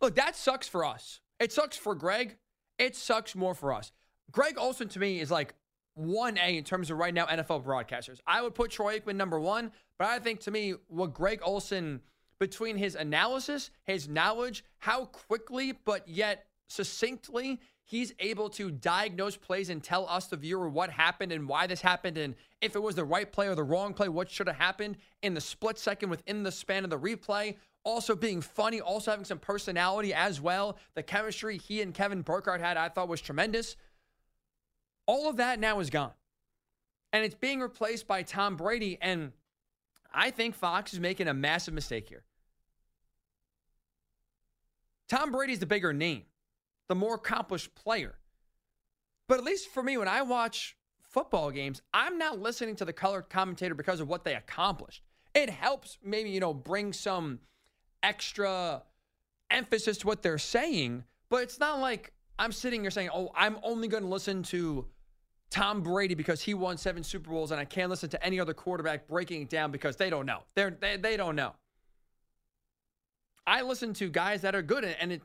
Look, 0.00 0.16
that 0.16 0.36
sucks 0.36 0.68
for 0.68 0.84
us. 0.84 1.20
It 1.38 1.52
sucks 1.52 1.76
for 1.76 1.94
Greg. 1.94 2.36
It 2.78 2.96
sucks 2.96 3.34
more 3.34 3.54
for 3.54 3.72
us. 3.72 3.92
Greg 4.30 4.54
Olsen 4.58 4.88
to 4.88 4.98
me 4.98 5.20
is 5.20 5.30
like 5.30 5.54
1A 5.98 6.56
in 6.56 6.64
terms 6.64 6.90
of 6.90 6.98
right 6.98 7.12
now 7.12 7.26
NFL 7.26 7.64
broadcasters. 7.64 8.20
I 8.26 8.42
would 8.42 8.54
put 8.54 8.70
Troy 8.70 8.98
Aikman 8.98 9.16
number 9.16 9.38
one, 9.38 9.72
but 9.98 10.08
I 10.08 10.18
think 10.18 10.40
to 10.40 10.50
me, 10.50 10.74
what 10.88 11.12
Greg 11.12 11.40
Olsen, 11.44 12.00
between 12.38 12.76
his 12.76 12.94
analysis, 12.94 13.70
his 13.84 14.08
knowledge, 14.08 14.64
how 14.78 15.06
quickly 15.06 15.72
but 15.84 16.08
yet 16.08 16.46
succinctly 16.68 17.60
he's 17.84 18.14
able 18.20 18.48
to 18.48 18.70
diagnose 18.70 19.36
plays 19.36 19.68
and 19.68 19.82
tell 19.82 20.08
us, 20.08 20.26
the 20.26 20.36
viewer, 20.36 20.68
what 20.68 20.88
happened 20.88 21.30
and 21.32 21.46
why 21.46 21.66
this 21.66 21.82
happened 21.82 22.16
and 22.16 22.34
if 22.60 22.74
it 22.74 22.82
was 22.82 22.94
the 22.94 23.04
right 23.04 23.30
play 23.30 23.48
or 23.48 23.54
the 23.54 23.62
wrong 23.62 23.92
play, 23.92 24.08
what 24.08 24.30
should 24.30 24.46
have 24.46 24.56
happened 24.56 24.96
in 25.22 25.34
the 25.34 25.40
split 25.40 25.78
second 25.78 26.08
within 26.08 26.42
the 26.42 26.52
span 26.52 26.84
of 26.84 26.90
the 26.90 26.98
replay. 26.98 27.56
Also 27.84 28.14
being 28.14 28.40
funny, 28.40 28.80
also 28.80 29.10
having 29.10 29.24
some 29.24 29.38
personality 29.38 30.14
as 30.14 30.40
well. 30.40 30.78
The 30.94 31.02
chemistry 31.02 31.58
he 31.58 31.82
and 31.82 31.92
Kevin 31.92 32.22
Burkhardt 32.22 32.60
had, 32.60 32.76
I 32.76 32.88
thought 32.88 33.08
was 33.08 33.20
tremendous. 33.20 33.76
All 35.06 35.28
of 35.28 35.36
that 35.38 35.58
now 35.58 35.80
is 35.80 35.90
gone. 35.90 36.12
And 37.12 37.24
it's 37.24 37.34
being 37.34 37.60
replaced 37.60 38.06
by 38.06 38.22
Tom 38.22 38.56
Brady. 38.56 38.98
And 39.02 39.32
I 40.14 40.30
think 40.30 40.54
Fox 40.54 40.92
is 40.92 41.00
making 41.00 41.26
a 41.28 41.34
massive 41.34 41.74
mistake 41.74 42.08
here. 42.08 42.24
Tom 45.08 45.30
Brady's 45.30 45.58
the 45.58 45.66
bigger 45.66 45.92
name, 45.92 46.22
the 46.88 46.94
more 46.94 47.16
accomplished 47.16 47.74
player. 47.74 48.14
But 49.28 49.38
at 49.38 49.44
least 49.44 49.68
for 49.68 49.82
me, 49.82 49.98
when 49.98 50.08
I 50.08 50.22
watch 50.22 50.76
football 51.02 51.50
games, 51.50 51.82
I'm 51.92 52.16
not 52.16 52.38
listening 52.40 52.76
to 52.76 52.84
the 52.84 52.92
colored 52.92 53.28
commentator 53.28 53.74
because 53.74 54.00
of 54.00 54.08
what 54.08 54.24
they 54.24 54.34
accomplished. 54.34 55.02
It 55.34 55.50
helps 55.50 55.98
maybe, 56.02 56.30
you 56.30 56.40
know, 56.40 56.54
bring 56.54 56.92
some 56.92 57.40
extra 58.02 58.82
emphasis 59.50 59.98
to 59.98 60.06
what 60.06 60.22
they're 60.22 60.38
saying. 60.38 61.04
But 61.28 61.42
it's 61.42 61.60
not 61.60 61.80
like 61.80 62.12
I'm 62.38 62.52
sitting 62.52 62.82
here 62.82 62.90
saying, 62.90 63.10
"Oh, 63.12 63.30
I'm 63.34 63.58
only 63.62 63.88
going 63.88 64.02
to 64.02 64.08
listen 64.08 64.42
to 64.44 64.86
Tom 65.50 65.82
Brady 65.82 66.14
because 66.14 66.40
he 66.40 66.54
won 66.54 66.76
seven 66.76 67.02
Super 67.02 67.30
Bowls, 67.30 67.50
and 67.50 67.60
I 67.60 67.64
can't 67.64 67.90
listen 67.90 68.08
to 68.10 68.24
any 68.24 68.40
other 68.40 68.54
quarterback 68.54 69.06
breaking 69.06 69.42
it 69.42 69.50
down 69.50 69.70
because 69.70 69.96
they 69.96 70.10
don't 70.10 70.26
know. 70.26 70.40
They're, 70.54 70.70
they 70.70 70.96
they 70.96 71.16
don't 71.16 71.36
know." 71.36 71.52
I 73.46 73.62
listen 73.62 73.92
to 73.94 74.08
guys 74.08 74.42
that 74.42 74.54
are 74.54 74.62
good, 74.62 74.84
and 74.84 75.12
it 75.12 75.22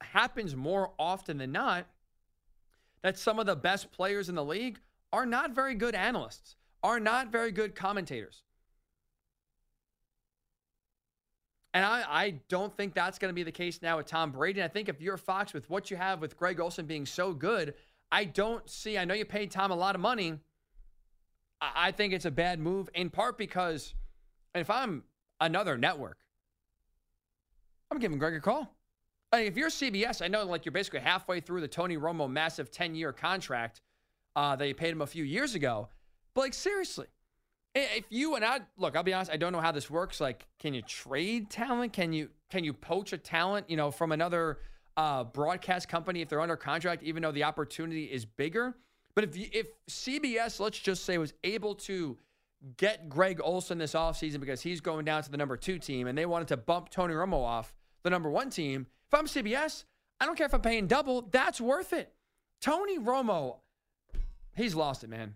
happens 0.00 0.56
more 0.56 0.92
often 0.98 1.38
than 1.38 1.52
not 1.52 1.86
that 3.02 3.18
some 3.18 3.38
of 3.38 3.46
the 3.46 3.56
best 3.56 3.92
players 3.92 4.28
in 4.28 4.34
the 4.34 4.44
league 4.44 4.80
are 5.12 5.26
not 5.26 5.54
very 5.54 5.74
good 5.74 5.94
analysts, 5.94 6.56
are 6.82 7.00
not 7.00 7.30
very 7.30 7.52
good 7.52 7.74
commentators. 7.74 8.42
And 11.78 11.86
I, 11.86 12.02
I 12.08 12.30
don't 12.48 12.76
think 12.76 12.92
that's 12.92 13.20
going 13.20 13.30
to 13.30 13.34
be 13.34 13.44
the 13.44 13.52
case 13.52 13.82
now 13.82 13.98
with 13.98 14.06
Tom 14.06 14.32
Brady. 14.32 14.58
And 14.58 14.68
I 14.68 14.72
think 14.72 14.88
if 14.88 15.00
you're 15.00 15.16
Fox 15.16 15.54
with 15.54 15.70
what 15.70 15.92
you 15.92 15.96
have 15.96 16.20
with 16.20 16.36
Greg 16.36 16.58
Olsen 16.58 16.86
being 16.86 17.06
so 17.06 17.32
good, 17.32 17.74
I 18.10 18.24
don't 18.24 18.68
see, 18.68 18.98
I 18.98 19.04
know 19.04 19.14
you 19.14 19.24
paid 19.24 19.52
Tom 19.52 19.70
a 19.70 19.76
lot 19.76 19.94
of 19.94 20.00
money. 20.00 20.40
I, 21.60 21.70
I 21.76 21.92
think 21.92 22.14
it's 22.14 22.24
a 22.24 22.32
bad 22.32 22.58
move 22.58 22.90
in 22.96 23.10
part 23.10 23.38
because 23.38 23.94
if 24.56 24.70
I'm 24.70 25.04
another 25.40 25.78
network, 25.78 26.18
I'm 27.92 28.00
giving 28.00 28.18
Greg 28.18 28.34
a 28.34 28.40
call. 28.40 28.74
Like 29.30 29.46
if 29.46 29.56
you're 29.56 29.70
CBS, 29.70 30.20
I 30.20 30.26
know 30.26 30.46
like 30.46 30.64
you're 30.64 30.72
basically 30.72 30.98
halfway 30.98 31.38
through 31.38 31.60
the 31.60 31.68
Tony 31.68 31.96
Romo 31.96 32.28
massive 32.28 32.72
10 32.72 32.96
year 32.96 33.12
contract 33.12 33.82
uh, 34.34 34.56
that 34.56 34.66
you 34.66 34.74
paid 34.74 34.90
him 34.90 35.02
a 35.02 35.06
few 35.06 35.22
years 35.22 35.54
ago. 35.54 35.90
But 36.34 36.40
like 36.40 36.54
seriously, 36.54 37.06
if 37.74 38.04
you 38.10 38.34
and 38.34 38.44
I 38.44 38.60
look, 38.76 38.96
I'll 38.96 39.02
be 39.02 39.12
honest, 39.12 39.30
I 39.30 39.36
don't 39.36 39.52
know 39.52 39.60
how 39.60 39.72
this 39.72 39.90
works. 39.90 40.20
Like, 40.20 40.46
can 40.58 40.74
you 40.74 40.82
trade 40.82 41.50
talent? 41.50 41.92
Can 41.92 42.12
you 42.12 42.30
can 42.50 42.64
you 42.64 42.72
poach 42.72 43.12
a 43.12 43.18
talent, 43.18 43.68
you 43.68 43.76
know, 43.76 43.90
from 43.90 44.12
another 44.12 44.58
uh, 44.96 45.24
broadcast 45.24 45.88
company 45.88 46.22
if 46.22 46.28
they're 46.28 46.40
under 46.40 46.56
contract, 46.56 47.02
even 47.02 47.22
though 47.22 47.32
the 47.32 47.44
opportunity 47.44 48.04
is 48.04 48.24
bigger? 48.24 48.74
But 49.14 49.24
if 49.24 49.36
if 49.36 49.68
CBS, 49.88 50.60
let's 50.60 50.78
just 50.78 51.04
say, 51.04 51.18
was 51.18 51.34
able 51.44 51.74
to 51.74 52.18
get 52.76 53.08
Greg 53.08 53.40
Olsen 53.42 53.78
this 53.78 53.94
offseason 53.94 54.40
because 54.40 54.60
he's 54.60 54.80
going 54.80 55.04
down 55.04 55.22
to 55.22 55.30
the 55.30 55.36
number 55.36 55.56
two 55.56 55.78
team 55.78 56.06
and 56.06 56.18
they 56.18 56.26
wanted 56.26 56.48
to 56.48 56.56
bump 56.56 56.90
Tony 56.90 57.14
Romo 57.14 57.44
off 57.44 57.74
the 58.02 58.10
number 58.10 58.30
one 58.30 58.50
team, 58.50 58.86
if 59.06 59.14
I'm 59.14 59.26
CBS, 59.26 59.84
I 60.20 60.26
don't 60.26 60.36
care 60.36 60.46
if 60.46 60.54
I'm 60.54 60.60
paying 60.60 60.86
double, 60.86 61.22
that's 61.22 61.60
worth 61.60 61.92
it. 61.92 62.12
Tony 62.60 62.98
Romo, 62.98 63.58
he's 64.54 64.74
lost 64.74 65.04
it, 65.04 65.10
man. 65.10 65.34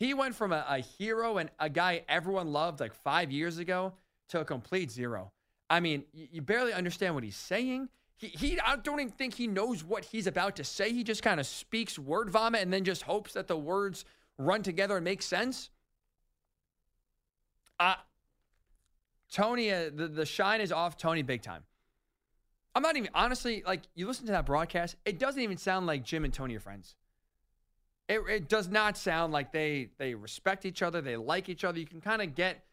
He 0.00 0.14
went 0.14 0.34
from 0.34 0.50
a, 0.50 0.64
a, 0.66 0.78
hero 0.78 1.36
and 1.36 1.50
a 1.58 1.68
guy 1.68 2.04
everyone 2.08 2.52
loved 2.54 2.80
like 2.80 2.94
five 2.94 3.30
years 3.30 3.58
ago 3.58 3.92
to 4.30 4.40
a 4.40 4.44
complete 4.46 4.90
zero. 4.90 5.30
I 5.68 5.80
mean, 5.80 6.04
you, 6.14 6.26
you 6.32 6.42
barely 6.42 6.72
understand 6.72 7.14
what 7.14 7.22
he's 7.22 7.36
saying. 7.36 7.90
He, 8.16 8.28
he, 8.28 8.60
I 8.60 8.76
don't 8.76 8.98
even 8.98 9.12
think 9.12 9.34
he 9.34 9.46
knows 9.46 9.84
what 9.84 10.06
he's 10.06 10.26
about 10.26 10.56
to 10.56 10.64
say. 10.64 10.90
He 10.90 11.04
just 11.04 11.22
kind 11.22 11.38
of 11.38 11.46
speaks 11.46 11.98
word 11.98 12.30
vomit 12.30 12.62
and 12.62 12.72
then 12.72 12.82
just 12.82 13.02
hopes 13.02 13.34
that 13.34 13.46
the 13.46 13.58
words 13.58 14.06
run 14.38 14.62
together 14.62 14.96
and 14.96 15.04
make 15.04 15.20
sense. 15.20 15.68
Uh, 17.78 17.96
Tony, 19.30 19.70
uh, 19.70 19.90
the, 19.94 20.08
the 20.08 20.24
shine 20.24 20.62
is 20.62 20.72
off 20.72 20.96
Tony 20.96 21.20
big 21.20 21.42
time. 21.42 21.62
I'm 22.74 22.82
not 22.82 22.96
even 22.96 23.10
honestly 23.14 23.62
like 23.66 23.82
you 23.94 24.06
listen 24.06 24.24
to 24.26 24.32
that 24.32 24.46
broadcast. 24.46 24.96
It 25.04 25.18
doesn't 25.18 25.42
even 25.42 25.58
sound 25.58 25.86
like 25.86 26.04
Jim 26.04 26.24
and 26.24 26.32
Tony 26.32 26.56
are 26.56 26.60
friends. 26.60 26.94
It, 28.10 28.22
it 28.28 28.48
does 28.48 28.68
not 28.68 28.98
sound 28.98 29.32
like 29.32 29.52
they 29.52 29.90
they 29.98 30.16
respect 30.16 30.66
each 30.66 30.82
other. 30.82 31.00
They 31.00 31.16
like 31.16 31.48
each 31.48 31.62
other. 31.62 31.78
You 31.78 31.86
can 31.86 32.00
kind 32.00 32.20
of 32.20 32.34
get 32.34 32.64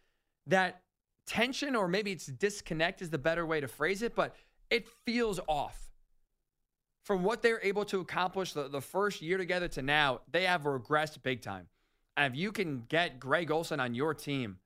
that 0.47 0.81
tension, 1.27 1.75
or 1.75 1.87
maybe 1.87 2.11
it's 2.11 2.25
disconnect 2.25 3.03
is 3.03 3.11
the 3.11 3.19
better 3.19 3.45
way 3.45 3.61
to 3.61 3.67
phrase 3.67 4.01
it. 4.01 4.15
But 4.15 4.35
it 4.71 4.87
feels 5.05 5.39
off 5.47 5.79
from 7.03 7.23
what 7.23 7.43
they're 7.43 7.61
able 7.61 7.85
to 7.85 7.99
accomplish 7.99 8.53
the, 8.53 8.67
the 8.67 8.81
first 8.81 9.21
year 9.21 9.37
together 9.37 9.67
to 9.67 9.83
now. 9.83 10.21
They 10.31 10.45
have 10.45 10.63
regressed 10.63 11.21
big 11.21 11.43
time. 11.43 11.67
And 12.17 12.33
if 12.33 12.39
you 12.39 12.51
can 12.51 12.85
get 12.89 13.19
Greg 13.19 13.51
Olsen 13.51 13.79
on 13.79 13.93
your 13.93 14.15
team, 14.15 14.57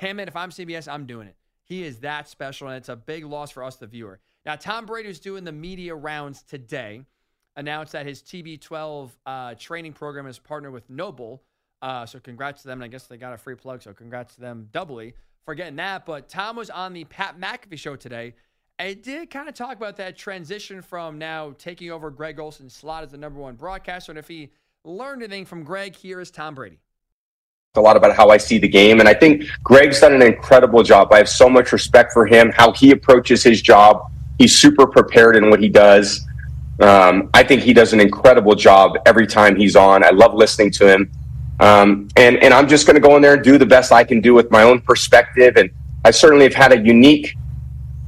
damn 0.00 0.18
it, 0.18 0.26
if 0.26 0.34
I'm 0.34 0.50
CBS, 0.50 0.92
I'm 0.92 1.06
doing 1.06 1.28
it. 1.28 1.36
He 1.62 1.84
is 1.84 2.00
that 2.00 2.28
special, 2.28 2.66
and 2.66 2.76
it's 2.76 2.88
a 2.88 2.96
big 2.96 3.24
loss 3.24 3.52
for 3.52 3.62
us, 3.62 3.76
the 3.76 3.86
viewer. 3.86 4.18
Now, 4.44 4.56
Tom 4.56 4.84
Brady 4.84 5.08
is 5.08 5.20
doing 5.20 5.44
the 5.44 5.52
media 5.52 5.94
rounds 5.94 6.42
today. 6.42 7.02
Announced 7.56 7.92
that 7.92 8.06
his 8.06 8.22
TB12 8.22 9.10
uh, 9.24 9.54
training 9.58 9.92
program 9.92 10.26
is 10.26 10.38
partnered 10.38 10.72
with 10.72 10.88
NOBULL. 10.90 11.42
Uh, 11.82 12.04
so 12.04 12.18
congrats 12.18 12.62
to 12.62 12.68
them. 12.68 12.82
And 12.82 12.84
I 12.84 12.88
guess 12.88 13.06
they 13.06 13.16
got 13.16 13.32
a 13.32 13.38
free 13.38 13.54
plug. 13.54 13.82
So 13.82 13.92
congrats 13.92 14.34
to 14.34 14.40
them 14.40 14.68
doubly 14.72 15.14
for 15.44 15.54
getting 15.54 15.76
that. 15.76 16.04
But 16.04 16.28
Tom 16.28 16.56
was 16.56 16.70
on 16.70 16.92
the 16.92 17.04
Pat 17.04 17.38
McAfee 17.40 17.78
show 17.78 17.96
today. 17.96 18.34
And 18.78 19.00
did 19.00 19.30
kind 19.30 19.48
of 19.48 19.54
talk 19.54 19.76
about 19.76 19.96
that 19.96 20.18
transition 20.18 20.82
from 20.82 21.18
now 21.18 21.54
taking 21.56 21.90
over 21.90 22.10
Greg 22.10 22.38
Olsen's 22.38 22.74
slot 22.74 23.04
as 23.04 23.10
the 23.10 23.16
number 23.16 23.40
one 23.40 23.54
broadcaster. 23.54 24.12
And 24.12 24.18
if 24.18 24.28
he 24.28 24.50
learned 24.84 25.22
anything 25.22 25.46
from 25.46 25.64
Greg, 25.64 25.96
here 25.96 26.20
is 26.20 26.30
Tom 26.30 26.54
Brady 26.54 26.78
a 27.74 27.80
lot 27.80 27.94
about 27.94 28.16
how 28.16 28.30
I 28.30 28.38
see 28.38 28.56
the 28.56 28.68
game. 28.68 29.00
And 29.00 29.08
I 29.08 29.12
think 29.12 29.44
Greg's 29.62 30.00
done 30.00 30.14
an 30.14 30.22
incredible 30.22 30.82
job. 30.82 31.12
I 31.12 31.18
have 31.18 31.28
so 31.28 31.46
much 31.46 31.72
respect 31.72 32.10
for 32.10 32.24
him, 32.24 32.50
how 32.56 32.72
he 32.72 32.90
approaches 32.90 33.44
his 33.44 33.60
job, 33.60 34.00
He's 34.38 34.58
super 34.58 34.86
prepared 34.86 35.36
in 35.36 35.50
what 35.50 35.60
he 35.60 35.68
does. 35.68 36.25
Um, 36.80 37.30
I 37.32 37.42
think 37.42 37.62
he 37.62 37.72
does 37.72 37.92
an 37.92 38.00
incredible 38.00 38.54
job 38.54 38.98
every 39.06 39.26
time 39.26 39.56
he's 39.56 39.76
on. 39.76 40.04
I 40.04 40.10
love 40.10 40.34
listening 40.34 40.70
to 40.72 40.92
him. 40.92 41.10
Um, 41.58 42.08
and, 42.16 42.36
and 42.42 42.52
I'm 42.52 42.68
just 42.68 42.86
going 42.86 42.96
to 42.96 43.00
go 43.00 43.16
in 43.16 43.22
there 43.22 43.34
and 43.34 43.42
do 43.42 43.56
the 43.56 43.66
best 43.66 43.92
I 43.92 44.04
can 44.04 44.20
do 44.20 44.34
with 44.34 44.50
my 44.50 44.62
own 44.62 44.80
perspective. 44.80 45.56
And 45.56 45.70
I 46.04 46.10
certainly 46.10 46.44
have 46.44 46.54
had 46.54 46.72
a 46.72 46.78
unique 46.78 47.34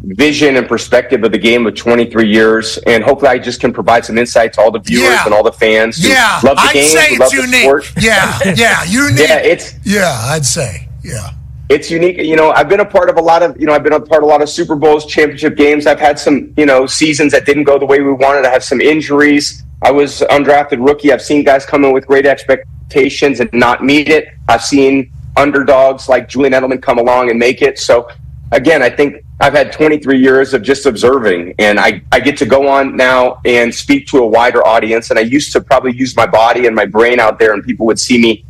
vision 0.02 0.56
and 0.56 0.68
perspective 0.68 1.24
of 1.24 1.32
the 1.32 1.38
game 1.38 1.66
of 1.66 1.74
23 1.74 2.30
years. 2.30 2.76
And 2.86 3.02
hopefully 3.02 3.30
I 3.30 3.38
just 3.38 3.60
can 3.60 3.72
provide 3.72 4.04
some 4.04 4.18
insight 4.18 4.52
to 4.54 4.60
all 4.60 4.70
the 4.70 4.80
viewers 4.80 5.08
yeah. 5.08 5.24
and 5.24 5.32
all 5.32 5.42
the 5.42 5.52
fans 5.52 6.06
yeah. 6.06 6.38
love 6.44 6.56
the 6.56 6.62
I'd 6.62 6.72
game, 6.74 6.88
say 6.88 7.06
it's 7.12 7.20
love 7.20 7.32
unique. 7.32 7.50
the 7.50 7.62
sport. 7.62 7.92
Yeah, 7.98 8.38
yeah, 8.54 8.84
unique. 8.84 9.28
yeah, 9.28 9.38
it's, 9.38 9.74
yeah, 9.84 10.14
I'd 10.26 10.44
say, 10.44 10.88
yeah 11.02 11.30
it's 11.68 11.90
unique. 11.90 12.18
You 12.18 12.36
know, 12.36 12.50
I've 12.50 12.68
been 12.68 12.80
a 12.80 12.84
part 12.84 13.10
of 13.10 13.16
a 13.18 13.20
lot 13.20 13.42
of, 13.42 13.58
you 13.60 13.66
know, 13.66 13.74
I've 13.74 13.82
been 13.82 13.92
a 13.92 14.00
part 14.00 14.22
of 14.22 14.28
a 14.28 14.30
lot 14.30 14.40
of 14.40 14.48
Super 14.48 14.74
Bowls, 14.74 15.04
championship 15.04 15.56
games. 15.56 15.86
I've 15.86 16.00
had 16.00 16.18
some, 16.18 16.52
you 16.56 16.64
know, 16.64 16.86
seasons 16.86 17.32
that 17.32 17.44
didn't 17.44 17.64
go 17.64 17.78
the 17.78 17.86
way 17.86 18.00
we 18.00 18.12
wanted. 18.12 18.46
I 18.46 18.50
have 18.50 18.64
some 18.64 18.80
injuries. 18.80 19.62
I 19.82 19.90
was 19.90 20.20
undrafted 20.30 20.84
rookie. 20.84 21.12
I've 21.12 21.22
seen 21.22 21.44
guys 21.44 21.66
come 21.66 21.84
in 21.84 21.92
with 21.92 22.06
great 22.06 22.26
expectations 22.26 23.40
and 23.40 23.52
not 23.52 23.84
meet 23.84 24.08
it. 24.08 24.28
I've 24.48 24.64
seen 24.64 25.12
underdogs 25.36 26.08
like 26.08 26.28
Julian 26.28 26.54
Edelman 26.54 26.82
come 26.82 26.98
along 26.98 27.30
and 27.30 27.38
make 27.38 27.60
it. 27.60 27.78
So 27.78 28.08
again, 28.50 28.82
I 28.82 28.90
think 28.90 29.22
I've 29.40 29.52
had 29.52 29.70
23 29.70 30.18
years 30.18 30.54
of 30.54 30.62
just 30.62 30.86
observing 30.86 31.54
and 31.58 31.78
I, 31.78 32.02
I 32.10 32.18
get 32.18 32.36
to 32.38 32.46
go 32.46 32.66
on 32.66 32.96
now 32.96 33.40
and 33.44 33.72
speak 33.72 34.08
to 34.08 34.18
a 34.18 34.26
wider 34.26 34.66
audience. 34.66 35.10
And 35.10 35.18
I 35.18 35.22
used 35.22 35.52
to 35.52 35.60
probably 35.60 35.94
use 35.94 36.16
my 36.16 36.26
body 36.26 36.66
and 36.66 36.74
my 36.74 36.86
brain 36.86 37.20
out 37.20 37.38
there 37.38 37.52
and 37.52 37.62
people 37.62 37.86
would 37.86 38.00
see 38.00 38.20
me 38.20 38.44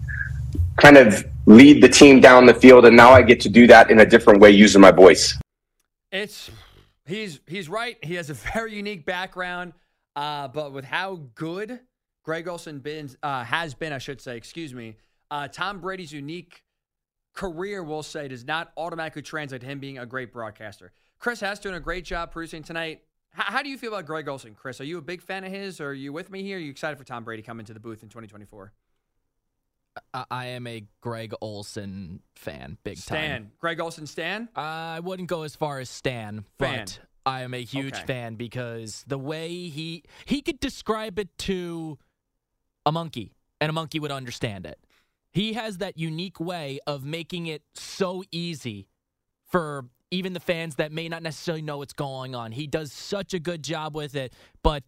kind 0.77 0.97
of 0.97 1.27
lead 1.49 1.83
the 1.83 1.89
team 1.89 2.21
down 2.21 2.45
the 2.45 2.55
field, 2.55 2.85
and 2.85 2.95
now 2.95 3.11
I 3.11 3.23
get 3.23 3.41
to 3.41 3.49
do 3.49 3.67
that 3.69 3.91
in 3.91 4.01
a 4.01 4.07
different 4.07 4.41
way 4.41 4.51
using 4.51 4.81
my 4.81 4.91
voice. 4.91 5.39
It's 6.13 6.51
he's 7.07 7.41
he's 7.47 7.69
right. 7.69 7.97
He 8.03 8.15
has 8.15 8.31
a 8.31 8.35
very 8.35 8.75
unique 8.75 9.07
background, 9.07 9.73
uh, 10.15 10.49
but 10.49 10.73
with 10.73 10.85
how 10.85 11.23
good 11.35 11.81
Greg 12.23 12.47
Olsen 12.47 12.81
been, 12.81 13.11
uh, 13.23 13.45
has 13.45 13.75
been, 13.75 13.93
I 13.93 13.99
should 13.99 14.21
say, 14.21 14.37
excuse 14.37 14.75
me, 14.75 14.97
uh, 15.31 15.49
Tom 15.49 15.81
Brady's 15.81 16.13
unique 16.13 16.63
career, 17.33 17.83
we'll 17.83 18.03
say, 18.03 18.29
does 18.29 18.45
not 18.45 18.71
automatically 18.77 19.23
translate 19.23 19.63
to 19.63 19.67
him 19.67 19.79
being 19.79 19.99
a 19.99 20.05
great 20.05 20.33
broadcaster. 20.33 20.93
Chris 21.19 21.41
has 21.41 21.59
doing 21.59 21.75
a 21.75 21.81
great 21.81 22.05
job 22.05 22.31
producing 22.31 22.63
tonight. 22.63 23.01
H- 23.35 23.45
how 23.47 23.63
do 23.63 23.71
you 23.71 23.79
feel 23.79 23.95
about 23.95 24.05
Greg 24.05 24.29
Olsen, 24.29 24.55
Chris? 24.55 24.81
Are 24.81 24.85
you 24.85 24.99
a 24.99 25.03
big 25.03 25.23
fan 25.23 25.45
of 25.45 25.53
his, 25.53 25.81
or 25.81 25.89
are 25.89 25.95
you 25.95 26.13
with 26.13 26.31
me 26.31 26.43
here? 26.43 26.59
Are 26.59 26.61
you 26.61 26.71
excited 26.71 26.99
for 26.99 27.05
Tom 27.05 27.25
Brady 27.25 27.43
coming 27.43 27.65
to 27.65 27.73
the 27.73 27.81
booth 27.81 28.03
in 28.03 28.11
2024? 28.11 28.73
I 30.31 30.47
am 30.47 30.67
a 30.67 30.85
Greg 31.01 31.33
Olsen 31.41 32.21
fan, 32.35 32.79
big 32.85 32.97
time. 32.97 33.03
Stan. 33.03 33.31
time. 33.31 33.53
Greg 33.59 33.81
Olsen, 33.81 34.07
Stan? 34.07 34.49
Uh, 34.57 34.61
I 34.61 35.01
wouldn't 35.01 35.29
go 35.29 35.43
as 35.43 35.57
far 35.57 35.79
as 35.79 35.91
Stan, 35.91 36.45
fan. 36.59 36.85
but 36.87 37.01
I 37.27 37.43
am 37.43 37.55
a 37.55 37.63
huge 37.63 37.95
okay. 37.95 38.07
fan 38.07 38.35
because 38.37 39.05
the 39.07 39.19
way 39.19 39.69
he 39.69 40.05
he 40.25 40.43
could 40.43 40.61
describe 40.61 41.19
it 41.19 41.37
to 41.39 41.99
a 42.87 42.93
monkey, 42.93 43.35
and 43.61 43.71
a 43.71 43.73
monkey 43.73 44.01
would 44.01 44.13
understand 44.13 44.67
it. 44.67 44.79
He 45.31 45.53
has 45.53 45.79
that 45.79 45.99
unique 45.99 46.41
way 46.41 46.81
of 46.87 47.05
making 47.05 47.47
it 47.47 47.63
so 47.75 48.23
easy 48.33 48.89
for 49.47 49.85
even 50.11 50.33
the 50.33 50.41
fans 50.41 50.77
that 50.77 50.91
may 50.91 51.09
not 51.09 51.23
necessarily 51.23 51.63
know 51.63 51.79
what's 51.79 51.93
going 51.93 52.35
on. 52.35 52.53
He 52.53 52.67
does 52.67 52.93
such 52.93 53.35
a 53.35 53.39
good 53.39 53.63
job 53.63 53.95
with 53.95 54.15
it, 54.15 54.33
but 54.63 54.85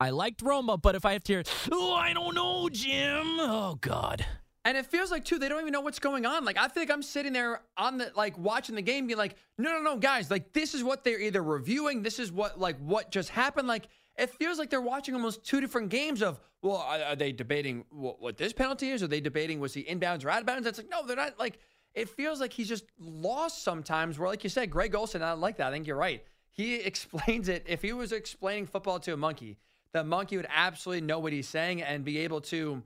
I 0.00 0.10
liked 0.10 0.44
Romo, 0.44 0.80
but 0.80 0.94
if 0.94 1.04
I 1.04 1.14
have 1.14 1.24
to 1.24 1.32
hear, 1.32 1.42
oh, 1.72 1.94
I 1.94 2.12
don't 2.12 2.34
know, 2.34 2.68
Jim. 2.68 3.40
Oh, 3.40 3.78
God. 3.80 4.24
And 4.68 4.76
it 4.76 4.84
feels 4.84 5.10
like 5.10 5.24
too 5.24 5.38
they 5.38 5.48
don't 5.48 5.62
even 5.62 5.72
know 5.72 5.80
what's 5.80 5.98
going 5.98 6.26
on. 6.26 6.44
Like 6.44 6.58
I 6.58 6.68
feel 6.68 6.82
like 6.82 6.90
I'm 6.90 7.02
sitting 7.02 7.32
there 7.32 7.62
on 7.78 7.96
the 7.96 8.12
like 8.14 8.36
watching 8.36 8.74
the 8.74 8.82
game, 8.82 9.06
being 9.06 9.16
like, 9.16 9.34
no, 9.56 9.72
no, 9.72 9.80
no, 9.80 9.96
guys, 9.96 10.30
like 10.30 10.52
this 10.52 10.74
is 10.74 10.84
what 10.84 11.04
they're 11.04 11.18
either 11.18 11.42
reviewing. 11.42 12.02
This 12.02 12.18
is 12.18 12.30
what 12.30 12.60
like 12.60 12.76
what 12.80 13.10
just 13.10 13.30
happened. 13.30 13.66
Like 13.66 13.88
it 14.18 14.28
feels 14.28 14.58
like 14.58 14.68
they're 14.68 14.82
watching 14.82 15.14
almost 15.14 15.42
two 15.42 15.62
different 15.62 15.88
games 15.88 16.22
of. 16.22 16.38
Well, 16.60 16.76
are, 16.76 16.98
are 16.98 17.16
they 17.16 17.32
debating 17.32 17.86
what, 17.88 18.20
what, 18.20 18.36
this 18.36 18.52
penalty 18.52 18.90
is? 18.90 19.02
Are 19.02 19.06
they 19.06 19.22
debating 19.22 19.58
was 19.58 19.72
he 19.72 19.84
inbounds 19.84 20.22
or 20.22 20.28
outbounds? 20.28 20.66
It's 20.66 20.76
like 20.76 20.90
no, 20.90 21.06
they're 21.06 21.16
not. 21.16 21.38
Like 21.38 21.60
it 21.94 22.10
feels 22.10 22.38
like 22.38 22.52
he's 22.52 22.68
just 22.68 22.84
lost 22.98 23.64
sometimes. 23.64 24.18
Where 24.18 24.28
like 24.28 24.44
you 24.44 24.50
said, 24.50 24.70
Greg 24.70 24.94
Olsen, 24.94 25.22
I 25.22 25.32
like 25.32 25.56
that. 25.56 25.68
I 25.68 25.70
think 25.70 25.86
you're 25.86 25.96
right. 25.96 26.22
he 26.50 26.74
explains 26.90 27.48
it. 27.48 27.64
If 27.66 27.80
he 27.80 27.94
was 27.94 28.12
explaining 28.12 28.66
football 28.66 29.00
to 29.00 29.14
a 29.14 29.16
monkey, 29.16 29.56
the 29.94 30.04
monkey 30.04 30.36
would 30.36 30.48
absolutely 30.54 31.06
know 31.06 31.20
what 31.20 31.32
he's 31.32 31.48
saying 31.48 31.80
and 31.80 32.04
be 32.04 32.18
able 32.18 32.42
to 32.42 32.82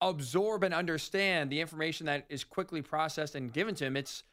absorb 0.00 0.64
and 0.64 0.74
understand 0.74 1.50
the 1.50 1.60
information 1.60 2.06
that 2.06 2.26
is 2.28 2.44
quickly 2.44 2.82
processed 2.82 3.34
and 3.34 3.52
given 3.52 3.74
to 3.76 3.84
him. 3.84 3.96
It's 3.96 4.24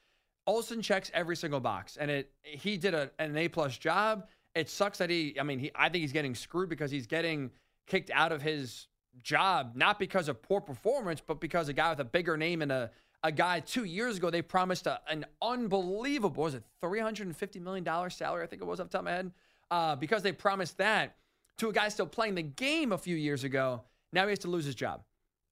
Olsen 0.48 0.82
checks 0.82 1.12
every 1.14 1.36
single 1.36 1.60
box, 1.60 1.98
and 1.98 2.10
it 2.10 2.32
he 2.42 2.78
did 2.78 2.94
a, 2.94 3.12
an 3.20 3.38
A 3.38 3.48
plus 3.48 3.78
job. 3.78 4.28
It 4.56 4.70
sucks 4.70 4.98
that 4.98 5.10
he. 5.10 5.40
I 5.40 5.44
mean, 5.44 5.60
he. 5.60 5.72
I 5.76 5.90
think 5.90 6.02
he's 6.02 6.12
getting 6.12 6.36
screwed 6.36 6.70
because 6.70 6.92
he's 6.92 7.08
getting 7.08 7.52
kicked 7.88 8.12
out 8.12 8.32
of 8.32 8.42
his 8.42 8.88
job 9.24 9.74
not 9.76 10.00
because 10.00 10.30
of 10.30 10.42
poor 10.42 10.62
performance, 10.62 11.22
but 11.26 11.40
because 11.40 11.70
a 11.70 11.74
guy 11.74 11.90
with 11.90 12.00
a 12.00 12.06
bigger 12.06 12.38
name 12.38 12.62
and 12.62 12.72
a 12.72 12.92
a 13.24 13.32
guy 13.32 13.60
two 13.60 13.84
years 13.84 14.18
ago 14.18 14.30
they 14.30 14.42
promised 14.42 14.88
a, 14.88 15.00
an 15.08 15.26
unbelievable 15.42 16.44
was 16.44 16.56
it 16.56 16.64
three 16.82 17.00
hundred 17.00 17.28
and 17.28 17.38
fifty 17.38 17.60
million 17.60 17.84
dollars 17.84 18.16
salary 18.16 18.44
I 18.44 18.48
think 18.48 18.62
it 18.62 18.66
was 18.66 18.80
off 18.80 18.88
the 18.88 18.98
top 18.98 19.02
of 19.02 19.06
my 19.06 19.12
head 19.12 19.32
uh, 19.70 19.96
because 19.96 20.24
they 20.24 20.32
promised 20.32 20.78
that 20.80 21.16
to 21.58 21.70
a 21.70 21.74
guy 21.74 21.90
still 21.90 22.08
playing 22.08 22.36
the 22.36 22.42
game 22.42 22.92
a 22.92 22.98
few 22.98 23.16
years 23.16 23.44
ago. 23.44 23.82
Now 24.12 24.24
he 24.24 24.30
has 24.32 24.40
to 24.40 24.48
lose 24.48 24.66
his 24.66 24.76
job. 24.76 25.04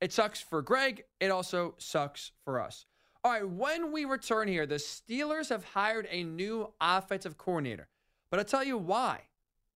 It 0.02 0.14
sucks 0.14 0.42
for 0.42 0.62
Greg. 0.62 1.04
It 1.20 1.30
also 1.30 1.76
sucks 1.78 2.32
for 2.46 2.62
us. 2.62 2.86
All 3.24 3.32
right, 3.32 3.48
when 3.48 3.92
we 3.92 4.06
return 4.06 4.48
here, 4.48 4.66
the 4.66 4.76
Steelers 4.76 5.50
have 5.50 5.64
hired 5.64 6.08
a 6.10 6.24
new 6.24 6.72
offensive 6.80 7.38
coordinator. 7.38 7.90
But 8.32 8.40
I'll 8.40 8.46
tell 8.46 8.64
you 8.64 8.78
why, 8.78 9.22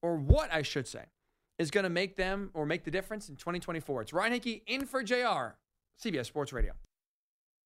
or 0.02 0.16
what 0.16 0.54
I 0.54 0.62
should 0.62 0.88
say, 0.88 1.06
is 1.60 1.70
going 1.70 1.84
to 1.84 1.90
make 1.90 2.16
them 2.16 2.52
or 2.54 2.66
make 2.66 2.86
the 2.86 2.92
difference 2.92 3.28
in 3.28 3.36
2024. 3.36 4.04
It's 4.04 4.14
Ryan 4.14 4.32
Hickey 4.32 4.64
in 4.66 4.86
for 4.86 5.04
JR, 5.04 5.58
CBS 6.02 6.28
Sports 6.28 6.54
Radio. 6.54 6.74